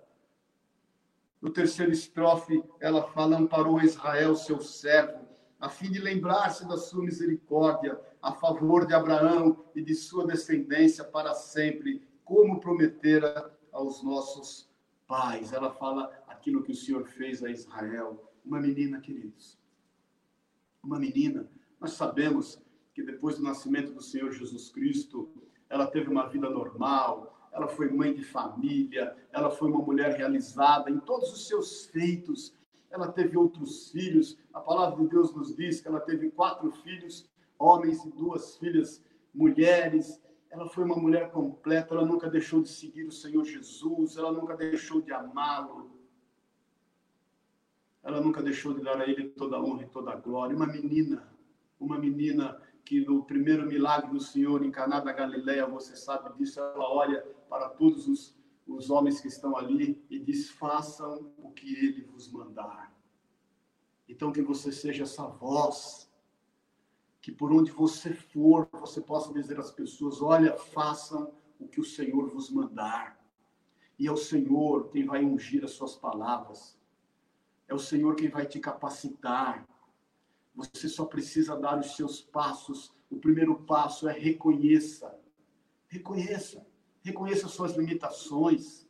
No 1.43 1.51
terceiro 1.51 1.93
estrofe, 1.93 2.65
ela 2.81 3.03
fala: 3.09 3.37
amparou 3.37 3.83
Israel, 3.83 4.35
seu 4.35 4.59
servo, 4.63 5.29
a 5.61 5.69
fim 5.69 5.91
de 5.91 5.99
lembrar-se 5.99 6.67
da 6.67 6.79
sua 6.79 7.05
misericórdia 7.05 8.01
a 8.23 8.33
favor 8.33 8.87
de 8.87 8.95
Abraão 8.95 9.63
e 9.75 9.83
de 9.83 9.95
sua 9.95 10.27
descendência 10.27 11.05
para 11.05 11.35
sempre, 11.35 12.03
como 12.25 12.61
prometera 12.61 13.55
aos 13.71 14.03
nossos 14.03 14.71
pais. 15.07 15.53
Ela 15.53 15.71
fala 15.71 16.11
aquilo 16.27 16.63
que 16.63 16.73
o 16.73 16.77
Senhor 16.77 17.05
fez 17.05 17.45
a 17.45 17.51
Israel. 17.51 18.33
Uma 18.43 18.59
menina, 18.59 19.03
queridos. 19.03 19.59
Uma 20.83 20.99
menina. 20.99 21.47
Nós 21.79 21.93
sabemos 21.93 22.59
que 22.95 23.03
depois 23.03 23.37
do 23.37 23.43
nascimento 23.43 23.93
do 23.93 24.03
Senhor 24.03 24.33
Jesus 24.33 24.71
Cristo, 24.71 25.31
ela 25.69 25.87
teve 25.87 26.09
uma 26.09 26.27
vida 26.27 26.49
normal, 26.49 27.37
ela 27.53 27.69
foi 27.69 27.91
mãe 27.91 28.15
de 28.15 28.23
família, 28.23 29.17
ela 29.33 29.51
foi 29.51 29.71
uma 29.71 29.81
mulher 29.81 30.15
realizada 30.17 30.91
em 30.91 30.99
todos 31.01 31.33
os 31.33 31.49
seus 31.49 31.87
feitos. 31.87 32.55
Ela 32.91 33.11
teve 33.11 33.37
outros 33.37 33.91
filhos. 33.91 34.39
A 34.53 34.61
palavra 34.61 35.03
de 35.03 35.09
Deus 35.09 35.35
nos 35.35 35.57
diz 35.57 35.81
que 35.81 35.89
ela 35.89 36.01
teve 36.01 36.31
quatro 36.31 36.71
filhos, 36.71 37.29
homens 37.59 38.05
e 38.05 38.11
duas 38.11 38.57
filhas 38.59 39.03
mulheres. 39.35 40.21
Ela 40.51 40.69
foi 40.69 40.85
uma 40.85 40.97
mulher 40.97 41.31
completa, 41.31 41.95
ela 41.95 42.05
nunca 42.05 42.29
deixou 42.29 42.63
de 42.63 42.69
seguir 42.69 43.05
o 43.05 43.13
Senhor 43.13 43.45
Jesus, 43.45 44.17
ela 44.17 44.31
nunca 44.31 44.55
deixou 44.55 45.01
de 45.01 45.13
amá-lo. 45.13 45.91
Ela 48.03 48.21
nunca 48.21 48.43
deixou 48.43 48.73
de 48.73 48.83
dar 48.83 49.01
a 49.01 49.09
ele 49.09 49.31
toda 49.31 49.57
a 49.57 49.63
honra 49.63 49.83
e 49.83 49.89
toda 49.89 50.13
a 50.13 50.17
glória. 50.17 50.55
Uma 50.55 50.67
menina, 50.67 51.27
uma 51.81 51.99
menina 51.99 52.61
que 52.87 53.05
no 53.05 53.25
primeiro 53.25 53.67
milagre 53.67 54.13
do 54.13 54.21
Senhor 54.21 54.65
em 54.65 54.71
Caná 54.71 55.01
da 55.01 55.13
Galileia, 55.13 55.67
você 55.67 55.97
sabe 55.97 56.33
disso, 56.39 56.61
ela 56.61 56.89
olha 56.89 57.21
para 57.51 57.69
todos 57.69 58.07
os, 58.07 58.39
os 58.65 58.91
homens 58.91 59.21
que 59.21 59.27
estão 59.27 59.57
ali 59.57 60.01
e 60.09 60.21
diz: 60.21 60.51
façam 60.51 61.35
o 61.37 61.51
que 61.51 61.75
ele 61.75 62.03
vos 62.05 62.31
mandar. 62.31 62.95
Então, 64.09 64.31
que 64.31 64.41
você 64.41 64.71
seja 64.71 65.03
essa 65.03 65.27
voz, 65.27 66.09
que 67.21 67.33
por 67.33 67.53
onde 67.53 67.73
você 67.73 68.15
for, 68.15 68.69
você 68.73 69.01
possa 69.01 69.33
dizer 69.35 69.59
às 69.59 69.73
pessoas: 69.73 70.23
olha, 70.23 70.57
façam 70.57 71.35
o 71.59 71.67
que 71.67 71.81
o 71.81 71.85
Senhor 71.85 72.29
vos 72.29 72.51
mandar. 72.51 73.21
E 73.99 74.07
é 74.07 74.13
o 74.13 74.17
Senhor 74.17 74.89
quem 74.91 75.05
vai 75.05 75.25
ungir 75.25 75.65
as 75.65 75.73
suas 75.73 75.97
palavras, 75.97 76.79
é 77.67 77.75
o 77.75 77.81
Senhor 77.81 78.15
quem 78.15 78.29
vai 78.29 78.47
te 78.47 78.61
capacitar. 78.61 79.67
Você 80.57 80.89
só 80.89 81.05
precisa 81.05 81.57
dar 81.57 81.79
os 81.79 81.95
seus 81.95 82.21
passos. 82.21 82.91
O 83.11 83.17
primeiro 83.17 83.55
passo 83.63 84.09
é 84.09 84.13
reconheça. 84.13 85.15
Reconheça. 85.87 86.67
Reconheça 87.03 87.47
suas 87.47 87.77
limitações. 87.77 88.87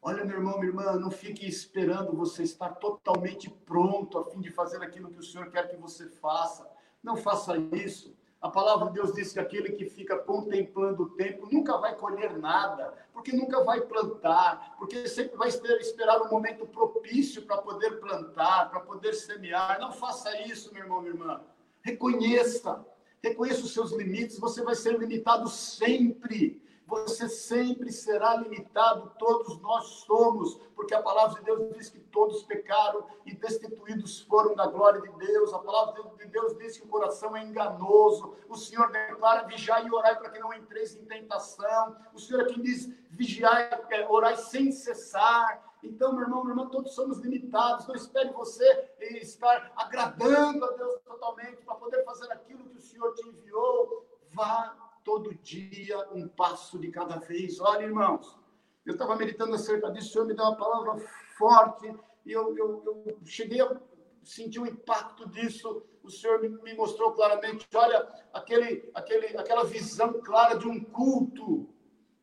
Olha, 0.00 0.24
meu 0.24 0.38
irmão, 0.38 0.58
minha 0.58 0.70
irmã, 0.70 0.98
não 0.98 1.10
fique 1.10 1.46
esperando 1.46 2.16
você 2.16 2.42
estar 2.42 2.70
totalmente 2.76 3.50
pronto 3.50 4.18
a 4.18 4.24
fim 4.24 4.40
de 4.40 4.50
fazer 4.50 4.82
aquilo 4.82 5.10
que 5.10 5.18
o 5.18 5.22
Senhor 5.22 5.50
quer 5.50 5.68
que 5.68 5.76
você 5.76 6.08
faça. 6.08 6.68
Não 7.02 7.16
faça 7.16 7.56
isso. 7.56 8.16
A 8.40 8.48
palavra 8.48 8.86
de 8.86 8.94
Deus 8.94 9.12
diz 9.12 9.32
que 9.32 9.40
aquele 9.40 9.72
que 9.72 9.86
fica 9.86 10.16
contemplando 10.16 11.02
o 11.02 11.10
tempo 11.10 11.48
nunca 11.50 11.76
vai 11.76 11.96
colher 11.96 12.38
nada, 12.38 12.94
porque 13.12 13.32
nunca 13.32 13.64
vai 13.64 13.80
plantar, 13.80 14.76
porque 14.78 15.08
sempre 15.08 15.36
vai 15.36 15.48
esperar 15.48 16.22
um 16.22 16.30
momento 16.30 16.64
propício 16.64 17.42
para 17.42 17.58
poder 17.58 17.98
plantar, 17.98 18.70
para 18.70 18.78
poder 18.80 19.14
semear. 19.14 19.80
Não 19.80 19.90
faça 19.90 20.40
isso, 20.42 20.72
meu 20.72 20.84
irmão, 20.84 21.00
minha 21.00 21.14
irmã. 21.14 21.40
Reconheça, 21.82 22.86
reconheça 23.20 23.62
os 23.62 23.74
seus 23.74 23.90
limites, 23.90 24.38
você 24.38 24.62
vai 24.62 24.76
ser 24.76 24.96
limitado 24.96 25.48
sempre 25.48 26.62
você 26.88 27.28
sempre 27.28 27.92
será 27.92 28.34
limitado, 28.36 29.12
todos 29.18 29.60
nós 29.60 29.84
somos, 30.06 30.58
porque 30.74 30.94
a 30.94 31.02
palavra 31.02 31.38
de 31.38 31.44
Deus 31.44 31.76
diz 31.76 31.90
que 31.90 32.00
todos 32.00 32.42
pecaram 32.44 33.04
e 33.26 33.34
destituídos 33.34 34.20
foram 34.22 34.54
da 34.54 34.66
glória 34.66 35.02
de 35.02 35.10
Deus. 35.18 35.52
A 35.52 35.58
palavra 35.58 36.02
de 36.16 36.24
Deus 36.28 36.56
diz 36.56 36.78
que 36.78 36.84
o 36.84 36.88
coração 36.88 37.36
é 37.36 37.44
enganoso. 37.44 38.34
O 38.48 38.56
Senhor 38.56 38.90
declara: 38.90 39.46
vigiai 39.46 39.86
e 39.86 39.92
orai 39.92 40.16
para 40.16 40.30
que 40.30 40.38
não 40.38 40.54
entreis 40.54 40.96
em 40.96 41.04
tentação. 41.04 41.94
O 42.14 42.18
Senhor 42.18 42.44
aqui 42.44 42.58
diz: 42.58 42.90
vigiai, 43.10 43.68
é, 43.90 44.08
orai 44.08 44.38
sem 44.38 44.72
cessar. 44.72 45.62
Então, 45.82 46.14
meu 46.14 46.22
irmão, 46.22 46.42
meu 46.42 46.52
irmão, 46.52 46.70
todos 46.70 46.94
somos 46.94 47.18
limitados. 47.18 47.86
Não 47.86 47.94
espere 47.94 48.32
você 48.32 48.64
estar 48.98 49.72
agradando 49.76 50.64
a 50.64 50.70
Deus 50.70 51.02
totalmente 51.02 51.62
para 51.66 51.74
poder 51.74 52.02
fazer 52.04 52.32
aquilo 52.32 52.64
que 52.64 52.78
o 52.78 52.80
Senhor 52.80 53.12
te 53.12 53.28
enviou. 53.28 54.06
Vá 54.32 54.87
todo 55.08 55.34
dia, 55.36 56.06
um 56.12 56.28
passo 56.28 56.78
de 56.78 56.90
cada 56.90 57.16
vez. 57.16 57.58
Olha, 57.60 57.84
irmãos, 57.84 58.38
eu 58.84 58.92
estava 58.92 59.16
meditando 59.16 59.54
acerca 59.54 59.90
disso, 59.90 60.08
o 60.08 60.12
Senhor 60.12 60.26
me 60.26 60.34
deu 60.34 60.44
uma 60.44 60.54
palavra 60.54 60.98
forte 61.38 61.90
e 62.26 62.30
eu, 62.30 62.54
eu, 62.54 62.82
eu 62.84 63.18
cheguei 63.24 63.62
a 63.62 63.80
sentir 64.22 64.60
o 64.60 64.66
impacto 64.66 65.26
disso. 65.30 65.82
O 66.02 66.10
Senhor 66.10 66.42
me, 66.42 66.50
me 66.50 66.74
mostrou 66.74 67.12
claramente, 67.12 67.66
olha, 67.74 68.06
aquele, 68.34 68.90
aquele, 68.92 69.28
aquela 69.38 69.64
visão 69.64 70.20
clara 70.20 70.58
de 70.58 70.68
um 70.68 70.78
culto 70.78 71.66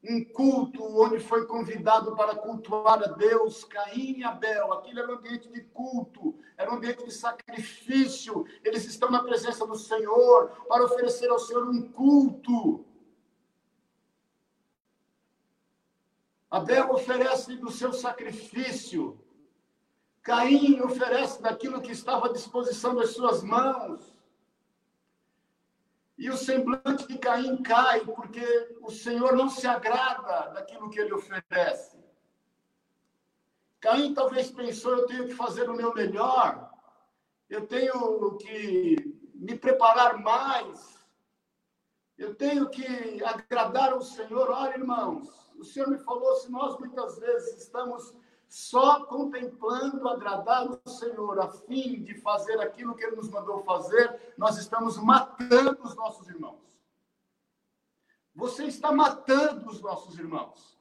um 0.08 0.24
culto 0.24 0.84
onde 0.84 1.20
foi 1.20 1.46
convidado 1.46 2.16
para 2.16 2.36
cultuar 2.36 3.02
a 3.04 3.08
Deus, 3.08 3.64
Caim 3.64 4.20
e 4.20 4.24
Abel. 4.24 4.74
Aquilo 4.74 5.00
era 5.00 5.12
um 5.12 5.18
ambiente 5.18 5.50
de 5.50 5.62
culto, 5.62 6.36
era 6.58 6.72
um 6.72 6.76
ambiente 6.76 7.04
de 7.04 7.12
sacrifício. 7.12 8.46
Eles 8.64 8.86
estão 8.86 9.10
na 9.10 9.24
presença 9.24 9.66
do 9.66 9.76
Senhor 9.76 10.50
para 10.68 10.86
oferecer 10.86 11.30
ao 11.30 11.40
Senhor 11.40 11.68
um 11.68 11.92
culto. 11.92 12.86
Abel 16.50 16.92
oferece 16.92 17.56
do 17.58 17.72
seu 17.72 17.92
sacrifício. 17.92 19.20
Caim 20.22 20.80
oferece 20.82 21.42
daquilo 21.42 21.82
que 21.82 21.92
estava 21.92 22.28
à 22.28 22.32
disposição 22.32 22.96
das 22.96 23.10
suas 23.12 23.44
mãos. 23.44 24.15
E 26.18 26.30
o 26.30 26.38
semblante 26.38 27.08
de 27.08 27.18
Caim 27.18 27.62
cai, 27.62 28.00
porque 28.02 28.78
o 28.82 28.90
Senhor 28.90 29.36
não 29.36 29.50
se 29.50 29.68
agrada 29.68 30.54
daquilo 30.54 30.90
que 30.90 31.00
ele 31.00 31.14
oferece. 31.14 31.98
Caim 33.82 34.14
talvez 34.14 34.50
pensou: 34.50 34.94
eu 34.94 35.06
tenho 35.08 35.28
que 35.28 35.34
fazer 35.34 35.70
o 35.70 35.76
meu 35.76 35.94
melhor, 35.94 36.72
eu 37.50 37.68
tenho 37.68 38.38
que 38.38 38.96
me 39.36 39.58
preparar 39.58 40.18
mais, 40.18 41.06
eu 42.18 42.34
tenho 42.34 42.70
que 42.70 43.22
agradar 43.24 43.92
ao 43.92 44.02
Senhor. 44.02 44.50
Olha, 44.50 44.78
irmãos, 44.78 45.52
o 45.58 45.66
Senhor 45.66 45.90
me 45.90 45.98
falou: 46.00 46.36
se 46.36 46.50
nós 46.50 46.80
muitas 46.80 47.20
vezes 47.20 47.64
estamos 47.64 48.16
só 48.56 49.04
contemplando 49.04 50.08
agradar 50.08 50.66
o 50.66 50.90
Senhor, 50.90 51.42
a 51.42 51.50
fim 51.50 52.02
de 52.02 52.16
fazer 52.22 52.58
aquilo 52.62 52.96
que 52.96 53.04
Ele 53.04 53.18
nos 53.18 53.30
mandou 53.30 53.62
fazer, 53.66 54.34
nós 54.38 54.58
estamos 54.58 54.98
matando 54.98 55.84
os 55.84 55.94
nossos 55.94 56.30
irmãos. 56.30 56.62
Você 58.34 58.64
está 58.64 58.94
matando 58.94 59.70
os 59.70 59.82
nossos 59.82 60.18
irmãos. 60.18 60.80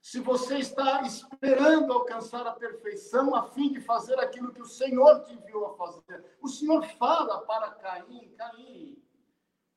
Se 0.00 0.18
você 0.18 0.58
está 0.58 1.02
esperando 1.02 1.92
alcançar 1.92 2.48
a 2.48 2.52
perfeição 2.52 3.32
a 3.32 3.44
fim 3.44 3.72
de 3.72 3.80
fazer 3.80 4.18
aquilo 4.18 4.52
que 4.52 4.62
o 4.62 4.66
Senhor 4.66 5.22
te 5.22 5.34
enviou 5.34 5.66
a 5.66 5.76
fazer, 5.76 6.36
o 6.42 6.48
Senhor 6.48 6.84
fala 6.98 7.42
para 7.42 7.70
Caim: 7.74 8.34
Caim, 8.36 9.00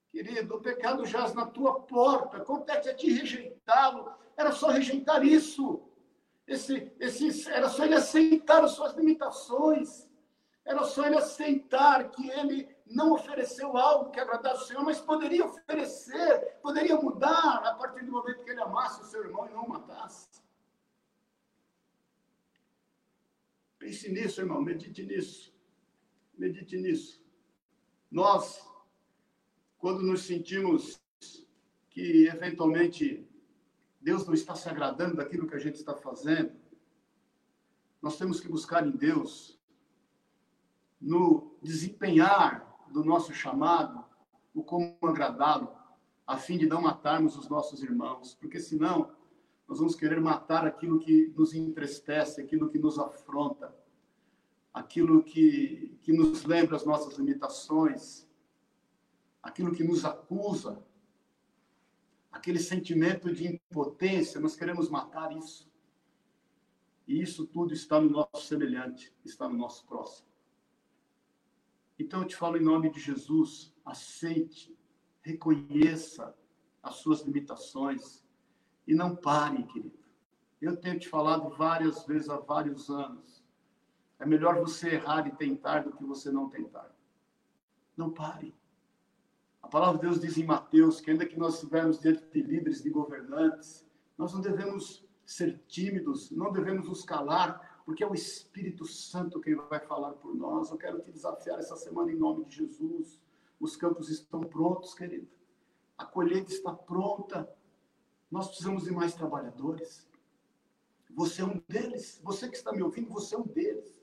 querido, 0.10 0.56
o 0.56 0.62
pecado 0.62 1.06
jaz 1.06 1.36
na 1.36 1.46
tua 1.46 1.82
porta, 1.82 2.40
compete 2.40 2.90
a 2.90 2.96
ti 2.96 3.12
rejeitá-lo. 3.12 4.12
Era 4.36 4.52
só 4.52 4.70
rejeitar 4.70 5.24
isso 5.24 5.88
esse, 6.48 6.94
esse, 6.98 7.50
era 7.50 7.68
só 7.68 7.84
ele 7.84 7.96
aceitar 7.96 8.64
as 8.64 8.72
suas 8.72 8.96
limitações. 8.96 10.08
Era 10.64 10.84
só 10.86 11.06
ele 11.06 11.18
aceitar 11.18 12.10
que 12.10 12.30
ele 12.30 12.74
não 12.86 13.14
ofereceu 13.14 13.76
algo 13.76 14.12
que 14.12 14.20
agradasse 14.20 14.64
o 14.64 14.68
Senhor, 14.68 14.84
mas 14.84 15.00
poderia 15.00 15.46
oferecer, 15.46 16.58
poderia 16.62 16.96
mudar 16.96 17.62
a 17.66 17.76
partir 17.76 18.06
do 18.06 18.12
momento 18.12 18.44
que 18.44 18.52
ele 18.52 18.62
amasse 18.62 19.02
o 19.02 19.06
seu 19.06 19.24
irmão 19.24 19.46
e 19.46 19.54
não 19.54 19.66
o 19.66 19.70
matasse. 19.70 20.28
Pense 23.78 24.10
nisso, 24.10 24.42
irmão, 24.42 24.62
medite 24.62 25.04
nisso. 25.04 25.54
Medite 26.38 26.78
nisso. 26.78 27.22
Nós, 28.10 28.66
quando 29.78 30.02
nos 30.02 30.22
sentimos 30.24 31.02
que 31.90 32.28
eventualmente 32.28 33.28
Deus 34.08 34.26
não 34.26 34.34
está 34.34 34.56
se 34.56 34.70
agradando 34.70 35.18
daquilo 35.18 35.46
que 35.46 35.56
a 35.56 35.60
gente 35.60 35.76
está 35.76 35.94
fazendo, 35.94 36.54
nós 38.02 38.18
temos 38.18 38.40
que 38.40 38.48
buscar 38.48 38.88
em 38.88 38.92
Deus, 38.92 39.60
no 40.98 41.58
desempenhar 41.62 42.88
do 42.90 43.04
nosso 43.04 43.34
chamado, 43.34 44.02
o 44.54 44.64
como 44.64 44.98
agradá-lo, 45.04 45.76
a 46.26 46.38
fim 46.38 46.58
de 46.58 46.66
não 46.66 46.82
matarmos 46.82 47.36
os 47.36 47.50
nossos 47.50 47.84
irmãos, 47.84 48.34
porque 48.34 48.62
senão 48.62 49.12
nós 49.68 49.80
vamos 49.80 49.94
querer 49.94 50.22
matar 50.22 50.66
aquilo 50.66 51.00
que 51.00 51.34
nos 51.36 51.54
entristece, 51.54 52.40
aquilo 52.40 52.70
que 52.70 52.80
nos 52.80 52.98
afronta, 52.98 53.76
aquilo 54.74 55.22
que, 55.22 56.00
que 56.02 56.14
nos 56.14 56.46
lembra 56.46 56.78
as 56.78 56.86
nossas 56.86 57.18
limitações, 57.18 58.26
aquilo 59.44 59.76
que 59.76 59.84
nos 59.84 60.06
acusa, 60.06 60.82
aquele 62.32 62.60
sentimento 62.60 63.34
de 63.34 63.48
impotência, 63.48 64.40
nós 64.40 64.56
queremos 64.56 64.90
matar 64.90 65.36
isso. 65.36 65.70
E 67.08 67.22
isso 67.22 67.48
tudo 67.48 67.74
está 67.74 68.02
no 68.02 68.10
nosso 68.10 68.46
semelhante, 68.46 69.14
está 69.24 69.48
no 69.48 69.58
nosso 69.58 69.86
próximo. 69.86 70.28
Então 71.98 72.22
eu 72.22 72.28
te 72.28 72.36
falo 72.36 72.58
em 72.58 72.64
nome 72.64 72.92
de 72.92 73.00
Jesus, 73.00 73.74
aceite, 73.86 74.78
reconheça 75.22 76.36
as 76.84 76.96
suas 76.96 77.22
limitações 77.22 78.26
e 78.86 78.94
não 78.94 79.16
pare, 79.16 79.64
querido. 79.64 79.98
Eu 80.62 80.76
tenho 80.76 81.00
te 81.00 81.08
falado 81.08 81.50
várias 81.50 82.06
vezes 82.06 82.30
há 82.30 82.38
vários 82.38 82.90
anos. 82.90 83.44
É 84.20 84.26
melhor 84.26 84.60
você 84.60 84.96
errar 84.96 85.28
e 85.28 85.36
tentar 85.36 85.84
do 85.84 85.96
que 85.96 86.04
você 86.04 86.32
não 86.32 86.50
tentar. 86.50 86.96
Não 87.96 88.12
pare. 88.12 88.56
A 89.68 89.70
palavra 89.70 90.00
de 90.00 90.08
Deus 90.08 90.22
diz 90.22 90.38
em 90.38 90.46
Mateus 90.46 91.02
que 91.02 91.12
ainda 91.12 91.26
que 91.26 91.38
nós 91.38 91.56
estivermos 91.56 92.00
diante 92.00 92.24
de 92.32 92.42
líderes, 92.42 92.82
de 92.82 92.90
governantes, 92.90 93.86
nós 94.18 94.34
não 94.34 94.40
devemos 94.40 95.06
ser 95.26 95.62
tímidos, 95.68 96.32
não 96.32 96.54
devemos 96.54 96.88
nos 96.88 97.04
calar, 97.04 97.84
porque 97.84 98.02
é 98.02 98.08
o 98.08 98.14
Espírito 98.14 98.86
Santo 98.86 99.42
quem 99.42 99.56
vai 99.56 99.82
falar 99.82 100.14
por 100.14 100.34
nós. 100.34 100.72
Eu 100.72 100.78
quero 100.78 101.02
te 101.02 101.12
desafiar 101.12 101.60
essa 101.60 101.76
semana 101.76 102.10
em 102.10 102.16
nome 102.16 102.46
de 102.46 102.56
Jesus. 102.56 103.20
Os 103.60 103.76
campos 103.76 104.10
estão 104.10 104.40
prontos, 104.40 104.94
querido. 104.94 105.28
A 105.98 106.06
colheita 106.06 106.50
está 106.50 106.72
pronta. 106.72 107.54
Nós 108.32 108.48
precisamos 108.48 108.86
de 108.86 108.92
mais 108.92 109.16
trabalhadores. 109.16 110.08
Você 111.14 111.42
é 111.42 111.46
um 111.46 111.62
deles. 111.68 112.22
Você 112.24 112.48
que 112.48 112.56
está 112.56 112.72
me 112.72 112.82
ouvindo, 112.82 113.10
você 113.10 113.36
é 113.36 113.38
um 113.38 113.46
deles. 113.46 114.02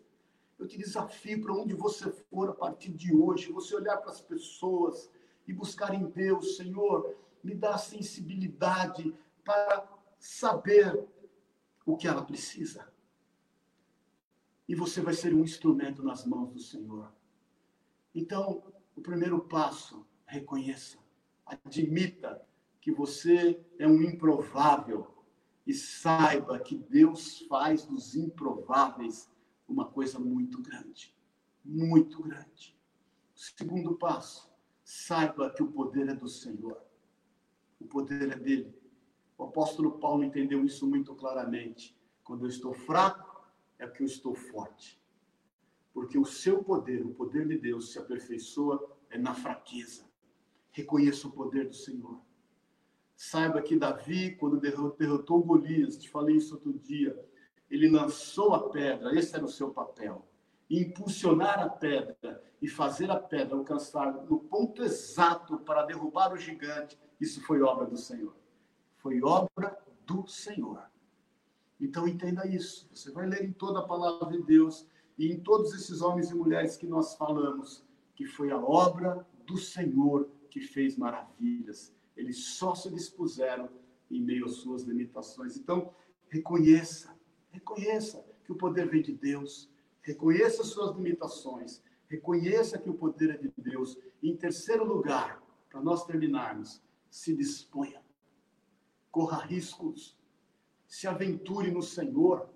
Eu 0.58 0.68
te 0.68 0.76
desafio 0.76 1.40
para 1.40 1.54
onde 1.54 1.72
você 1.72 2.10
for 2.10 2.50
a 2.50 2.54
partir 2.54 2.92
de 2.92 3.16
hoje, 3.16 3.50
você 3.50 3.74
olhar 3.74 3.96
para 3.96 4.10
as 4.10 4.20
pessoas 4.20 5.10
e 5.46 5.52
buscar 5.52 5.94
em 5.94 6.04
Deus, 6.06 6.56
Senhor, 6.56 7.16
me 7.42 7.54
dá 7.54 7.76
sensibilidade 7.78 9.14
para 9.44 9.86
saber 10.18 11.04
o 11.84 11.96
que 11.96 12.08
ela 12.08 12.24
precisa 12.24 12.94
e 14.68 14.74
você 14.74 15.00
vai 15.00 15.14
ser 15.14 15.34
um 15.34 15.44
instrumento 15.44 16.02
nas 16.02 16.24
mãos 16.24 16.50
do 16.50 16.58
Senhor. 16.58 17.12
Então, 18.14 18.62
o 18.96 19.00
primeiro 19.00 19.40
passo, 19.40 20.06
reconheça, 20.26 20.98
admita 21.44 22.40
que 22.80 22.90
você 22.90 23.60
é 23.78 23.86
um 23.86 24.02
improvável 24.02 25.06
e 25.66 25.72
saiba 25.72 26.58
que 26.58 26.76
Deus 26.76 27.40
faz 27.40 27.84
dos 27.84 28.14
improváveis 28.14 29.30
uma 29.68 29.86
coisa 29.86 30.18
muito 30.18 30.60
grande, 30.60 31.14
muito 31.64 32.22
grande. 32.22 32.76
Segundo 33.34 33.96
passo, 33.96 34.50
saiba 34.84 35.50
que 35.50 35.62
o 35.62 35.72
poder 35.72 36.08
é 36.08 36.14
do 36.14 36.28
Senhor. 36.28 36.80
O 37.80 37.86
poder 37.86 38.30
é 38.30 38.36
dele. 38.36 38.78
O 39.36 39.44
apóstolo 39.44 39.98
Paulo 39.98 40.22
entendeu 40.22 40.64
isso 40.64 40.86
muito 40.86 41.14
claramente. 41.14 41.98
Quando 42.22 42.44
eu 42.44 42.48
estou 42.48 42.72
fraco, 42.72 43.44
é 43.78 43.86
que 43.88 44.02
eu 44.02 44.06
estou 44.06 44.34
forte. 44.34 45.02
Porque 45.92 46.18
o 46.18 46.24
seu 46.24 46.62
poder, 46.62 47.04
o 47.04 47.14
poder 47.14 47.48
de 47.48 47.58
Deus, 47.58 47.92
se 47.92 47.98
aperfeiçoa 47.98 48.96
é 49.10 49.18
na 49.18 49.34
fraqueza. 49.34 50.04
Reconheça 50.70 51.28
o 51.28 51.32
poder 51.32 51.68
do 51.68 51.74
Senhor. 51.74 52.20
Saiba 53.16 53.62
que 53.62 53.76
Davi, 53.76 54.34
quando 54.36 54.60
derrotou 54.60 55.42
Golias, 55.42 55.96
te 55.96 56.10
falei 56.10 56.36
isso 56.36 56.54
outro 56.54 56.72
dia, 56.72 57.16
ele 57.70 57.88
lançou 57.88 58.54
a 58.54 58.68
pedra, 58.70 59.16
esse 59.16 59.34
era 59.34 59.44
o 59.44 59.48
seu 59.48 59.70
papel. 59.70 60.28
Impulsionar 60.70 61.60
a 61.60 61.68
pedra 61.68 62.42
e 62.60 62.68
fazer 62.68 63.10
a 63.10 63.16
pedra 63.16 63.56
alcançar 63.56 64.12
no 64.24 64.40
ponto 64.40 64.82
exato 64.82 65.58
para 65.58 65.84
derrubar 65.84 66.32
o 66.32 66.36
gigante, 66.36 66.98
isso 67.20 67.42
foi 67.42 67.60
obra 67.60 67.86
do 67.86 67.96
Senhor. 67.96 68.34
Foi 68.96 69.22
obra 69.22 69.78
do 70.06 70.26
Senhor. 70.26 70.82
Então 71.80 72.08
entenda 72.08 72.46
isso. 72.46 72.88
Você 72.92 73.10
vai 73.10 73.26
ler 73.26 73.44
em 73.44 73.52
toda 73.52 73.80
a 73.80 73.86
palavra 73.86 74.30
de 74.30 74.42
Deus 74.42 74.86
e 75.18 75.30
em 75.30 75.40
todos 75.40 75.74
esses 75.74 76.00
homens 76.00 76.30
e 76.30 76.34
mulheres 76.34 76.76
que 76.76 76.86
nós 76.86 77.14
falamos, 77.14 77.84
que 78.14 78.24
foi 78.24 78.50
a 78.50 78.58
obra 78.58 79.26
do 79.46 79.58
Senhor 79.58 80.28
que 80.48 80.60
fez 80.60 80.96
maravilhas. 80.96 81.94
Eles 82.16 82.44
só 82.44 82.74
se 82.74 82.90
dispuseram 82.90 83.68
em 84.10 84.22
meio 84.22 84.46
às 84.46 84.54
suas 84.54 84.84
limitações. 84.84 85.56
Então, 85.56 85.92
reconheça, 86.28 87.14
reconheça 87.50 88.24
que 88.44 88.52
o 88.52 88.56
poder 88.56 88.88
vem 88.88 89.02
de 89.02 89.12
Deus, 89.12 89.70
reconheça 90.04 90.62
as 90.62 90.68
suas 90.68 90.94
limitações, 90.94 91.82
reconheça 92.08 92.78
que 92.78 92.88
o 92.88 92.94
poder 92.94 93.30
é 93.30 93.36
de 93.38 93.52
Deus. 93.56 93.98
E, 94.22 94.30
em 94.30 94.36
terceiro 94.36 94.84
lugar, 94.84 95.42
para 95.68 95.80
nós 95.80 96.04
terminarmos, 96.04 96.80
se 97.10 97.34
disponha, 97.34 98.00
corra 99.10 99.44
riscos, 99.44 100.16
se 100.86 101.08
aventure 101.08 101.70
no 101.70 101.82
Senhor. 101.82 102.48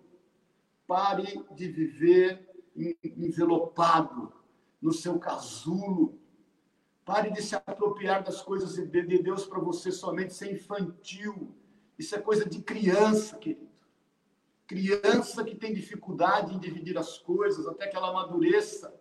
Pare 0.86 1.44
de 1.54 1.68
viver 1.68 2.48
envelopado 2.76 4.32
no 4.80 4.92
seu 4.92 5.18
casulo. 5.18 6.18
Pare 7.04 7.30
de 7.30 7.42
se 7.42 7.54
apropriar 7.54 8.22
das 8.22 8.40
coisas 8.42 8.74
de 8.74 9.22
Deus 9.22 9.46
para 9.46 9.58
você 9.58 9.90
somente 9.90 10.34
ser 10.34 10.52
infantil. 10.52 11.54
Isso 11.98 12.14
é 12.14 12.20
coisa 12.20 12.48
de 12.48 12.62
criança, 12.62 13.36
querido. 13.36 13.67
Criança 14.68 15.42
que 15.42 15.56
tem 15.56 15.74
dificuldade 15.74 16.54
em 16.54 16.60
dividir 16.60 16.96
as 16.96 17.18
coisas 17.18 17.66
até 17.66 17.88
que 17.88 17.96
ela 17.96 18.10
amadureça. 18.10 18.94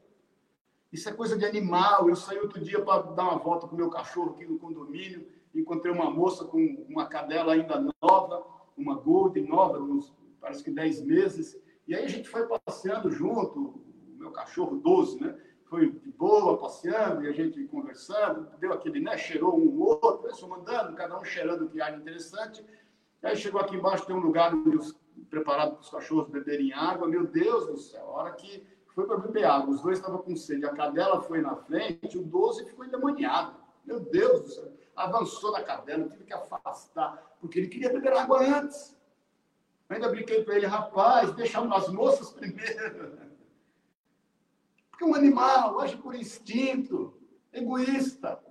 Isso 0.92 1.08
é 1.08 1.14
coisa 1.14 1.38
de 1.38 1.46
animal. 1.46 2.10
Eu 2.10 2.16
saí 2.16 2.40
outro 2.40 2.60
dia 2.60 2.82
para 2.84 3.04
dar 3.12 3.26
uma 3.26 3.38
volta 3.38 3.68
com 3.68 3.76
o 3.76 3.78
meu 3.78 3.92
cachorro 3.92 4.32
aqui 4.32 4.48
no 4.48 4.58
condomínio. 4.58 5.28
Encontrei 5.54 5.94
uma 5.94 6.10
moça 6.10 6.44
com 6.46 6.86
uma 6.90 7.06
cadela 7.06 7.54
ainda 7.54 7.86
nova 8.02 8.58
uma 8.78 8.96
Golden 8.96 9.48
nova, 9.48 9.80
uns, 9.80 10.14
parece 10.40 10.64
que 10.64 10.70
10 10.70 11.02
meses. 11.02 11.60
E 11.88 11.96
aí 11.96 12.06
a 12.06 12.10
gente 12.10 12.30
foi 12.30 12.48
passeando 12.48 13.10
junto, 13.10 13.60
o 13.60 14.18
meu 14.18 14.32
cachorro 14.32 14.78
12, 14.78 15.20
né? 15.20 15.36
Foi 15.66 15.92
de 15.92 16.12
boa, 16.12 16.58
passeando, 16.58 17.24
e 17.24 17.28
a 17.28 17.34
gente 17.34 17.62
conversando, 17.66 18.48
deu 18.58 18.72
aquele, 18.72 19.02
né? 19.02 19.18
Cheirou 19.18 19.60
um 19.60 19.82
outro, 19.82 20.30
isso 20.30 20.48
mandando, 20.48 20.96
cada 20.96 21.20
um 21.20 21.26
cheirando 21.26 21.68
que 21.68 21.82
ar 21.82 21.98
interessante. 21.98 22.64
Aí 23.22 23.36
chegou 23.36 23.60
aqui 23.60 23.76
embaixo, 23.76 24.06
tem 24.06 24.16
um 24.16 24.20
lugar 24.20 24.54
preparado 25.30 25.74
para 25.74 25.82
os 25.82 25.90
cachorros 25.90 26.30
beberem 26.30 26.74
água. 26.74 27.08
Meu 27.08 27.26
Deus 27.26 27.68
do 27.68 27.78
céu, 27.78 28.04
a 28.04 28.12
hora 28.12 28.32
que 28.34 28.66
foi 28.94 29.06
para 29.06 29.18
beber 29.18 29.46
água, 29.46 29.74
os 29.74 29.82
dois 29.82 30.00
estavam 30.00 30.20
com 30.20 30.36
sede. 30.36 30.66
A 30.66 30.74
cadela 30.74 31.22
foi 31.22 31.42
na 31.42 31.56
frente, 31.56 32.18
o 32.18 32.24
12 32.24 32.66
ficou 32.66 32.86
endemoniado. 32.86 33.56
Meu 33.86 34.00
Deus 34.00 34.42
do 34.42 34.50
céu 34.50 34.78
avançou 34.98 35.52
na 35.52 35.62
cadela, 35.62 36.10
tive 36.10 36.24
que 36.24 36.34
afastar, 36.34 37.38
porque 37.40 37.60
ele 37.60 37.68
queria 37.68 37.94
beber 37.94 38.14
água 38.14 38.44
antes. 38.44 38.98
ainda 39.88 40.10
brinquei 40.10 40.44
para 40.44 40.56
ele, 40.56 40.66
rapaz, 40.66 41.32
deixa 41.34 41.62
as 41.62 41.88
moças 41.90 42.32
primeiro. 42.32 43.18
Porque 44.90 45.06
um 45.06 45.14
animal 45.14 45.80
age 45.80 45.96
por 45.98 46.16
instinto, 46.16 47.16
egoísta. 47.54 48.44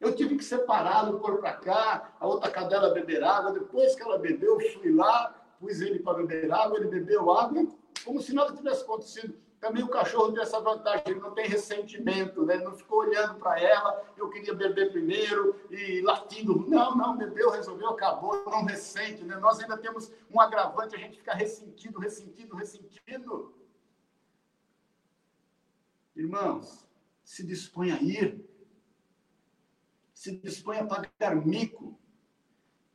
Eu 0.00 0.14
tive 0.14 0.36
que 0.36 0.44
separá-lo, 0.44 1.20
pôr 1.20 1.38
para 1.38 1.54
cá, 1.54 2.16
a 2.18 2.26
outra 2.26 2.50
cadela 2.50 2.92
beber 2.92 3.22
água. 3.22 3.52
Depois 3.52 3.94
que 3.94 4.02
ela 4.02 4.18
bebeu, 4.18 4.60
eu 4.60 4.72
fui 4.72 4.92
lá, 4.92 5.37
pus 5.58 5.80
ele 5.80 5.98
para 5.98 6.18
beber 6.18 6.50
água, 6.52 6.78
ele 6.78 6.88
bebeu 6.88 7.30
água, 7.30 7.66
como 8.04 8.20
se 8.20 8.34
nada 8.34 8.56
tivesse 8.56 8.82
acontecido. 8.82 9.34
Também 9.60 9.82
o 9.82 9.88
cachorro 9.88 10.32
tem 10.32 10.40
essa 10.40 10.60
vantagem, 10.60 11.02
ele 11.06 11.20
não 11.20 11.34
tem 11.34 11.48
ressentimento, 11.48 12.46
né? 12.46 12.58
Não 12.58 12.72
ficou 12.74 13.00
olhando 13.00 13.40
para 13.40 13.60
ela, 13.60 14.04
eu 14.16 14.30
queria 14.30 14.54
beber 14.54 14.92
primeiro 14.92 15.60
e 15.68 16.00
latindo. 16.00 16.64
Não, 16.68 16.94
não, 16.94 17.16
bebeu, 17.16 17.50
resolveu, 17.50 17.88
acabou, 17.88 18.44
não 18.46 18.64
ressente, 18.64 19.24
né? 19.24 19.36
Nós 19.36 19.58
ainda 19.58 19.76
temos 19.76 20.12
um 20.30 20.40
agravante, 20.40 20.94
a 20.94 20.98
gente 20.98 21.18
fica 21.18 21.34
ressentido, 21.34 21.98
ressentido, 21.98 22.54
ressentido. 22.54 23.52
Irmãos, 26.14 26.86
se 27.24 27.44
dispõe 27.44 27.90
a 27.90 28.00
ir. 28.00 28.44
Se 30.14 30.36
dispõe 30.36 30.78
a 30.78 30.86
pagar 30.86 31.34
mico. 31.34 31.98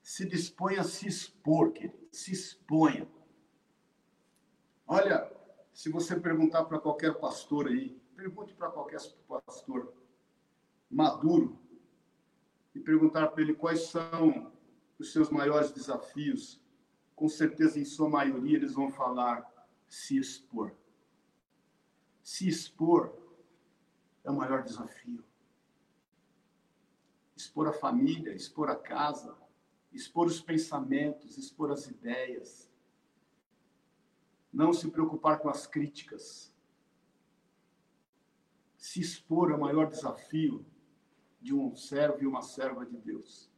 Se 0.02 0.26
dispõe 0.26 0.78
a 0.78 0.84
se 0.84 1.08
expor, 1.08 1.72
querido. 1.72 2.03
Se 2.14 2.32
exponha. 2.32 3.10
Olha, 4.86 5.36
se 5.74 5.90
você 5.90 6.20
perguntar 6.20 6.66
para 6.66 6.80
qualquer 6.80 7.16
pastor 7.16 7.68
aí, 7.68 8.00
pergunte 8.16 8.54
para 8.54 8.70
qualquer 8.70 9.02
pastor 9.28 9.92
maduro 10.88 11.60
e 12.76 12.80
perguntar 12.80 13.30
para 13.30 13.42
ele 13.42 13.56
quais 13.56 13.88
são 13.88 14.54
os 15.00 15.12
seus 15.12 15.32
maiores 15.32 15.72
desafios, 15.72 16.62
com 17.16 17.28
certeza, 17.28 17.80
em 17.80 17.86
sua 17.86 18.08
maioria, 18.08 18.58
eles 18.58 18.74
vão 18.74 18.92
falar 18.92 19.52
se 19.88 20.16
expor. 20.16 20.76
Se 22.22 22.48
expor 22.48 23.12
é 24.24 24.30
o 24.30 24.36
maior 24.36 24.62
desafio. 24.62 25.24
Expor 27.36 27.68
a 27.68 27.74
família, 27.74 28.36
expor 28.36 28.70
a 28.70 28.76
casa, 28.76 29.36
expor 29.94 30.28
os 30.28 30.42
pensamentos, 30.42 31.38
expor 31.38 31.72
as 31.72 31.88
ideias, 31.88 32.72
não 34.52 34.74
se 34.74 34.90
preocupar 34.90 35.40
com 35.40 35.50
as 35.50 35.66
críticas. 35.66 36.54
Se 38.78 39.00
expor 39.00 39.52
é 39.52 39.56
o 39.56 39.60
maior 39.60 39.88
desafio 39.88 40.66
de 41.42 41.54
um 41.54 41.76
servo 41.76 42.22
e 42.22 42.28
uma 42.28 42.42
serva 42.42 42.86
de 42.86 42.98
Deus. 42.98 43.52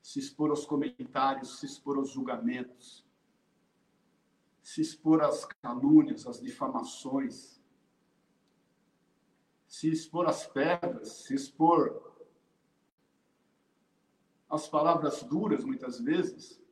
Se 0.00 0.18
expor 0.18 0.50
aos 0.50 0.64
comentários, 0.64 1.60
se 1.60 1.66
expor 1.66 1.96
aos 1.96 2.10
julgamentos, 2.10 3.06
se 4.60 4.80
expor 4.80 5.22
às 5.22 5.44
calúnias, 5.44 6.26
às 6.26 6.40
difamações, 6.40 7.60
se 9.66 9.88
expor 9.88 10.28
às 10.28 10.46
pedras, 10.46 11.08
se 11.08 11.34
expor 11.34 12.11
às 14.52 14.68
palavras 14.68 15.22
duras, 15.22 15.64
muitas 15.64 15.98
vezes, 15.98 16.62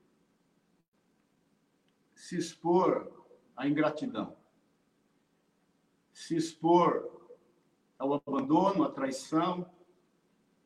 se 2.14 2.36
expor 2.36 3.10
a 3.56 3.66
ingratidão, 3.66 4.36
se 6.12 6.36
expor 6.36 7.10
ao 7.98 8.12
abandono, 8.12 8.84
à 8.84 8.90
traição. 8.90 9.68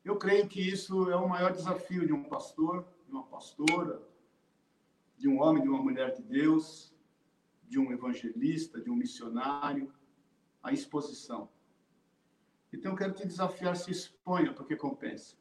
Eu 0.03 0.17
creio 0.17 0.45
que 0.49 0.59
isso 0.59 1.09
é 1.09 1.15
o 1.15 1.29
maior 1.29 1.53
desafio 1.53 2.05
de 2.05 2.11
um 2.11 2.25
pastor, 2.25 2.85
de 3.05 3.13
uma 3.13 3.23
pastora, 3.23 4.03
de 5.17 5.29
um 5.29 5.41
homem, 5.41 5.63
de 5.63 5.69
uma 5.69 5.81
mulher 5.81 6.13
de 6.13 6.21
Deus, 6.21 6.93
de 7.63 7.79
um 7.79 7.93
evangelista, 7.93 8.81
de 8.81 8.89
um 8.89 8.95
missionário, 8.95 9.89
a 10.61 10.73
exposição. 10.73 11.49
Então 12.73 12.91
eu 12.91 12.97
quero 12.97 13.13
te 13.13 13.25
desafiar, 13.25 13.77
se 13.77 13.89
exponha, 13.89 14.53
porque 14.53 14.75
compensa. 14.75 15.37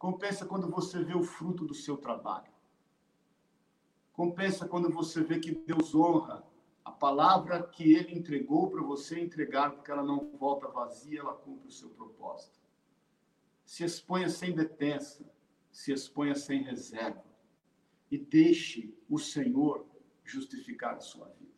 Compensa 0.00 0.46
quando 0.46 0.70
você 0.70 1.04
vê 1.04 1.14
o 1.14 1.22
fruto 1.22 1.66
do 1.66 1.74
seu 1.74 1.94
trabalho. 1.94 2.50
Compensa 4.14 4.66
quando 4.66 4.90
você 4.90 5.22
vê 5.22 5.38
que 5.38 5.54
Deus 5.54 5.94
honra 5.94 6.42
a 6.82 6.90
palavra 6.90 7.62
que 7.62 7.92
ele 7.92 8.14
entregou 8.14 8.70
para 8.70 8.82
você 8.82 9.20
entregar, 9.20 9.72
porque 9.72 9.90
ela 9.90 10.02
não 10.02 10.30
volta 10.38 10.68
vazia, 10.68 11.20
ela 11.20 11.34
cumpre 11.34 11.68
o 11.68 11.70
seu 11.70 11.90
propósito. 11.90 12.58
Se 13.62 13.84
exponha 13.84 14.30
sem 14.30 14.54
detença, 14.54 15.30
se 15.70 15.92
exponha 15.92 16.34
sem 16.34 16.62
reserva 16.62 17.22
e 18.10 18.16
deixe 18.16 18.96
o 19.06 19.18
Senhor 19.18 19.86
justificar 20.24 20.94
a 20.94 21.00
sua 21.00 21.28
vida. 21.28 21.52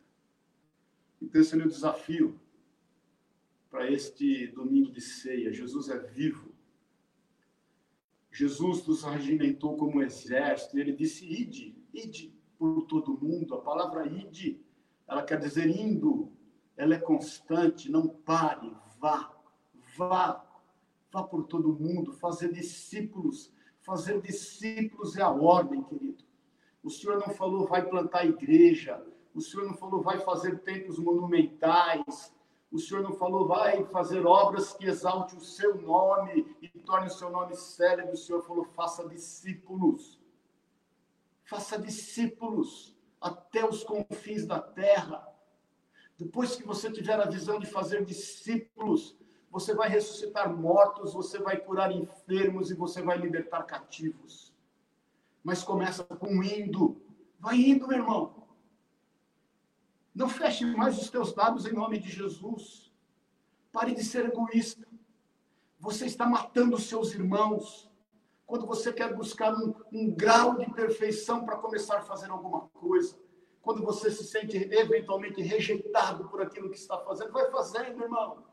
Então, 1.21 1.39
esse 1.39 1.53
é 1.53 1.55
o 1.55 1.59
meu 1.59 1.69
desafio 1.69 2.37
para 3.69 3.89
este 3.89 4.47
domingo 4.47 4.91
de 4.91 4.99
ceia. 4.99 5.53
Jesus 5.53 5.87
é 5.87 5.97
vivo. 5.97 6.52
Jesus 8.33 8.85
nos 8.85 9.03
regimentou 9.03 9.77
como 9.77 10.01
exército. 10.01 10.77
Ele 10.77 10.91
disse: 10.91 11.25
ide, 11.25 11.77
ide 11.93 12.33
por 12.57 12.81
todo 12.87 13.17
mundo. 13.21 13.53
A 13.55 13.61
palavra 13.61 14.05
ide 14.07 14.59
ela 15.07 15.23
quer 15.23 15.39
dizer 15.39 15.69
indo, 15.69 16.31
ela 16.75 16.95
é 16.95 16.99
constante, 16.99 17.91
não 17.91 18.07
pare, 18.07 18.75
vá, 18.99 19.31
vá, 19.95 20.43
vá 21.11 21.23
por 21.23 21.45
todo 21.45 21.73
mundo, 21.73 22.13
fazer 22.13 22.51
discípulos. 22.51 23.53
Fazer 23.81 24.21
discípulos 24.21 25.17
é 25.17 25.21
a 25.21 25.29
ordem, 25.29 25.83
querido. 25.83 26.23
O 26.81 26.89
Senhor 26.89 27.19
não 27.19 27.33
falou 27.33 27.67
vai 27.67 27.85
plantar 27.85 28.25
igreja, 28.25 29.05
o 29.35 29.41
Senhor 29.41 29.67
não 29.67 29.75
falou 29.75 30.01
vai 30.01 30.19
fazer 30.19 30.59
templos 30.59 30.97
monumentais, 30.97 32.32
o 32.73 32.79
Senhor 32.79 33.03
não 33.03 33.13
falou 33.13 33.47
vai 33.47 33.85
fazer 33.85 34.25
obras 34.25 34.73
que 34.73 34.87
exalte 34.87 35.35
o 35.35 35.39
seu 35.39 35.79
nome 35.79 36.57
e 36.59 36.67
torne 36.67 37.05
o 37.05 37.11
seu 37.11 37.29
nome 37.29 37.55
célebre. 37.55 38.15
O 38.15 38.17
Senhor 38.17 38.41
falou 38.41 38.65
faça 38.65 39.07
discípulos. 39.07 40.19
Faça 41.43 41.77
discípulos 41.77 42.97
até 43.21 43.63
os 43.63 43.83
confins 43.83 44.47
da 44.47 44.59
terra. 44.59 45.23
Depois 46.17 46.55
que 46.55 46.65
você 46.65 46.91
tiver 46.91 47.19
a 47.19 47.29
visão 47.29 47.59
de 47.59 47.67
fazer 47.67 48.03
discípulos, 48.05 49.15
você 49.51 49.75
vai 49.75 49.87
ressuscitar 49.87 50.51
mortos, 50.51 51.13
você 51.13 51.37
vai 51.37 51.57
curar 51.57 51.91
enfermos 51.91 52.71
e 52.71 52.73
você 52.73 53.03
vai 53.03 53.19
libertar 53.19 53.61
cativos. 53.63 54.51
Mas 55.43 55.61
começa 55.61 56.03
com 56.03 56.43
indo. 56.43 56.99
Vai 57.39 57.57
indo, 57.57 57.87
meu 57.87 57.99
irmão. 57.99 58.42
Não 60.13 60.29
feche 60.29 60.65
mais 60.65 60.97
os 60.97 61.09
teus 61.09 61.33
lábios 61.35 61.65
em 61.65 61.73
nome 61.73 61.97
de 61.97 62.09
Jesus. 62.09 62.91
Pare 63.71 63.95
de 63.95 64.03
ser 64.03 64.25
egoísta. 64.25 64.87
Você 65.79 66.05
está 66.05 66.25
matando 66.25 66.75
os 66.75 66.83
seus 66.83 67.13
irmãos 67.13 67.91
quando 68.45 68.67
você 68.67 68.93
quer 68.93 69.15
buscar 69.15 69.51
um, 69.51 69.73
um 69.91 70.13
grau 70.13 70.57
de 70.57 70.71
perfeição 70.71 71.43
para 71.43 71.57
começar 71.57 71.97
a 71.97 72.01
fazer 72.03 72.29
alguma 72.29 72.67
coisa, 72.69 73.17
quando 73.61 73.81
você 73.81 74.11
se 74.11 74.23
sente 74.25 74.57
eventualmente 74.57 75.41
rejeitado 75.41 76.29
por 76.29 76.41
aquilo 76.41 76.69
que 76.69 76.77
está 76.77 76.99
fazendo, 76.99 77.31
vai 77.31 77.49
fazendo, 77.49 78.03
irmão. 78.03 78.43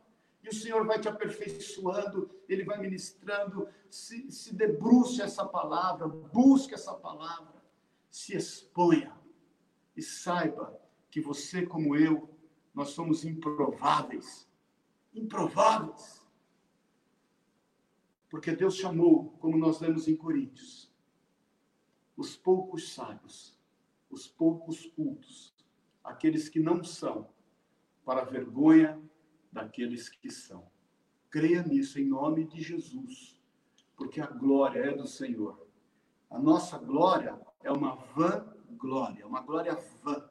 E 0.42 0.48
o 0.48 0.54
Senhor 0.54 0.86
vai 0.86 0.98
te 0.98 1.08
aperfeiçoando, 1.08 2.30
Ele 2.48 2.64
vai 2.64 2.78
ministrando. 2.78 3.68
Se, 3.90 4.30
se 4.30 4.54
debruce 4.54 5.20
essa 5.20 5.44
palavra, 5.44 6.08
busque 6.08 6.72
essa 6.72 6.94
palavra, 6.94 7.62
se 8.08 8.34
exponha 8.34 9.12
e 9.94 10.00
saiba 10.00 10.79
que 11.10 11.20
você, 11.20 11.66
como 11.66 11.96
eu, 11.96 12.30
nós 12.74 12.90
somos 12.90 13.24
improváveis. 13.24 14.48
Improváveis. 15.12 16.24
Porque 18.28 18.52
Deus 18.52 18.76
chamou, 18.76 19.30
como 19.40 19.58
nós 19.58 19.80
lemos 19.80 20.06
em 20.06 20.16
Coríntios, 20.16 20.90
os 22.16 22.36
poucos 22.36 22.92
sábios, 22.92 23.58
os 24.08 24.28
poucos 24.28 24.86
cultos, 24.86 25.54
aqueles 26.04 26.48
que 26.48 26.60
não 26.60 26.84
são, 26.84 27.28
para 28.04 28.24
vergonha 28.24 29.00
daqueles 29.50 30.08
que 30.08 30.30
são. 30.30 30.70
Creia 31.28 31.62
nisso 31.62 31.98
em 31.98 32.04
nome 32.04 32.44
de 32.44 32.60
Jesus, 32.60 33.40
porque 33.96 34.20
a 34.20 34.26
glória 34.26 34.80
é 34.80 34.94
do 34.94 35.06
Senhor. 35.06 35.66
A 36.28 36.38
nossa 36.38 36.78
glória 36.78 37.40
é 37.62 37.70
uma 37.70 37.96
vã 37.96 38.46
glória, 38.76 39.26
uma 39.26 39.40
glória 39.40 39.74
vã. 40.02 40.29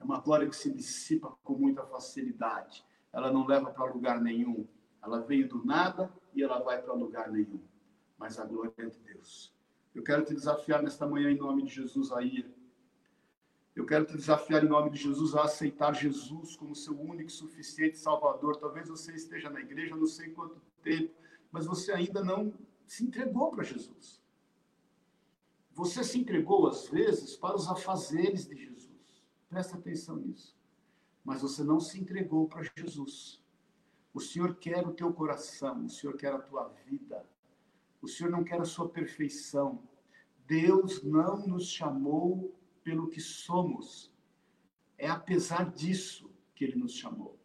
É 0.00 0.04
uma 0.04 0.20
glória 0.20 0.48
que 0.48 0.56
se 0.56 0.72
dissipa 0.72 1.36
com 1.42 1.54
muita 1.54 1.84
facilidade. 1.86 2.84
Ela 3.12 3.32
não 3.32 3.46
leva 3.46 3.70
para 3.70 3.92
lugar 3.92 4.20
nenhum. 4.20 4.66
Ela 5.02 5.20
veio 5.20 5.48
do 5.48 5.64
nada 5.64 6.12
e 6.34 6.42
ela 6.42 6.58
vai 6.60 6.80
para 6.80 6.92
lugar 6.92 7.30
nenhum. 7.30 7.60
Mas 8.16 8.38
a 8.38 8.44
glória 8.44 8.72
é 8.78 8.86
de 8.86 8.98
Deus. 9.00 9.54
Eu 9.94 10.02
quero 10.02 10.24
te 10.24 10.34
desafiar 10.34 10.82
nesta 10.82 11.06
manhã, 11.06 11.30
em 11.30 11.36
nome 11.36 11.64
de 11.64 11.74
Jesus, 11.74 12.12
a 12.12 12.22
ir. 12.22 12.48
Eu 13.74 13.86
quero 13.86 14.04
te 14.04 14.16
desafiar, 14.16 14.64
em 14.64 14.68
nome 14.68 14.90
de 14.90 14.98
Jesus, 14.98 15.34
a 15.34 15.44
aceitar 15.44 15.94
Jesus 15.94 16.56
como 16.56 16.74
seu 16.74 17.00
único 17.00 17.28
e 17.28 17.32
suficiente 17.32 17.98
Salvador. 17.98 18.56
Talvez 18.56 18.88
você 18.88 19.12
esteja 19.14 19.48
na 19.48 19.60
igreja, 19.60 19.96
não 19.96 20.06
sei 20.06 20.30
quanto 20.30 20.60
tempo, 20.82 21.14
mas 21.50 21.64
você 21.64 21.92
ainda 21.92 22.22
não 22.22 22.52
se 22.86 23.04
entregou 23.04 23.50
para 23.50 23.62
Jesus. 23.62 24.20
Você 25.72 26.02
se 26.02 26.18
entregou, 26.18 26.66
às 26.66 26.88
vezes, 26.88 27.36
para 27.36 27.54
os 27.54 27.68
afazeres 27.68 28.48
de 28.48 28.56
Jesus. 28.56 28.77
Presta 29.48 29.76
atenção 29.76 30.16
nisso. 30.16 30.56
Mas 31.24 31.42
você 31.42 31.62
não 31.62 31.80
se 31.80 32.00
entregou 32.00 32.48
para 32.48 32.62
Jesus. 32.76 33.42
O 34.12 34.20
Senhor 34.20 34.56
quer 34.56 34.86
o 34.86 34.92
teu 34.92 35.12
coração, 35.12 35.84
o 35.84 35.90
Senhor 35.90 36.16
quer 36.16 36.32
a 36.32 36.38
tua 36.38 36.68
vida. 36.86 37.28
O 38.00 38.08
Senhor 38.08 38.30
não 38.30 38.44
quer 38.44 38.60
a 38.60 38.64
sua 38.64 38.88
perfeição. 38.88 39.82
Deus 40.46 41.02
não 41.02 41.46
nos 41.46 41.66
chamou 41.66 42.54
pelo 42.82 43.08
que 43.08 43.20
somos. 43.20 44.12
É 44.96 45.08
apesar 45.08 45.70
disso 45.70 46.30
que 46.54 46.64
ele 46.64 46.76
nos 46.76 46.94
chamou. 46.94 47.38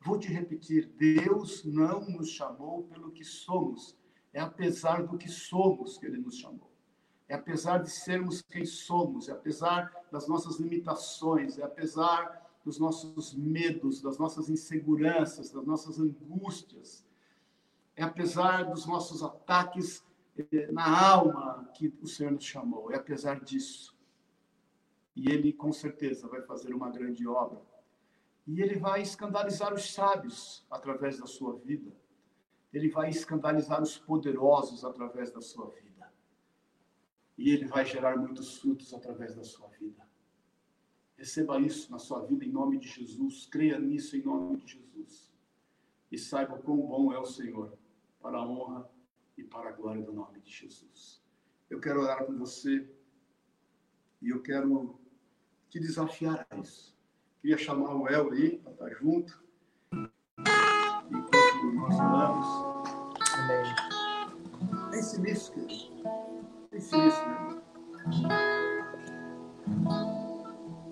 Vou 0.00 0.18
te 0.18 0.28
repetir: 0.28 0.86
Deus 0.96 1.64
não 1.64 2.08
nos 2.08 2.30
chamou 2.30 2.84
pelo 2.84 3.10
que 3.10 3.24
somos, 3.24 3.96
é 4.32 4.40
apesar 4.40 5.06
do 5.06 5.18
que 5.18 5.28
somos 5.28 5.98
que 5.98 6.06
Ele 6.06 6.18
nos 6.18 6.36
chamou. 6.36 6.69
É 7.30 7.34
apesar 7.36 7.78
de 7.78 7.88
sermos 7.88 8.42
quem 8.42 8.64
somos, 8.66 9.28
é 9.28 9.32
apesar 9.32 9.88
das 10.10 10.26
nossas 10.26 10.58
limitações, 10.58 11.60
é 11.60 11.62
apesar 11.62 12.44
dos 12.64 12.76
nossos 12.76 13.32
medos, 13.32 14.02
das 14.02 14.18
nossas 14.18 14.50
inseguranças, 14.50 15.48
das 15.52 15.64
nossas 15.64 16.00
angústias, 16.00 17.06
é 17.94 18.02
apesar 18.02 18.64
dos 18.64 18.84
nossos 18.84 19.22
ataques 19.22 20.04
eh, 20.36 20.72
na 20.72 21.08
alma 21.08 21.70
que 21.72 21.96
o 22.02 22.06
Senhor 22.08 22.32
nos 22.32 22.42
chamou, 22.42 22.90
é 22.90 22.96
apesar 22.96 23.38
disso. 23.44 23.96
E 25.14 25.30
Ele, 25.30 25.52
com 25.52 25.72
certeza, 25.72 26.26
vai 26.26 26.42
fazer 26.42 26.74
uma 26.74 26.90
grande 26.90 27.28
obra. 27.28 27.62
E 28.44 28.60
Ele 28.60 28.76
vai 28.76 29.02
escandalizar 29.02 29.72
os 29.72 29.92
sábios 29.92 30.66
através 30.68 31.20
da 31.20 31.28
sua 31.28 31.54
vida. 31.54 31.92
Ele 32.72 32.88
vai 32.88 33.08
escandalizar 33.08 33.80
os 33.80 33.96
poderosos 33.96 34.84
através 34.84 35.30
da 35.30 35.40
sua 35.40 35.70
vida. 35.70 35.89
E 37.40 37.48
Ele 37.48 37.64
vai 37.64 37.86
gerar 37.86 38.18
muitos 38.18 38.58
frutos 38.58 38.92
através 38.92 39.34
da 39.34 39.42
sua 39.42 39.66
vida. 39.68 40.06
Receba 41.16 41.58
isso 41.58 41.90
na 41.90 41.98
sua 41.98 42.20
vida 42.26 42.44
em 42.44 42.52
nome 42.52 42.78
de 42.78 42.86
Jesus. 42.86 43.46
Creia 43.46 43.78
nisso 43.78 44.14
em 44.14 44.20
nome 44.20 44.58
de 44.58 44.74
Jesus. 44.74 45.32
E 46.12 46.18
saiba 46.18 46.58
quão 46.58 46.76
bom 46.76 47.10
é 47.14 47.18
o 47.18 47.24
Senhor, 47.24 47.78
para 48.20 48.36
a 48.36 48.46
honra 48.46 48.86
e 49.38 49.42
para 49.42 49.70
a 49.70 49.72
glória 49.72 50.02
do 50.02 50.12
nome 50.12 50.38
de 50.40 50.50
Jesus. 50.50 51.22
Eu 51.70 51.80
quero 51.80 52.02
orar 52.02 52.26
com 52.26 52.36
você 52.36 52.86
e 54.20 54.28
eu 54.28 54.42
quero 54.42 55.00
te 55.70 55.80
desafiar 55.80 56.46
a 56.50 56.58
isso. 56.58 56.94
Queria 57.40 57.56
chamar 57.56 57.94
o 57.94 58.06
El 58.06 58.32
aí 58.32 58.58
para 58.58 58.72
estar 58.72 58.90
junto. 58.96 59.42
Enquanto 61.10 61.72
nós 61.72 61.94
oramos. 61.94 62.46
Amém. 63.32 64.90
Pense 64.90 65.18
nisso, 65.22 65.54
querido. 65.54 65.79
Meu 66.80 66.98
irmão. 67.08 67.60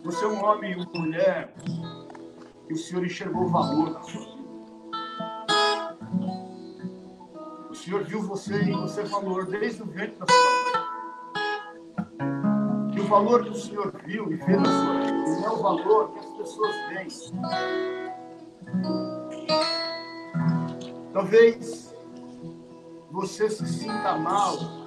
Você 0.04 0.24
é 0.24 0.28
um 0.28 0.44
homem 0.44 0.72
e 0.72 0.76
uma 0.76 0.92
mulher 0.92 1.54
que 2.66 2.74
o 2.74 2.76
Senhor 2.76 3.06
enxergou 3.06 3.48
valor 3.48 3.94
da 3.94 4.02
sua 4.02 4.20
vida. 4.20 4.38
O 7.70 7.74
Senhor 7.74 8.04
viu 8.04 8.20
você 8.20 8.62
e 8.64 8.72
você 8.72 9.02
valor 9.04 9.46
desde 9.46 9.82
o 9.82 9.86
ventre 9.86 10.18
da 10.18 10.26
sua 10.26 10.36
mãe. 10.50 10.88
E 12.94 13.00
o 13.00 13.04
valor 13.04 13.44
que 13.44 13.50
o 13.50 13.54
Senhor 13.54 13.90
viu 14.04 14.30
e 14.30 14.36
vê 14.36 14.56
na 14.56 14.64
sua 14.66 15.00
vida 15.00 15.12
não 15.12 15.44
é 15.46 15.50
o 15.50 15.62
valor 15.62 16.12
que 16.12 16.18
as 16.18 16.26
pessoas 16.36 16.76
veem. 16.90 17.08
Talvez 21.14 21.96
você 23.10 23.48
se 23.48 23.66
sinta 23.66 24.18
mal 24.18 24.77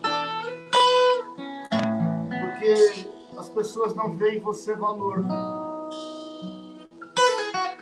porque 2.62 3.10
as 3.38 3.50
pessoas 3.50 3.96
não 3.96 4.16
veem 4.16 4.40
você 4.40 4.76
valor. 4.76 5.26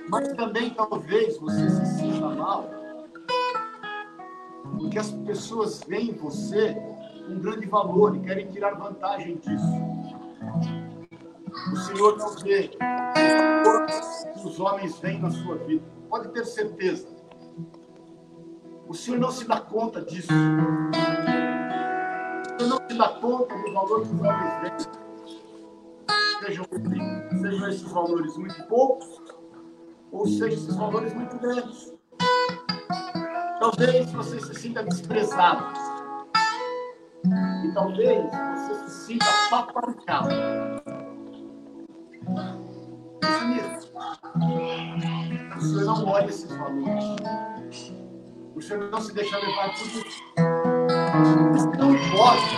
Mas 0.10 0.32
também 0.34 0.70
talvez 0.74 1.38
você 1.38 1.70
se 1.70 1.86
sinta 1.98 2.30
mal, 2.30 2.70
porque 4.78 4.98
as 4.98 5.12
pessoas 5.12 5.84
veem 5.84 6.14
você 6.14 6.76
um 7.28 7.40
grande 7.40 7.68
valor 7.68 8.16
e 8.16 8.22
querem 8.22 8.50
tirar 8.50 8.72
vantagem 8.76 9.36
disso. 9.38 9.68
O 11.72 11.76
Senhor 11.76 12.18
não 12.18 12.30
vê 12.38 12.72
o 13.68 14.34
que 14.34 14.48
os 14.48 14.60
homens 14.60 14.98
veem 15.00 15.20
na 15.20 15.30
sua 15.30 15.56
vida. 15.58 15.84
Pode 16.10 16.30
ter 16.30 16.46
certeza. 16.46 17.08
O 18.88 18.94
Senhor 18.94 19.20
não 19.20 19.30
se 19.30 19.46
dá 19.46 19.60
conta 19.60 20.02
disso. 20.02 20.30
Senhor 22.60 22.70
não 22.70 22.90
se 22.90 22.98
dá 22.98 23.08
conta 23.22 23.56
do 23.56 23.74
valor 23.74 24.02
que 24.02 24.14
homens 24.16 24.62
veem 24.62 25.00
sejam, 26.42 26.66
sejam 27.42 27.70
esses 27.70 27.92
valores 27.92 28.38
muito 28.38 28.64
poucos, 28.64 29.08
ou 30.12 30.28
sejam 30.28 30.50
esses 30.50 30.76
valores 30.76 31.14
muito 31.14 31.38
grandes. 31.38 31.94
Talvez 33.60 34.12
você 34.12 34.42
se 34.42 34.56
sinta 34.56 34.84
desprezado. 34.84 35.74
E 37.66 37.74
talvez 37.74 38.26
você 38.30 38.90
se 38.90 39.06
sinta 39.06 39.26
paparicado. 39.50 40.30
Senhor 45.62 45.86
não 45.86 46.08
olha 46.08 46.26
esses 46.26 46.52
valores. 46.52 47.94
Senhor 48.62 48.92
não 48.92 49.02
se 49.02 49.14
deixa 49.14 49.38
levar 49.38 49.74
por 49.74 49.88
isso. 49.88 50.49
Não 51.78 51.96
importa. 51.96 52.56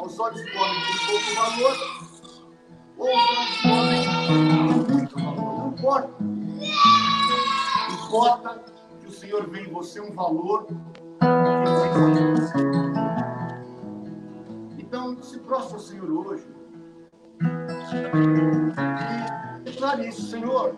Aos 0.00 0.18
olhos 0.18 0.40
do 0.40 0.58
homem 0.58 0.80
tem 0.86 0.96
pouco 1.06 1.34
valor 1.34 2.00
não 5.16 5.68
importa. 5.68 6.10
Importa 7.90 8.64
que 9.00 9.06
o 9.06 9.10
Senhor 9.10 9.48
vê 9.48 9.62
em 9.62 9.70
você 9.70 10.00
um 10.00 10.12
valor. 10.12 10.66
Então, 14.78 15.22
se 15.22 15.38
prostra 15.40 15.76
ao 15.76 15.80
Senhor 15.80 16.10
hoje. 16.10 16.46
E 19.56 19.60
declare 19.62 20.08
isso, 20.08 20.22
Senhor. 20.22 20.76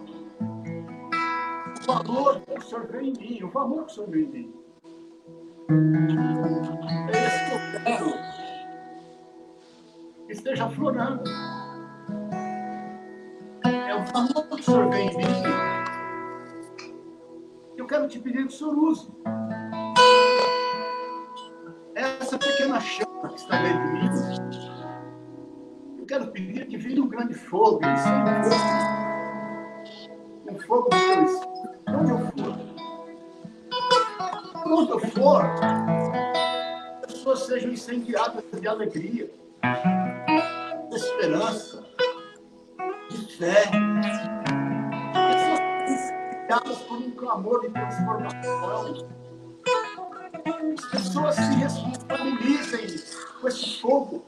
O 1.81 1.87
valor 1.87 2.41
que 2.41 2.59
o 2.59 2.63
Senhor 2.63 2.87
vê 2.87 3.01
em 3.01 3.13
mim, 3.13 3.43
o 3.43 3.51
valor 3.51 3.87
que 3.87 3.93
o 3.93 3.95
Senhor 3.95 4.11
vê 4.11 4.23
em 4.23 4.29
mim. 4.29 4.62
Esteja 10.29 10.69
florando 10.71 11.23
é 13.65 13.95
o 13.95 14.05
valor 14.05 14.49
que 14.49 14.55
o 14.55 14.63
Senhor 14.63 14.91
vem 14.91 15.09
em 15.09 15.17
mim. 15.17 15.25
Eu 17.77 17.87
quero 17.87 18.09
te 18.09 18.19
pedir 18.19 18.47
que 18.47 18.49
o 18.49 18.51
Senhor 18.51 18.77
use. 18.77 19.09
Essa 21.95 22.39
pequena 22.39 22.81
chama 22.81 23.29
que 23.29 23.37
está 23.37 23.63
dentro 23.63 23.85
de 23.85 23.93
mim. 23.93 24.11
Eu 25.99 26.07
quero 26.07 26.27
pedir 26.33 26.67
que 26.67 26.77
venha 26.77 27.03
um 27.03 27.09
grande 27.09 27.35
fogo, 27.35 27.81
um 30.51 30.59
fogo 30.61 30.89
do 30.89 30.97
teu 30.97 31.53
onde 31.95 32.11
eu 32.11 32.32
eu 34.93 35.01
for, 35.13 35.43
as 37.03 37.07
pessoas 37.07 37.47
sejam 37.47 37.73
incendiadas 37.73 38.45
de 38.53 38.69
alegria, 38.69 39.31
de 40.91 40.97
esperança, 40.97 41.83
fé. 43.39 43.71
Pessoas 45.15 45.91
inspiradas 45.91 46.79
por 46.83 46.99
um 46.99 47.11
clamor 47.13 47.61
de 47.63 47.71
transformação. 47.71 49.09
As 50.79 50.87
pessoas 50.91 51.35
se 51.37 51.55
responsabilizem 51.55 53.03
com 53.41 53.49
esse 53.49 53.81
fogo, 53.81 54.25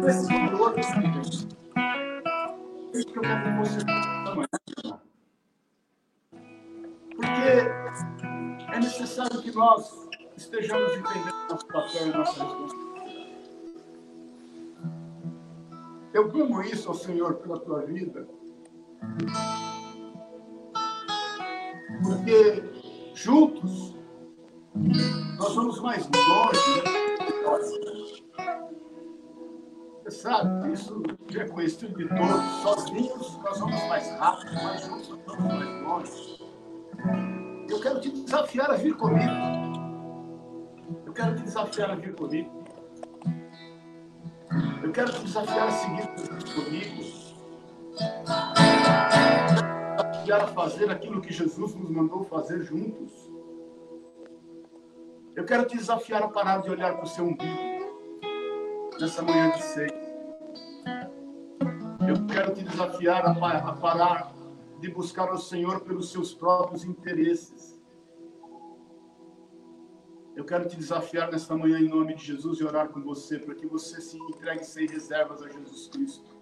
com 0.00 0.08
esse 0.08 0.26
valor 0.26 0.74
que. 0.74 0.80
Isso 2.94 3.06
que 3.08 3.18
eu 3.18 3.22
quero 3.22 3.56
você 3.56 4.13
necessário 9.14 9.42
que 9.42 9.52
nós 9.52 10.08
estejamos 10.36 10.92
entendendo 10.96 11.48
nosso 11.48 11.66
papel 11.68 12.06
e 12.06 12.10
nossa 12.10 12.44
responsabilidade. 12.44 12.84
Eu 16.12 16.30
clamo 16.30 16.62
isso 16.62 16.88
ao 16.88 16.94
Senhor 16.94 17.34
pela 17.34 17.60
tua 17.60 17.82
vida. 17.82 18.26
Porque 22.02 22.62
juntos 23.14 23.96
nós 25.38 25.54
vamos 25.54 25.80
mais 25.80 26.04
longe. 26.04 26.82
Você 30.02 30.10
sabe, 30.10 30.72
isso 30.72 31.02
já 31.28 31.42
é 31.42 31.48
conhecido 31.48 31.96
de 31.96 32.08
todos. 32.08 32.44
Sozinhos 32.62 33.38
nós 33.38 33.58
vamos 33.60 33.88
mais 33.88 34.10
rápido, 34.18 34.54
mas 34.54 34.84
juntos 34.84 35.08
nós 35.08 35.36
vamos 35.36 35.54
mais 35.54 35.82
longe. 35.82 37.33
Eu 37.74 37.80
quero 37.80 38.00
te 38.00 38.08
desafiar 38.08 38.70
a 38.70 38.76
vir 38.76 38.94
comigo. 38.94 39.32
Eu 41.04 41.12
quero 41.12 41.34
te 41.34 41.42
desafiar 41.42 41.90
a 41.90 41.96
vir 41.96 42.14
comigo. 42.14 42.64
Eu 44.80 44.92
quero 44.92 45.12
te 45.12 45.24
desafiar 45.24 45.66
a 45.66 45.70
seguir 45.72 46.06
comigo. 46.54 47.02
Desafiar 49.92 50.40
a 50.40 50.46
fazer 50.46 50.88
aquilo 50.88 51.20
que 51.20 51.32
Jesus 51.32 51.74
nos 51.74 51.90
mandou 51.90 52.24
fazer 52.26 52.62
juntos. 52.62 53.12
Eu 55.34 55.44
quero 55.44 55.66
te 55.66 55.76
desafiar 55.76 56.22
a 56.22 56.28
parar 56.28 56.58
de 56.58 56.70
olhar 56.70 56.94
para 56.94 57.02
o 57.02 57.08
seu 57.08 57.24
umbigo 57.24 57.74
nessa 59.00 59.20
manhã 59.20 59.50
de 59.50 59.62
seis. 59.62 59.92
Eu 62.06 62.24
quero 62.32 62.54
te 62.54 62.62
desafiar 62.62 63.26
a, 63.26 63.72
parar 63.72 64.32
de 64.80 64.90
buscar 64.90 65.28
ao 65.28 65.38
Senhor 65.38 65.80
pelos 65.80 66.10
seus 66.10 66.34
próprios 66.34 66.84
interesses. 66.84 67.80
Eu 70.36 70.44
quero 70.44 70.68
te 70.68 70.76
desafiar 70.76 71.30
nesta 71.30 71.56
manhã 71.56 71.78
em 71.78 71.88
nome 71.88 72.14
de 72.14 72.24
Jesus 72.24 72.58
e 72.58 72.64
orar 72.64 72.88
com 72.88 73.00
você 73.00 73.38
para 73.38 73.54
que 73.54 73.66
você 73.66 74.00
se 74.00 74.18
entregue 74.18 74.64
sem 74.64 74.86
reservas 74.86 75.42
a 75.42 75.48
Jesus 75.48 75.88
Cristo 75.88 76.36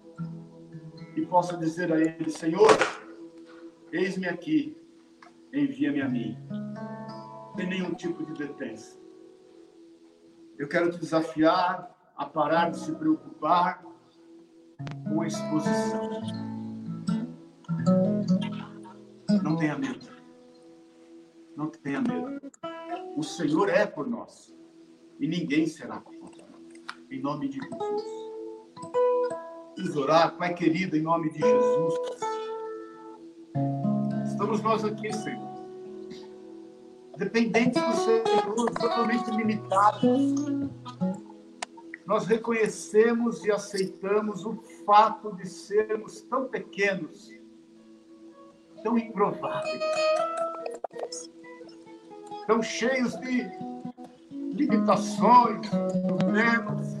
e 1.15 1.25
possa 1.25 1.55
dizer 1.57 1.93
a 1.93 1.99
Ele: 1.99 2.29
Senhor, 2.29 2.69
eis-me 3.91 4.27
aqui, 4.27 4.75
envia-me 5.53 6.01
a 6.01 6.09
mim. 6.09 6.37
Sem 7.55 7.67
nenhum 7.67 7.93
tipo 7.93 8.25
de 8.25 8.33
detenção. 8.33 8.99
Eu 10.57 10.67
quero 10.67 10.91
te 10.91 10.99
desafiar 10.99 11.93
a 12.15 12.25
parar 12.25 12.71
de 12.71 12.79
se 12.79 12.91
preocupar 12.95 13.83
com 15.07 15.21
a 15.21 15.27
exposição. 15.27 16.52
Não 19.43 19.57
tenha 19.57 19.77
medo. 19.77 20.07
Não 21.55 21.69
tenha 21.69 22.01
medo. 22.01 22.39
O 23.15 23.23
Senhor 23.23 23.69
é 23.69 23.85
por 23.85 24.07
nós 24.07 24.55
e 25.19 25.27
ninguém 25.27 25.67
será 25.67 25.99
contra 25.99 26.45
nós. 26.47 26.61
Em 27.11 27.21
nome 27.21 27.49
de 27.49 27.59
Jesus. 27.59 28.03
Vamos 29.77 29.95
orar, 29.97 30.37
Pai 30.37 30.53
querido, 30.53 30.95
em 30.95 31.01
nome 31.01 31.29
de 31.29 31.39
Jesus. 31.39 31.93
Estamos 34.25 34.61
nós 34.61 34.83
aqui, 34.83 35.11
Senhor. 35.13 35.53
Dependentes 37.17 37.81
do 37.81 37.93
Senhor, 37.93 38.71
totalmente 38.71 39.29
limitados 39.31 40.01
nós 42.05 42.25
reconhecemos 42.25 43.43
e 43.45 43.51
aceitamos 43.51 44.45
o 44.45 44.61
fato 44.85 45.35
de 45.35 45.47
sermos 45.47 46.21
tão 46.21 46.47
pequenos, 46.47 47.31
tão 48.83 48.97
improváveis, 48.97 49.81
tão 52.45 52.61
cheios 52.61 53.15
de 53.17 53.49
limitações, 54.31 55.67
problemas, 56.05 56.93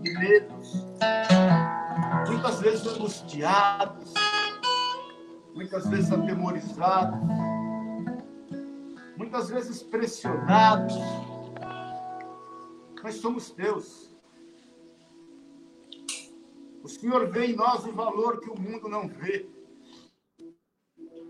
de 0.00 0.18
medos, 0.18 0.86
muitas 2.28 2.60
vezes 2.60 2.86
angustiados, 2.86 4.14
muitas 5.54 5.86
vezes 5.86 6.10
atemorizados, 6.10 7.20
muitas 9.16 9.50
vezes 9.50 9.82
pressionados 9.82 10.96
nós 13.02 13.16
somos 13.16 13.50
teus. 13.50 14.16
O 16.82 16.88
Senhor 16.88 17.28
vê 17.30 17.46
em 17.46 17.56
nós 17.56 17.84
um 17.84 17.92
valor 17.92 18.40
que 18.40 18.48
o 18.48 18.58
mundo 18.58 18.88
não 18.88 19.08
vê. 19.08 19.48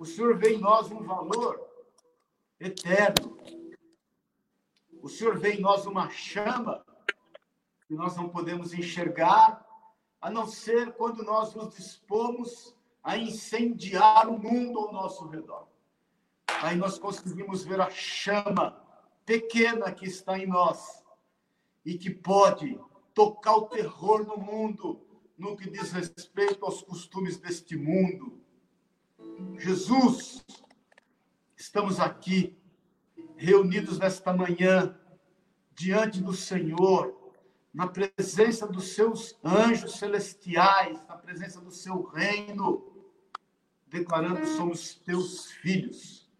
O 0.03 0.05
Senhor 0.05 0.37
vê 0.37 0.55
em 0.55 0.59
nós 0.59 0.91
um 0.91 1.01
valor 1.01 1.65
eterno. 2.59 3.39
O 5.01 5.09
Senhor 5.09 5.39
vê 5.39 5.53
em 5.53 5.61
nós 5.61 5.87
uma 5.87 6.11
chama 6.11 6.85
que 7.87 7.95
nós 7.95 8.17
não 8.17 8.29
podemos 8.29 8.75
enxergar, 8.75 9.65
a 10.21 10.29
não 10.29 10.45
ser 10.45 10.93
quando 10.95 11.23
nós 11.23 11.55
nos 11.55 11.77
dispomos 11.77 12.75
a 13.01 13.17
incendiar 13.17 14.29
o 14.29 14.37
mundo 14.37 14.81
ao 14.81 14.93
nosso 14.93 15.29
redor. 15.29 15.69
Aí 16.49 16.75
nós 16.75 16.99
conseguimos 16.99 17.63
ver 17.63 17.81
a 17.81 17.89
chama 17.89 18.85
pequena 19.25 19.93
que 19.93 20.07
está 20.07 20.37
em 20.37 20.49
nós 20.49 21.05
e 21.85 21.97
que 21.97 22.11
pode 22.11 22.77
tocar 23.15 23.55
o 23.55 23.69
terror 23.69 24.27
no 24.27 24.37
mundo 24.37 25.01
no 25.39 25.57
que 25.57 25.71
diz 25.71 25.93
respeito 25.93 26.65
aos 26.65 26.83
costumes 26.83 27.37
deste 27.37 27.77
mundo. 27.77 28.41
Jesus, 29.59 30.45
estamos 31.57 32.01
aqui 32.01 32.59
reunidos 33.36 33.99
nesta 33.99 34.32
manhã 34.32 34.99
diante 35.72 36.20
do 36.20 36.32
Senhor, 36.32 37.16
na 37.72 37.86
presença 37.86 38.66
dos 38.66 38.95
seus 38.95 39.38
anjos 39.43 39.99
celestiais, 39.99 41.05
na 41.07 41.16
presença 41.16 41.61
do 41.61 41.70
seu 41.70 42.03
reino, 42.03 42.93
declarando 43.86 44.47
somos 44.47 44.95
teus 44.97 45.51
filhos. 45.53 46.30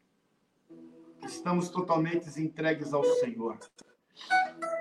Estamos 1.25 1.69
totalmente 1.69 2.29
entregues 2.41 2.93
ao 2.93 3.05
Senhor. 3.05 3.59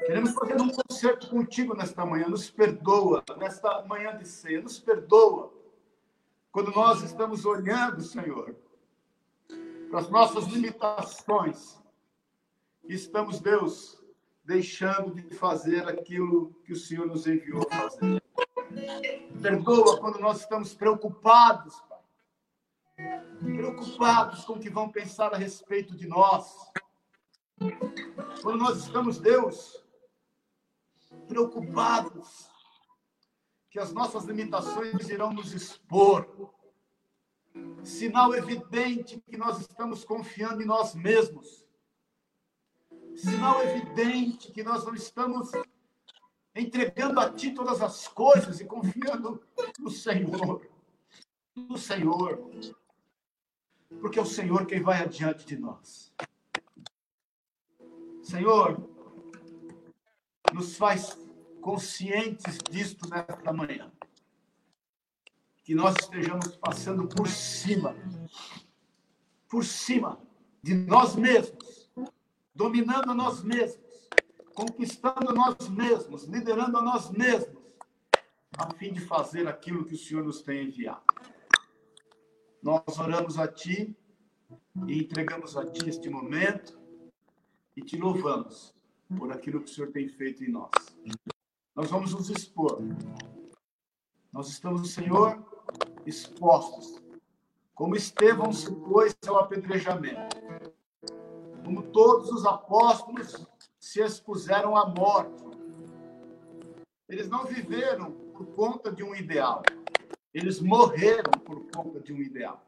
Queremos 0.05 0.31
fazer 0.31 0.59
um 0.59 0.69
concerto 0.69 1.29
contigo 1.29 1.75
nesta 1.75 2.05
manhã. 2.05 2.27
Nos 2.27 2.49
perdoa, 2.49 3.23
nesta 3.37 3.83
manhã 3.83 4.17
de 4.17 4.27
ceia. 4.27 4.61
Nos 4.61 4.79
perdoa. 4.79 5.53
Quando 6.51 6.71
nós 6.71 7.01
estamos 7.03 7.45
olhando, 7.45 8.01
Senhor, 8.01 8.55
para 9.89 9.99
as 9.99 10.09
nossas 10.09 10.45
limitações, 10.45 11.79
estamos, 12.83 13.39
Deus, 13.39 14.01
deixando 14.43 15.15
de 15.15 15.33
fazer 15.35 15.87
aquilo 15.87 16.53
que 16.65 16.73
o 16.73 16.77
Senhor 16.77 17.07
nos 17.07 17.25
enviou 17.27 17.65
a 17.69 17.89
fazer. 17.89 18.23
Perdoa 19.41 19.99
quando 19.99 20.19
nós 20.19 20.41
estamos 20.41 20.73
preocupados, 20.73 21.79
Pai. 21.81 21.99
Preocupados 23.39 24.45
com 24.45 24.53
o 24.53 24.59
que 24.59 24.69
vão 24.69 24.89
pensar 24.89 25.33
a 25.33 25.37
respeito 25.37 25.95
de 25.95 26.07
nós 26.07 26.71
quando 28.41 28.57
nós 28.57 28.77
estamos, 28.77 29.19
Deus, 29.19 29.83
preocupados 31.27 32.49
que 33.71 33.79
as 33.79 33.93
nossas 33.93 34.25
limitações 34.25 35.07
irão 35.07 35.31
nos 35.31 35.53
expor, 35.53 36.27
sinal 37.83 38.35
evidente 38.35 39.21
que 39.21 39.37
nós 39.37 39.61
estamos 39.61 40.03
confiando 40.03 40.61
em 40.61 40.65
nós 40.65 40.93
mesmos, 40.93 41.65
sinal 43.15 43.63
evidente 43.63 44.51
que 44.51 44.61
nós 44.61 44.85
não 44.85 44.93
estamos 44.93 45.51
entregando 46.53 47.17
a 47.21 47.31
Ti 47.31 47.53
todas 47.53 47.81
as 47.81 48.09
coisas 48.09 48.59
e 48.59 48.65
confiando 48.65 49.41
no 49.79 49.89
Senhor, 49.89 50.69
no 51.55 51.77
Senhor, 51.77 52.51
porque 54.01 54.19
é 54.19 54.21
o 54.21 54.25
Senhor 54.25 54.65
quem 54.65 54.81
vai 54.81 55.01
adiante 55.01 55.45
de 55.45 55.57
nós. 55.57 56.13
Senhor, 58.21 58.85
nos 60.53 60.75
faz 60.75 61.17
conscientes 61.61 62.57
disto 62.69 63.09
nesta 63.09 63.53
manhã. 63.53 63.91
Que 65.63 65.73
nós 65.73 65.95
estejamos 66.01 66.57
passando 66.57 67.07
por 67.07 67.27
cima, 67.27 67.95
por 69.47 69.63
cima 69.63 70.19
de 70.61 70.73
nós 70.73 71.15
mesmos, 71.15 71.89
dominando 72.53 73.13
nós 73.13 73.43
mesmos, 73.43 74.09
conquistando 74.53 75.33
nós 75.33 75.69
mesmos, 75.69 76.23
liderando 76.25 76.77
a 76.77 76.81
nós 76.81 77.09
mesmos, 77.11 77.61
a 78.57 78.73
fim 78.73 78.91
de 78.91 78.99
fazer 78.99 79.47
aquilo 79.47 79.85
que 79.85 79.93
o 79.93 79.97
Senhor 79.97 80.23
nos 80.23 80.41
tem 80.41 80.65
enviado. 80.65 81.03
Nós 82.61 82.99
oramos 82.99 83.39
a 83.39 83.47
Ti 83.47 83.95
e 84.87 84.99
entregamos 84.99 85.55
a 85.55 85.65
Ti 85.65 85.89
este 85.89 86.09
momento 86.09 86.79
e 87.75 87.81
te 87.81 87.97
louvamos 87.97 88.75
por 89.17 89.31
aquilo 89.31 89.61
que 89.61 89.69
o 89.71 89.73
Senhor 89.73 89.91
tem 89.91 90.07
feito 90.07 90.43
em 90.43 90.51
nós. 90.51 90.71
Nós 91.75 91.89
vamos 91.89 92.13
nos 92.13 92.29
expor. 92.29 92.79
Nós 94.31 94.49
estamos, 94.49 94.91
Senhor, 94.91 95.41
expostos. 96.05 97.01
Como 97.73 97.95
Estevão 97.95 98.51
se 98.51 98.71
pôs 98.73 99.15
ao 99.25 99.39
apedrejamento. 99.39 100.37
Como 101.63 101.83
todos 101.91 102.29
os 102.29 102.45
apóstolos 102.45 103.47
se 103.79 104.01
expuseram 104.01 104.75
à 104.75 104.85
morte. 104.85 105.43
Eles 107.07 107.29
não 107.29 107.45
viveram 107.45 108.11
por 108.11 108.45
conta 108.47 108.91
de 108.91 109.03
um 109.03 109.15
ideal. 109.15 109.63
Eles 110.33 110.59
morreram 110.59 111.31
por 111.45 111.69
conta 111.71 111.99
de 111.99 112.13
um 112.13 112.17
ideal. 112.17 112.65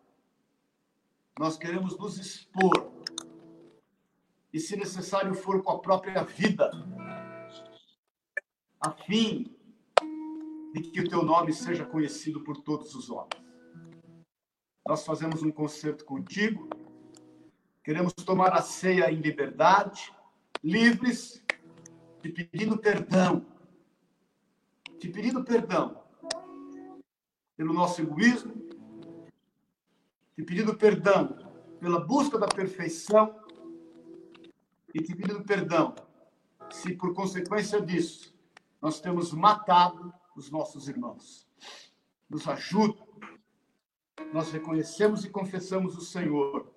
Nós 1.39 1.57
queremos 1.57 1.97
nos 1.97 2.17
expor 2.17 2.91
e, 4.51 4.59
se 4.59 4.75
necessário 4.77 5.33
for, 5.33 5.61
com 5.63 5.71
a 5.71 5.79
própria 5.79 6.23
vida, 6.23 6.69
a 8.85 8.91
fim 8.91 9.55
de 10.73 10.81
que 10.81 10.99
o 10.99 11.07
teu 11.07 11.23
nome 11.23 11.53
seja 11.53 11.85
conhecido 11.85 12.43
por 12.43 12.57
todos 12.57 12.93
os 12.93 13.09
homens. 13.09 13.41
Nós 14.85 15.05
fazemos 15.05 15.41
um 15.41 15.51
concerto 15.51 16.03
contigo, 16.03 16.67
queremos 17.81 18.11
tomar 18.11 18.51
a 18.51 18.61
ceia 18.61 19.09
em 19.09 19.21
liberdade, 19.21 20.13
livres, 20.61 21.41
te 22.21 22.27
pedindo 22.27 22.77
perdão, 22.77 23.45
te 24.99 25.07
pedindo 25.07 25.45
perdão 25.45 26.03
pelo 27.55 27.71
nosso 27.71 28.01
egoísmo, 28.01 28.53
te 30.35 30.43
pedindo 30.43 30.75
perdão 30.75 31.37
pela 31.79 32.01
busca 32.01 32.37
da 32.37 32.47
perfeição 32.47 33.33
e 34.93 35.01
te 35.01 35.15
pedindo 35.15 35.41
perdão 35.45 35.95
se, 36.69 36.93
por 36.95 37.13
consequência 37.13 37.79
disso, 37.79 38.32
nós 38.83 38.99
temos 38.99 39.31
matado 39.31 40.13
os 40.35 40.51
nossos 40.51 40.89
irmãos. 40.89 41.47
Nos 42.29 42.45
ajuda, 42.49 43.01
nós 44.33 44.51
reconhecemos 44.51 45.23
e 45.23 45.29
confessamos 45.29 45.95
o 45.95 46.01
Senhor 46.01 46.69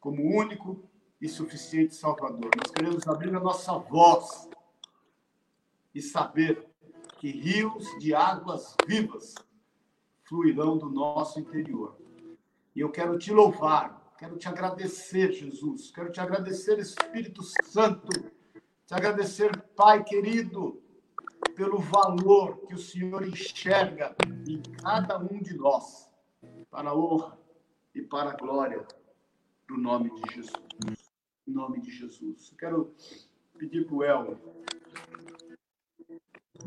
como 0.00 0.22
único 0.22 0.88
e 1.20 1.28
suficiente 1.28 1.94
Salvador. 1.94 2.50
Nós 2.56 2.70
queremos 2.70 3.06
abrir 3.06 3.36
a 3.36 3.40
nossa 3.40 3.76
voz 3.76 4.48
e 5.94 6.00
saber 6.00 6.66
que 7.18 7.30
rios 7.30 7.84
de 7.98 8.14
águas 8.14 8.74
vivas 8.86 9.34
fluirão 10.22 10.78
do 10.78 10.88
nosso 10.88 11.38
interior. 11.38 11.98
E 12.74 12.80
eu 12.80 12.90
quero 12.90 13.18
te 13.18 13.30
louvar, 13.30 14.14
quero 14.16 14.38
te 14.38 14.48
agradecer, 14.48 15.30
Jesus, 15.30 15.90
quero 15.90 16.10
te 16.10 16.20
agradecer, 16.20 16.78
Espírito 16.78 17.42
Santo, 17.64 18.08
te 18.86 18.94
agradecer, 18.94 19.54
Pai 19.76 20.02
querido, 20.02 20.82
pelo 21.54 21.78
valor 21.78 22.66
que 22.66 22.74
o 22.74 22.78
Senhor 22.78 23.26
enxerga 23.26 24.14
em 24.46 24.60
cada 24.82 25.18
um 25.18 25.40
de 25.40 25.56
nós, 25.56 26.10
para 26.70 26.90
a 26.90 26.96
honra 26.96 27.38
e 27.94 28.02
para 28.02 28.30
a 28.30 28.36
glória 28.36 28.86
do 29.66 29.76
nome 29.76 30.10
de 30.10 30.34
Jesus. 30.34 31.12
Em 31.46 31.52
nome 31.52 31.80
de 31.80 31.90
Jesus. 31.90 32.50
Eu 32.50 32.58
quero 32.58 32.94
pedir 33.56 33.86
para 33.86 33.94
o 33.94 34.02
Elmer 34.02 34.38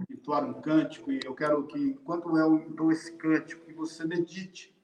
entoar 0.10 0.46
um 0.46 0.62
cântico, 0.62 1.12
e 1.12 1.20
eu 1.24 1.34
quero 1.34 1.66
que, 1.66 1.80
enquanto 1.80 2.30
o 2.30 2.38
Elmer 2.38 2.68
entoa 2.68 2.92
esse 2.92 3.14
cântico, 3.14 3.66
que 3.66 3.74
você 3.74 4.06
medite 4.06 4.76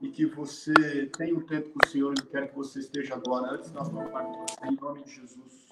e 0.00 0.10
que 0.10 0.26
você 0.26 1.06
tenha 1.16 1.34
um 1.34 1.40
tempo 1.40 1.70
com 1.70 1.80
o 1.84 1.88
Senhor, 1.88 2.14
eu 2.16 2.26
quero 2.26 2.48
que 2.48 2.54
você 2.54 2.80
esteja 2.80 3.14
agora, 3.14 3.52
antes 3.52 3.70
da 3.70 3.82
nós 3.82 4.10
falarmos 4.10 4.52
em 4.62 4.76
nome 4.76 5.02
de 5.04 5.10
Jesus. 5.10 5.68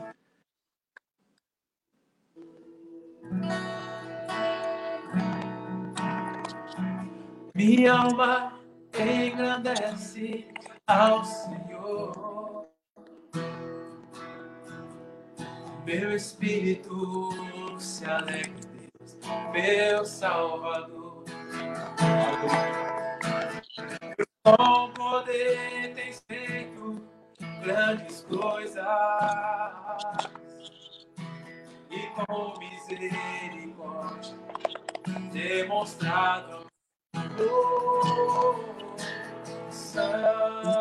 Minha 7.54 7.92
alma 7.92 8.52
engrandece 8.98 10.48
ao 10.86 11.24
Senhor. 11.24 12.66
Meu 15.86 16.16
espírito 16.16 17.30
se 17.78 18.04
alegra 18.06 18.48
em 18.48 18.88
Deus, 18.98 19.18
meu 19.52 20.04
Salvador. 20.04 21.24
Com 24.42 24.92
poder 24.92 25.94
tens 25.94 26.22
feito 26.26 27.02
grandes 27.62 28.22
coisas 28.22 28.84
com 32.14 32.54
misericórdia 32.58 34.34
demonstrado. 35.32 36.66
Oh, 37.16 38.54
Santo, 39.70 40.72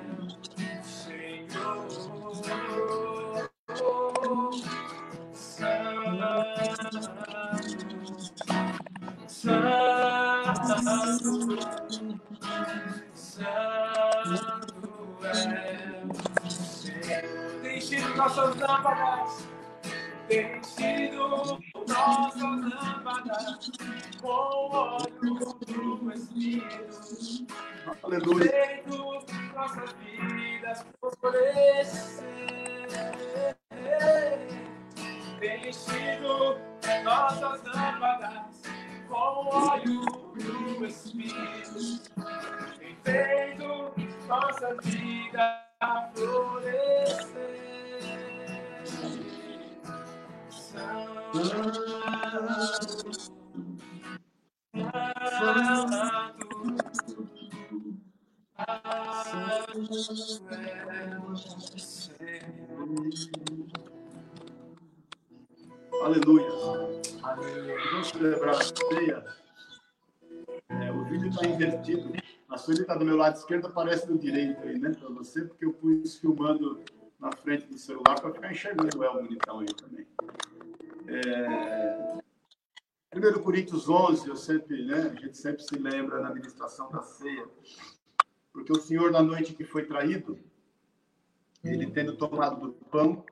Senhor. 0.85 1.53
Santo, 5.33 6.43
Santo, 9.27 9.82
nossas 18.23 18.55
lâmpadas, 18.55 19.49
tem 20.29 20.57
enchido 20.57 21.59
nossas 21.89 22.39
lâmpadas 22.39 23.71
com 24.21 24.29
óleo 24.29 25.57
do 25.67 26.13
Espírito. 26.13 27.45
Aleluia. 28.01 28.49
Feito 28.49 28.97
nossas 29.53 29.93
vidas 29.99 30.85
florescer. 31.19 32.23
Tem 35.41 35.69
enchido 35.69 36.57
nossas 37.03 37.61
lâmpadas 37.63 38.61
com 39.09 39.49
óleo 39.49 40.01
do 40.35 40.85
Espírito. 40.85 42.09
Tem 42.79 42.95
feito 43.03 43.93
nossa 44.29 44.75
vida 44.81 45.61
florescer. 46.15 47.72
Senhor. 50.73 51.03
Aleluia. 66.01 66.49
Vamos 67.91 68.07
celebrar 68.07 68.55
a 68.55 68.61
ceia. 68.61 69.25
É, 70.69 70.91
o 70.91 71.05
vídeo 71.05 71.29
está 71.29 71.45
invertido. 71.45 72.11
A 72.49 72.57
Sueli 72.57 72.81
está 72.81 72.95
do 72.95 73.05
meu 73.05 73.15
lado 73.15 73.35
esquerdo, 73.35 73.67
aparece 73.67 74.07
do 74.07 74.17
direito 74.17 74.59
aí, 74.63 74.79
né, 74.79 74.91
para 74.91 75.09
você, 75.09 75.45
porque 75.45 75.65
eu 75.65 75.73
pus 75.73 76.17
filmando 76.17 76.83
na 77.19 77.31
frente 77.31 77.67
do 77.67 77.77
celular 77.77 78.19
para 78.19 78.33
ficar 78.33 78.51
enxergando 78.51 78.99
o 78.99 79.03
El 79.03 79.13
bonitão 79.13 79.59
aí 79.59 79.73
também. 79.73 80.05
É... 81.07 82.23
1 83.15 83.43
Coríntios 83.43 83.87
11, 83.87 84.27
eu 84.27 84.35
sempre, 84.35 84.83
né, 84.85 85.13
a 85.15 85.21
gente 85.21 85.37
sempre 85.37 85.61
se 85.61 85.75
lembra 85.75 86.19
na 86.19 86.29
administração 86.29 86.89
da 86.89 87.03
ceia, 87.03 87.47
porque 88.51 88.71
o 88.71 88.81
Senhor, 88.81 89.11
na 89.11 89.21
noite 89.21 89.53
que 89.53 89.63
foi 89.63 89.85
traído, 89.85 90.39
ele 91.63 91.91
tendo 91.91 92.17
tomado 92.17 92.59
do 92.59 92.73
pão, 92.85 93.23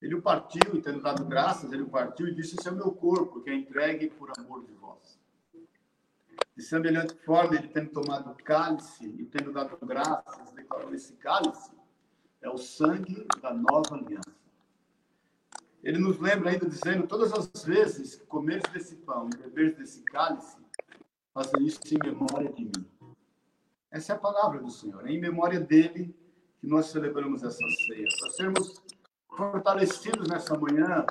ele 0.00 0.14
o 0.14 0.22
partiu, 0.22 0.74
e 0.74 0.80
tendo 0.80 1.00
dado 1.00 1.24
graças, 1.24 1.72
ele 1.72 1.82
o 1.82 1.88
partiu 1.88 2.26
e 2.26 2.34
disse: 2.34 2.56
Esse 2.58 2.68
é 2.68 2.72
o 2.72 2.76
meu 2.76 2.90
corpo, 2.90 3.40
que 3.40 3.50
é 3.50 3.54
entregue 3.54 4.10
por 4.10 4.32
amor 4.36 4.64
de 4.64 4.72
vós. 4.72 5.20
De 6.56 6.62
semelhante 6.62 7.14
forma, 7.24 7.54
ele 7.54 7.68
tendo 7.68 7.90
tomado 7.90 8.30
o 8.30 8.34
cálice 8.34 9.06
e 9.06 9.24
tendo 9.26 9.52
dado 9.52 9.78
graças, 9.86 10.50
declarou: 10.52 10.92
Esse 10.92 11.12
cálice 11.14 11.70
é 12.40 12.50
o 12.50 12.58
sangue 12.58 13.26
da 13.40 13.54
nova 13.54 13.94
aliança. 13.94 14.41
Ele 15.82 15.98
nos 15.98 16.18
lembra 16.18 16.50
ainda 16.50 16.68
dizendo: 16.68 17.06
Todas 17.06 17.32
as 17.32 17.64
vezes 17.64 18.14
que 18.14 18.26
comeres 18.26 18.62
desse 18.72 18.96
pão 18.96 19.28
e 19.32 19.36
beberes 19.36 19.76
desse 19.76 20.02
cálice, 20.04 20.56
faça 21.34 21.60
isso 21.60 21.80
em 21.90 21.98
memória 22.04 22.52
de 22.52 22.64
mim. 22.64 22.86
Essa 23.90 24.12
é 24.12 24.16
a 24.16 24.18
palavra 24.18 24.60
do 24.60 24.70
Senhor. 24.70 25.06
É 25.06 25.12
em 25.12 25.20
memória 25.20 25.60
dele 25.60 26.14
que 26.60 26.66
nós 26.66 26.86
celebramos 26.86 27.42
essa 27.42 27.68
ceia. 27.86 28.06
Para 28.20 28.30
sermos 28.30 28.82
fortalecidos 29.36 30.28
nessa 30.28 30.56
manhã, 30.56 31.04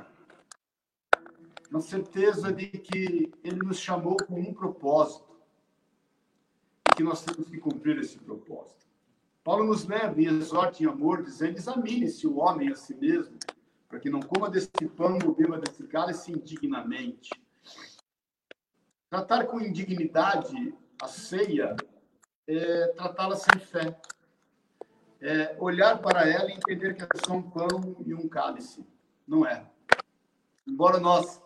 na 1.70 1.80
certeza 1.80 2.52
de 2.52 2.68
que 2.68 3.32
Ele 3.44 3.60
nos 3.64 3.80
chamou 3.80 4.18
com 4.18 4.40
um 4.40 4.54
propósito 4.54 5.30
e 6.90 6.96
que 6.96 7.04
nós 7.04 7.24
temos 7.24 7.50
que 7.50 7.58
cumprir 7.58 8.00
esse 8.00 8.18
propósito. 8.18 8.82
Paulo 9.44 9.66
nos 9.66 9.86
leva 9.86 10.22
e 10.22 10.26
exorta 10.26 10.84
em 10.84 10.86
amor, 10.86 11.24
dizendo: 11.24 11.58
examine-se 11.58 12.26
o 12.28 12.38
homem 12.38 12.72
a 12.72 12.76
si 12.76 12.96
mesmo, 12.96 13.38
para 13.92 14.00
que 14.00 14.10
não 14.10 14.22
coma 14.22 14.50
desse 14.50 14.70
pão 14.96 15.20
ou 15.26 15.36
beba 15.36 15.60
desse 15.60 15.84
cálice 15.84 16.32
indignamente. 16.32 17.30
Tratar 19.10 19.46
com 19.48 19.60
indignidade 19.60 20.74
a 21.02 21.08
ceia 21.10 21.76
é 22.48 22.88
tratá-la 22.94 23.36
sem 23.36 23.60
fé 23.60 24.00
é, 25.20 25.56
olhar 25.60 26.02
para 26.02 26.28
ela 26.28 26.50
e 26.50 26.54
entender 26.54 26.96
que 26.96 27.04
é 27.04 27.08
só 27.26 27.34
um 27.34 27.44
pão 27.44 27.98
e 28.06 28.14
um 28.14 28.30
cálice. 28.30 28.86
Não 29.28 29.46
é. 29.46 29.70
Embora 30.66 30.98
nós 30.98 31.44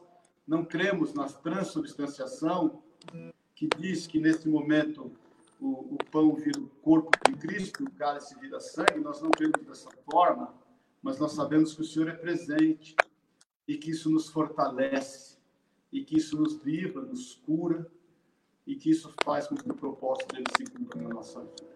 não 0.48 0.64
cremos 0.64 1.16
na 1.16 1.26
transubstanciação, 1.26 2.84
que 3.56 3.68
diz 3.76 4.06
que 4.06 4.20
nesse 4.20 4.48
momento 4.48 5.12
o, 5.60 5.96
o 5.96 5.98
pão 6.12 6.36
vira 6.36 6.60
o 6.60 6.68
corpo 6.84 7.10
de 7.28 7.36
Cristo, 7.38 7.84
o 7.84 7.91
cálice 7.91 8.39
vira 8.39 8.60
sangue, 8.60 9.00
nós 9.00 9.20
não 9.20 9.32
cremos 9.32 9.66
dessa 9.66 9.89
forma, 10.10 10.54
mas 11.06 11.20
nós 11.20 11.34
sabemos 11.34 11.76
que 11.76 11.82
o 11.82 11.86
Senhor 11.86 12.10
é 12.10 12.16
presente 12.16 12.95
e 13.68 13.78
que 13.78 13.91
isso 13.91 14.10
nos 14.10 14.28
fortalece 14.28 15.38
e 15.91 16.03
que 16.03 16.18
isso 16.18 16.36
nos 16.36 16.60
livra, 16.64 16.99
nos 16.99 17.36
cura 17.45 17.86
e 18.66 18.76
que 18.76 18.89
isso 18.89 19.14
faz 19.24 19.47
com 19.47 19.53
que 19.53 19.70
o 19.70 19.76
propósito 19.76 20.34
dele 20.34 20.47
se 20.58 20.66
cumpra 20.66 20.99
na 21.03 21.10
nossa 21.10 21.41
vida. 21.41 21.76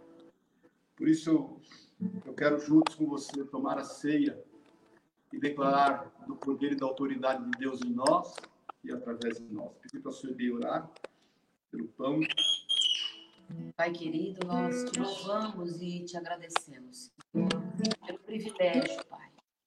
Por 0.95 1.07
isso, 1.07 1.61
eu 2.25 2.33
quero, 2.33 2.57
juntos 2.57 2.95
com 2.95 3.05
você, 3.05 3.45
tomar 3.45 3.77
a 3.77 3.83
ceia 3.83 4.43
e 5.31 5.39
declarar 5.39 6.11
do 6.25 6.35
poder 6.35 6.71
e 6.71 6.75
da 6.75 6.87
autoridade 6.87 7.45
de 7.51 7.51
Deus 7.59 7.83
em 7.83 7.91
nós 7.91 8.35
e 8.83 8.91
através 8.91 9.37
de 9.37 9.53
nós. 9.53 9.71
Pedir 9.79 10.01
para 10.01 10.09
a 10.09 10.13
senhora 10.15 10.55
orar 10.55 10.91
pelo 11.69 11.87
pão. 11.89 12.19
Pai 13.77 13.91
querido, 13.91 14.47
nós 14.47 14.89
te 14.89 14.99
louvamos 14.99 15.79
e 15.79 16.03
te 16.03 16.17
agradecemos. 16.17 17.11
Senhor 17.31 17.59
pelo 18.05 18.19
privilégio, 18.19 19.03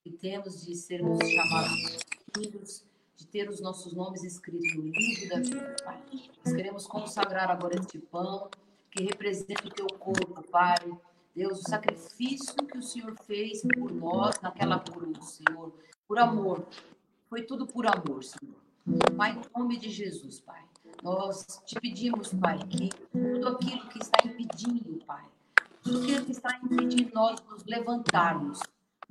que 0.02 0.10
temos 0.10 0.64
de 0.66 0.74
sermos 0.74 1.18
chamados 1.30 1.98
filhos, 2.34 2.84
de 3.16 3.26
ter 3.26 3.48
os 3.48 3.60
nossos 3.60 3.92
nomes 3.92 4.24
escritos 4.24 4.74
no 4.74 4.82
livro 4.82 5.28
da 5.28 5.38
vida, 5.38 5.76
Pai. 5.84 6.02
Nós 6.44 6.54
queremos 6.54 6.86
consagrar 6.86 7.50
agora 7.50 7.78
este 7.78 7.98
pão, 7.98 8.50
que 8.90 9.04
representa 9.04 9.66
o 9.66 9.70
teu 9.70 9.86
corpo, 9.86 10.42
Pai. 10.50 10.76
Deus, 11.34 11.60
o 11.60 11.62
sacrifício 11.62 12.54
que 12.66 12.76
o 12.76 12.82
Senhor 12.82 13.16
fez 13.24 13.62
por 13.62 13.90
nós 13.92 14.38
naquela 14.42 14.78
cruz, 14.80 15.24
Senhor, 15.24 15.72
por 16.06 16.18
amor. 16.18 16.66
Foi 17.30 17.42
tudo 17.42 17.66
por 17.66 17.86
amor, 17.86 18.22
Senhor. 18.22 18.56
Pai, 19.16 19.32
em 19.32 19.58
nome 19.58 19.78
de 19.78 19.88
Jesus, 19.88 20.40
Pai. 20.40 20.62
Nós 21.02 21.46
te 21.64 21.80
pedimos, 21.80 22.34
Pai, 22.34 22.58
que 22.68 22.90
tudo 23.12 23.48
aquilo 23.48 23.88
que 23.88 23.98
está 23.98 24.18
impedindo, 24.26 25.02
Pai, 25.06 25.24
tudo 25.82 26.02
aquilo 26.02 26.26
que 26.26 26.32
está 26.32 26.58
impedindo 26.62 27.14
nós 27.14 27.40
nos 27.48 27.64
levantarmos 27.64 28.60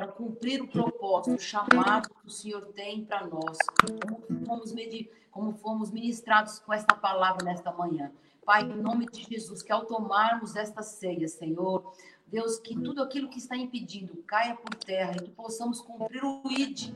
para 0.01 0.07
cumprir 0.07 0.63
o 0.63 0.67
propósito, 0.67 1.35
o 1.35 1.39
chamado 1.39 2.09
que 2.09 2.25
o 2.25 2.29
Senhor 2.29 2.65
tem 2.73 3.05
para 3.05 3.27
nós, 3.27 3.55
como 3.79 4.45
fomos, 4.47 4.73
como 5.29 5.53
fomos 5.53 5.91
ministrados 5.91 6.57
com 6.57 6.73
esta 6.73 6.95
palavra 6.95 7.45
nesta 7.45 7.71
manhã. 7.71 8.11
Pai, 8.43 8.63
em 8.63 8.81
nome 8.81 9.05
de 9.05 9.23
Jesus, 9.23 9.61
que 9.61 9.71
ao 9.71 9.85
tomarmos 9.85 10.55
esta 10.55 10.81
ceia, 10.81 11.27
Senhor, 11.27 11.93
Deus, 12.25 12.57
que 12.57 12.73
tudo 12.73 13.03
aquilo 13.03 13.29
que 13.29 13.37
está 13.37 13.55
impedindo 13.55 14.23
caia 14.25 14.55
por 14.55 14.73
terra 14.73 15.13
e 15.17 15.25
que 15.25 15.29
possamos 15.29 15.81
cumprir 15.81 16.23
o 16.23 16.41
ID, 16.49 16.91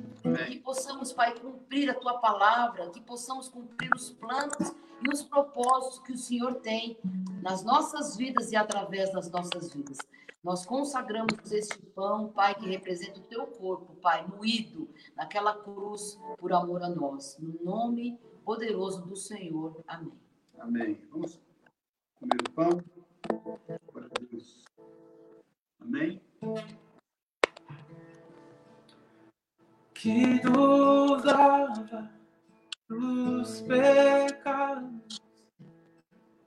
que 0.47 0.57
possamos, 0.57 1.13
Pai, 1.13 1.35
cumprir 1.39 1.91
a 1.91 1.93
tua 1.93 2.17
palavra, 2.17 2.89
que 2.89 3.01
possamos 3.01 3.47
cumprir 3.47 3.93
os 3.93 4.09
planos 4.09 4.73
e 5.03 5.13
os 5.13 5.21
propósitos 5.21 5.99
que 5.99 6.13
o 6.13 6.17
Senhor 6.17 6.55
tem 6.55 6.97
nas 7.43 7.63
nossas 7.63 8.17
vidas 8.17 8.51
e 8.51 8.55
através 8.55 9.13
das 9.13 9.29
nossas 9.29 9.71
vidas. 9.71 9.99
Nós 10.45 10.63
consagramos 10.63 11.51
este 11.51 11.75
pão, 11.87 12.31
Pai, 12.31 12.53
que 12.53 12.67
representa 12.67 13.19
o 13.19 13.23
teu 13.23 13.47
corpo, 13.47 13.95
Pai, 13.95 14.27
moído 14.27 14.87
naquela 15.15 15.55
cruz 15.55 16.19
por 16.37 16.53
amor 16.53 16.83
a 16.83 16.87
nós. 16.87 17.35
No 17.39 17.63
nome 17.63 18.19
poderoso 18.43 19.03
do 19.07 19.15
Senhor. 19.15 19.83
Amém. 19.87 20.13
Amém. 20.59 21.01
Vamos 21.09 21.41
comer 22.19 22.37
o 22.47 22.51
pão. 22.51 22.69
Glória 23.91 24.07
a 24.07 24.23
Deus. 24.29 24.63
Amém. 25.81 26.21
que 29.95 30.43
nos 30.43 31.23
lava 31.23 32.11
dos 32.87 33.61
pecados, 33.61 35.19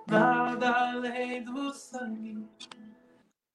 Nada 0.08 0.92
além 0.92 1.44
do 1.44 1.74
sangue, 1.74 2.48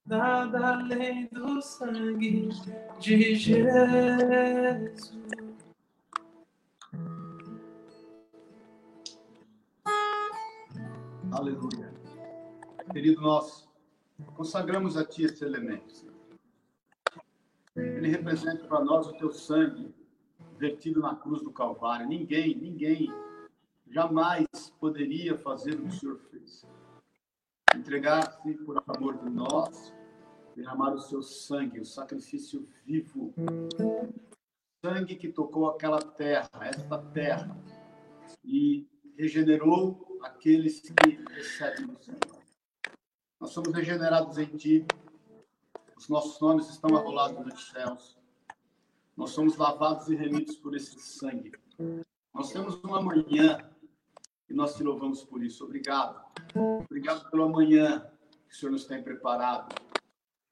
nada 0.04 0.74
além 0.74 1.28
do 1.32 1.62
sangue 1.62 2.48
de 2.98 3.36
Jesus. 3.36 5.12
Aleluia. 11.30 11.94
Querido 12.92 13.20
nosso, 13.20 13.70
consagramos 14.34 14.96
a 14.96 15.04
Ti 15.04 15.22
esse 15.26 15.44
elemento. 15.44 16.10
Ele 17.76 18.08
representa 18.08 18.66
para 18.66 18.84
nós 18.84 19.06
o 19.06 19.12
Teu 19.12 19.30
sangue 19.32 19.94
vertido 20.60 21.00
na 21.00 21.16
cruz 21.16 21.42
do 21.42 21.50
Calvário. 21.50 22.06
Ninguém, 22.06 22.54
ninguém 22.54 23.08
jamais 23.88 24.46
poderia 24.78 25.36
fazer 25.38 25.74
o 25.74 25.82
que 25.82 25.88
o 25.88 25.92
Senhor 25.92 26.18
fez. 26.30 26.66
Entregar-se 27.74 28.54
por 28.58 28.82
amor 28.86 29.16
de 29.16 29.30
nós, 29.30 29.94
derramar 30.54 30.92
o 30.92 30.98
Seu 30.98 31.22
sangue, 31.22 31.80
o 31.80 31.84
sacrifício 31.84 32.68
vivo. 32.84 33.32
Sangue 34.84 35.16
que 35.16 35.30
tocou 35.30 35.70
aquela 35.70 36.00
terra, 36.00 36.50
esta 36.62 36.98
terra, 36.98 37.56
e 38.44 38.86
regenerou 39.16 40.18
aqueles 40.22 40.80
que 40.80 40.92
recebem 41.30 41.86
do 41.86 42.04
Senhor. 42.04 42.20
Nós 43.40 43.50
somos 43.50 43.72
regenerados 43.72 44.36
em 44.36 44.56
Ti, 44.56 44.86
os 45.96 46.08
nossos 46.08 46.38
nomes 46.40 46.68
estão 46.68 46.96
arrolados 46.96 47.44
nos 47.46 47.70
céus, 47.70 48.19
nós 49.20 49.32
somos 49.32 49.58
lavados 49.58 50.08
e 50.08 50.16
remidos 50.16 50.56
por 50.56 50.74
esse 50.74 50.98
sangue. 50.98 51.52
Nós 52.32 52.50
temos 52.50 52.82
uma 52.82 53.02
manhã 53.02 53.70
e 54.48 54.54
nós 54.54 54.74
te 54.74 54.82
louvamos 54.82 55.22
por 55.22 55.44
isso. 55.44 55.62
Obrigado. 55.62 56.24
Obrigado 56.86 57.30
pelo 57.30 57.42
amanhã 57.42 58.10
que 58.48 58.54
o 58.54 58.56
Senhor 58.56 58.72
nos 58.72 58.86
tem 58.86 59.02
preparado. 59.02 59.74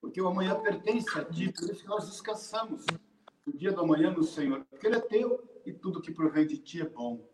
Porque 0.03 0.21
o 0.21 0.29
amanhã 0.29 0.61
pertence 0.61 1.19
a 1.19 1.25
Ti, 1.25 1.51
por 1.51 1.71
isso 1.71 1.81
que 1.81 1.89
nós 1.89 2.11
descansamos. 2.11 2.85
O 3.47 3.57
dia 3.57 3.73
do 3.73 3.81
amanhã 3.81 4.11
no 4.11 4.23
Senhor, 4.23 4.63
porque 4.69 4.87
Ele 4.87 4.97
é 4.97 5.01
Teu 5.01 5.63
e 5.65 5.73
tudo 5.73 6.03
que 6.03 6.13
provém 6.13 6.47
de 6.47 6.59
Ti 6.59 6.83
é 6.83 6.89
bom. 6.91 7.27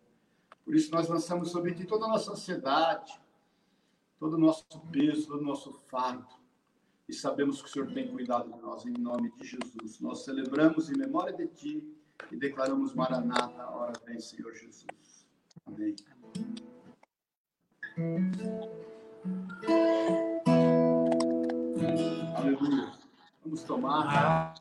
Por 0.63 0.73
isso 0.73 0.89
nós 0.89 1.09
lançamos 1.09 1.51
sobre 1.51 1.73
ti 1.73 1.83
toda 1.83 2.05
a 2.05 2.07
nossa 2.07 2.31
ansiedade, 2.31 3.11
todo 4.17 4.35
o 4.35 4.39
nosso 4.39 4.65
peso, 4.89 5.27
todo 5.27 5.41
o 5.41 5.45
nosso 5.45 5.73
fardo. 5.73 6.44
E 7.07 7.13
sabemos 7.13 7.61
que 7.61 7.67
o 7.67 7.71
Senhor 7.71 7.93
tem 7.93 8.07
cuidado 8.11 8.51
de 8.51 8.59
nós, 8.59 8.85
em 8.85 8.93
nome 8.93 9.31
de 9.37 9.45
Jesus. 9.45 9.99
Nós 9.99 10.25
celebramos 10.25 10.89
em 10.89 10.97
memória 10.97 11.33
de 11.33 11.47
ti 11.47 11.95
e 12.31 12.35
declaramos 12.35 12.95
Maranata, 12.95 13.61
a 13.61 13.69
hora 13.69 13.93
vem, 14.05 14.19
Senhor 14.19 14.53
Jesus. 14.53 15.27
Amém. 15.65 15.95
Aleluia. 22.35 22.91
Vamos 23.43 23.63
tomar. 23.63 24.55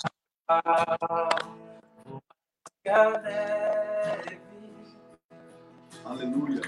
Aleluia. 6.04 6.60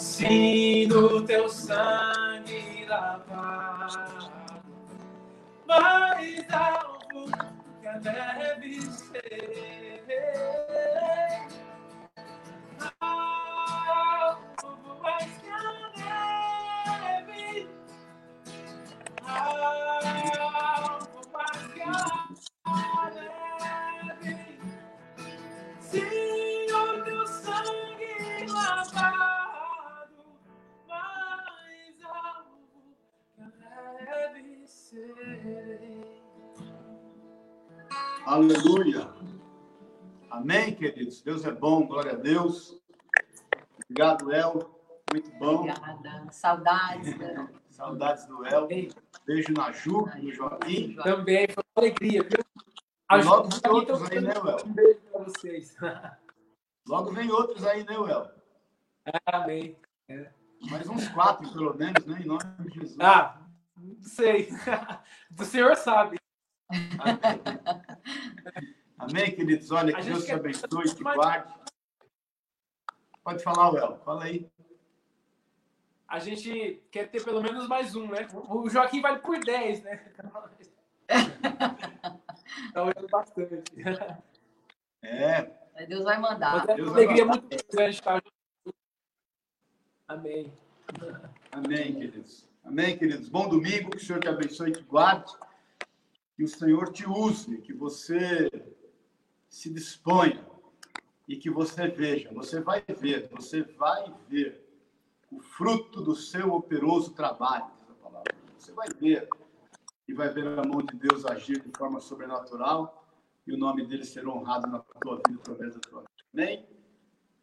Se 0.00 0.88
teu 1.26 1.46
sangue 1.50 2.86
lavado, 2.88 4.32
mais 5.68 6.46
alvo 6.50 7.26
que 7.82 7.86
a 7.86 8.00
neve 8.00 8.80
ser. 8.80 10.02
Alvo 13.02 14.40
mais 15.02 15.36
que 15.36 15.50
a 15.50 15.62
neve. 17.26 17.68
Alvo 19.22 20.29
Aleluia. 38.50 39.08
Amém, 40.28 40.74
queridos. 40.74 41.22
Deus 41.22 41.44
é 41.44 41.52
bom, 41.52 41.86
glória 41.86 42.12
a 42.12 42.16
Deus. 42.16 42.82
Obrigado, 43.84 44.32
El. 44.32 44.76
Muito 45.12 45.30
bom. 45.38 45.60
Obrigada. 45.60 46.26
Saudades. 46.32 47.14
né? 47.16 47.48
Saudades 47.68 48.26
do 48.26 48.44
El. 48.44 48.66
Beijo 49.24 49.52
na 49.52 49.70
Ju, 49.70 50.04
no 50.20 50.32
Joaquim. 50.32 50.96
Também, 50.96 51.46
foi 51.48 51.62
uma 51.62 51.84
alegria, 51.84 52.24
viu? 52.24 52.44
E 53.12 53.22
logo 53.22 53.48
vem 53.50 53.70
outros 53.70 54.02
então, 54.02 54.18
aí, 54.18 54.20
né, 54.20 54.32
El? 54.34 54.66
Um 54.66 54.72
beijo 54.72 55.00
para 55.12 55.22
vocês. 55.22 55.76
Logo 56.88 57.12
vem 57.12 57.30
outros 57.30 57.64
aí, 57.64 57.84
né, 57.84 57.94
El? 57.94 58.32
Amém. 59.26 59.76
Mais 60.68 60.88
uns 60.88 61.06
quatro, 61.10 61.48
pelo 61.52 61.72
menos, 61.76 62.04
né? 62.04 62.18
Em 62.20 62.26
nome 62.26 62.42
de 62.58 62.80
Jesus. 62.80 62.98
Ah, 62.98 63.40
não 63.76 64.02
sei. 64.02 64.48
Do 65.30 65.44
senhor 65.44 65.76
sabe. 65.76 66.18
Amém, 66.98 67.40
queridos? 69.36 69.70
Olha, 69.70 69.92
que 69.94 70.02
Deus 70.02 70.24
te 70.24 70.32
abençoe, 70.32 70.94
te 70.94 71.02
guarde. 71.02 71.54
Pode 73.22 73.42
falar, 73.42 73.74
El. 73.74 73.98
Fala 73.98 74.24
aí. 74.24 74.50
A 76.08 76.18
gente 76.18 76.82
quer 76.90 77.08
ter 77.08 77.22
pelo 77.24 77.40
menos 77.40 77.68
mais 77.68 77.94
um, 77.94 78.08
né? 78.08 78.26
O 78.32 78.68
Joaquim 78.68 79.00
vale 79.00 79.20
por 79.20 79.38
10, 79.38 79.82
né? 79.82 80.12
Então 82.68 82.88
é 82.88 83.06
bastante. 83.08 83.62
É, 85.02 85.50
Mas 85.74 85.88
Deus 85.88 86.04
vai 86.04 86.18
mandar. 86.18 86.58
Mas 86.58 86.68
é 86.68 86.74
Deus 86.74 86.88
uma 86.88 86.96
alegria 86.96 87.24
muito 87.24 87.48
grande 87.72 87.94
estar 87.96 88.14
junto. 88.14 88.76
Amém. 90.08 90.52
amém, 91.52 91.94
queridos. 91.94 92.48
Amém, 92.64 92.98
queridos. 92.98 93.28
Bom 93.28 93.48
domingo, 93.48 93.90
que 93.90 93.96
o 93.96 94.00
Senhor 94.00 94.20
te 94.20 94.28
abençoe 94.28 94.70
e 94.70 94.72
te 94.72 94.82
guarde. 94.82 95.32
Que 96.40 96.44
o 96.44 96.48
Senhor 96.48 96.90
te 96.90 97.06
use, 97.06 97.58
que 97.58 97.74
você 97.74 98.50
se 99.46 99.68
disponha 99.68 100.42
e 101.28 101.36
que 101.36 101.50
você 101.50 101.86
veja, 101.88 102.32
você 102.32 102.62
vai 102.62 102.82
ver, 102.98 103.28
você 103.28 103.60
vai 103.60 104.10
ver 104.26 104.66
o 105.30 105.38
fruto 105.38 106.00
do 106.00 106.16
seu 106.16 106.54
operoso 106.54 107.12
trabalho, 107.12 107.66
diz 107.78 107.90
a 107.90 107.94
palavra. 108.02 108.34
Você 108.58 108.72
vai 108.72 108.88
ver 108.88 109.28
e 110.08 110.14
vai 110.14 110.30
ver 110.30 110.58
a 110.58 110.64
mão 110.64 110.80
de 110.80 110.96
Deus 110.96 111.26
agir 111.26 111.60
de 111.60 111.70
forma 111.76 112.00
sobrenatural 112.00 113.06
e 113.46 113.52
o 113.52 113.58
nome 113.58 113.86
dele 113.86 114.06
ser 114.06 114.26
honrado 114.26 114.66
na 114.66 114.78
tua 114.78 115.16
vida 115.16 115.40
através 115.40 115.74
da 115.74 115.80
tua 115.80 116.00
vida. 116.00 116.10
Amém? 116.32 116.66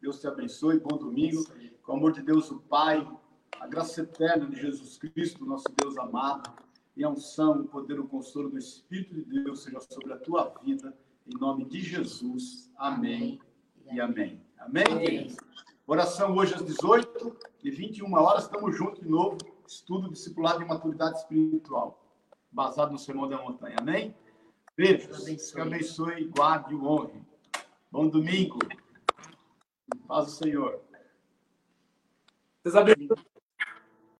Deus 0.00 0.20
te 0.20 0.26
abençoe, 0.26 0.80
bom 0.80 0.98
domingo. 0.98 1.44
Com 1.84 1.92
o 1.92 1.96
amor 1.98 2.10
de 2.10 2.22
Deus, 2.22 2.50
o 2.50 2.58
Pai, 2.58 3.08
a 3.60 3.66
graça 3.68 4.00
eterna 4.00 4.44
de 4.48 4.60
Jesus 4.60 4.98
Cristo, 4.98 5.46
nosso 5.46 5.68
Deus 5.80 5.96
amado, 5.98 6.52
e 6.98 7.04
a 7.04 7.08
unção, 7.08 7.60
o 7.60 7.64
poder, 7.64 8.00
o 8.00 8.08
consolo 8.08 8.50
do 8.50 8.58
Espírito 8.58 9.14
de 9.14 9.44
Deus 9.44 9.62
seja 9.62 9.80
sobre 9.80 10.12
a 10.12 10.18
tua 10.18 10.52
vida, 10.64 10.92
em 11.28 11.38
nome 11.38 11.64
de 11.64 11.80
Jesus. 11.80 12.68
Amém, 12.76 13.40
e 13.92 14.00
amém. 14.00 14.42
Amém, 14.58 14.84
queridos? 14.84 15.36
Oração 15.86 16.36
hoje 16.36 16.54
às 16.54 16.66
18 16.66 17.36
e 17.62 17.70
21 17.70 18.12
horas, 18.14 18.44
estamos 18.44 18.76
juntos 18.76 19.00
de 19.00 19.08
novo, 19.08 19.38
estudo 19.64 20.10
discipulado 20.10 20.58
de 20.58 20.64
maturidade 20.64 21.18
espiritual, 21.18 22.04
baseado 22.50 22.90
no 22.90 22.98
Sermão 22.98 23.28
da 23.28 23.40
Montanha. 23.40 23.76
Amém? 23.78 24.12
Beijos. 24.76 25.52
Que 25.52 25.60
abençoe, 25.60 26.24
guarde 26.24 26.74
e 26.74 26.76
honre. 26.76 27.22
Bom 27.92 28.08
domingo. 28.08 28.58
Paz 30.08 30.26
do 30.26 30.32
Senhor. 30.32 30.80
Deus 32.64 32.74
abençoe. 32.74 33.27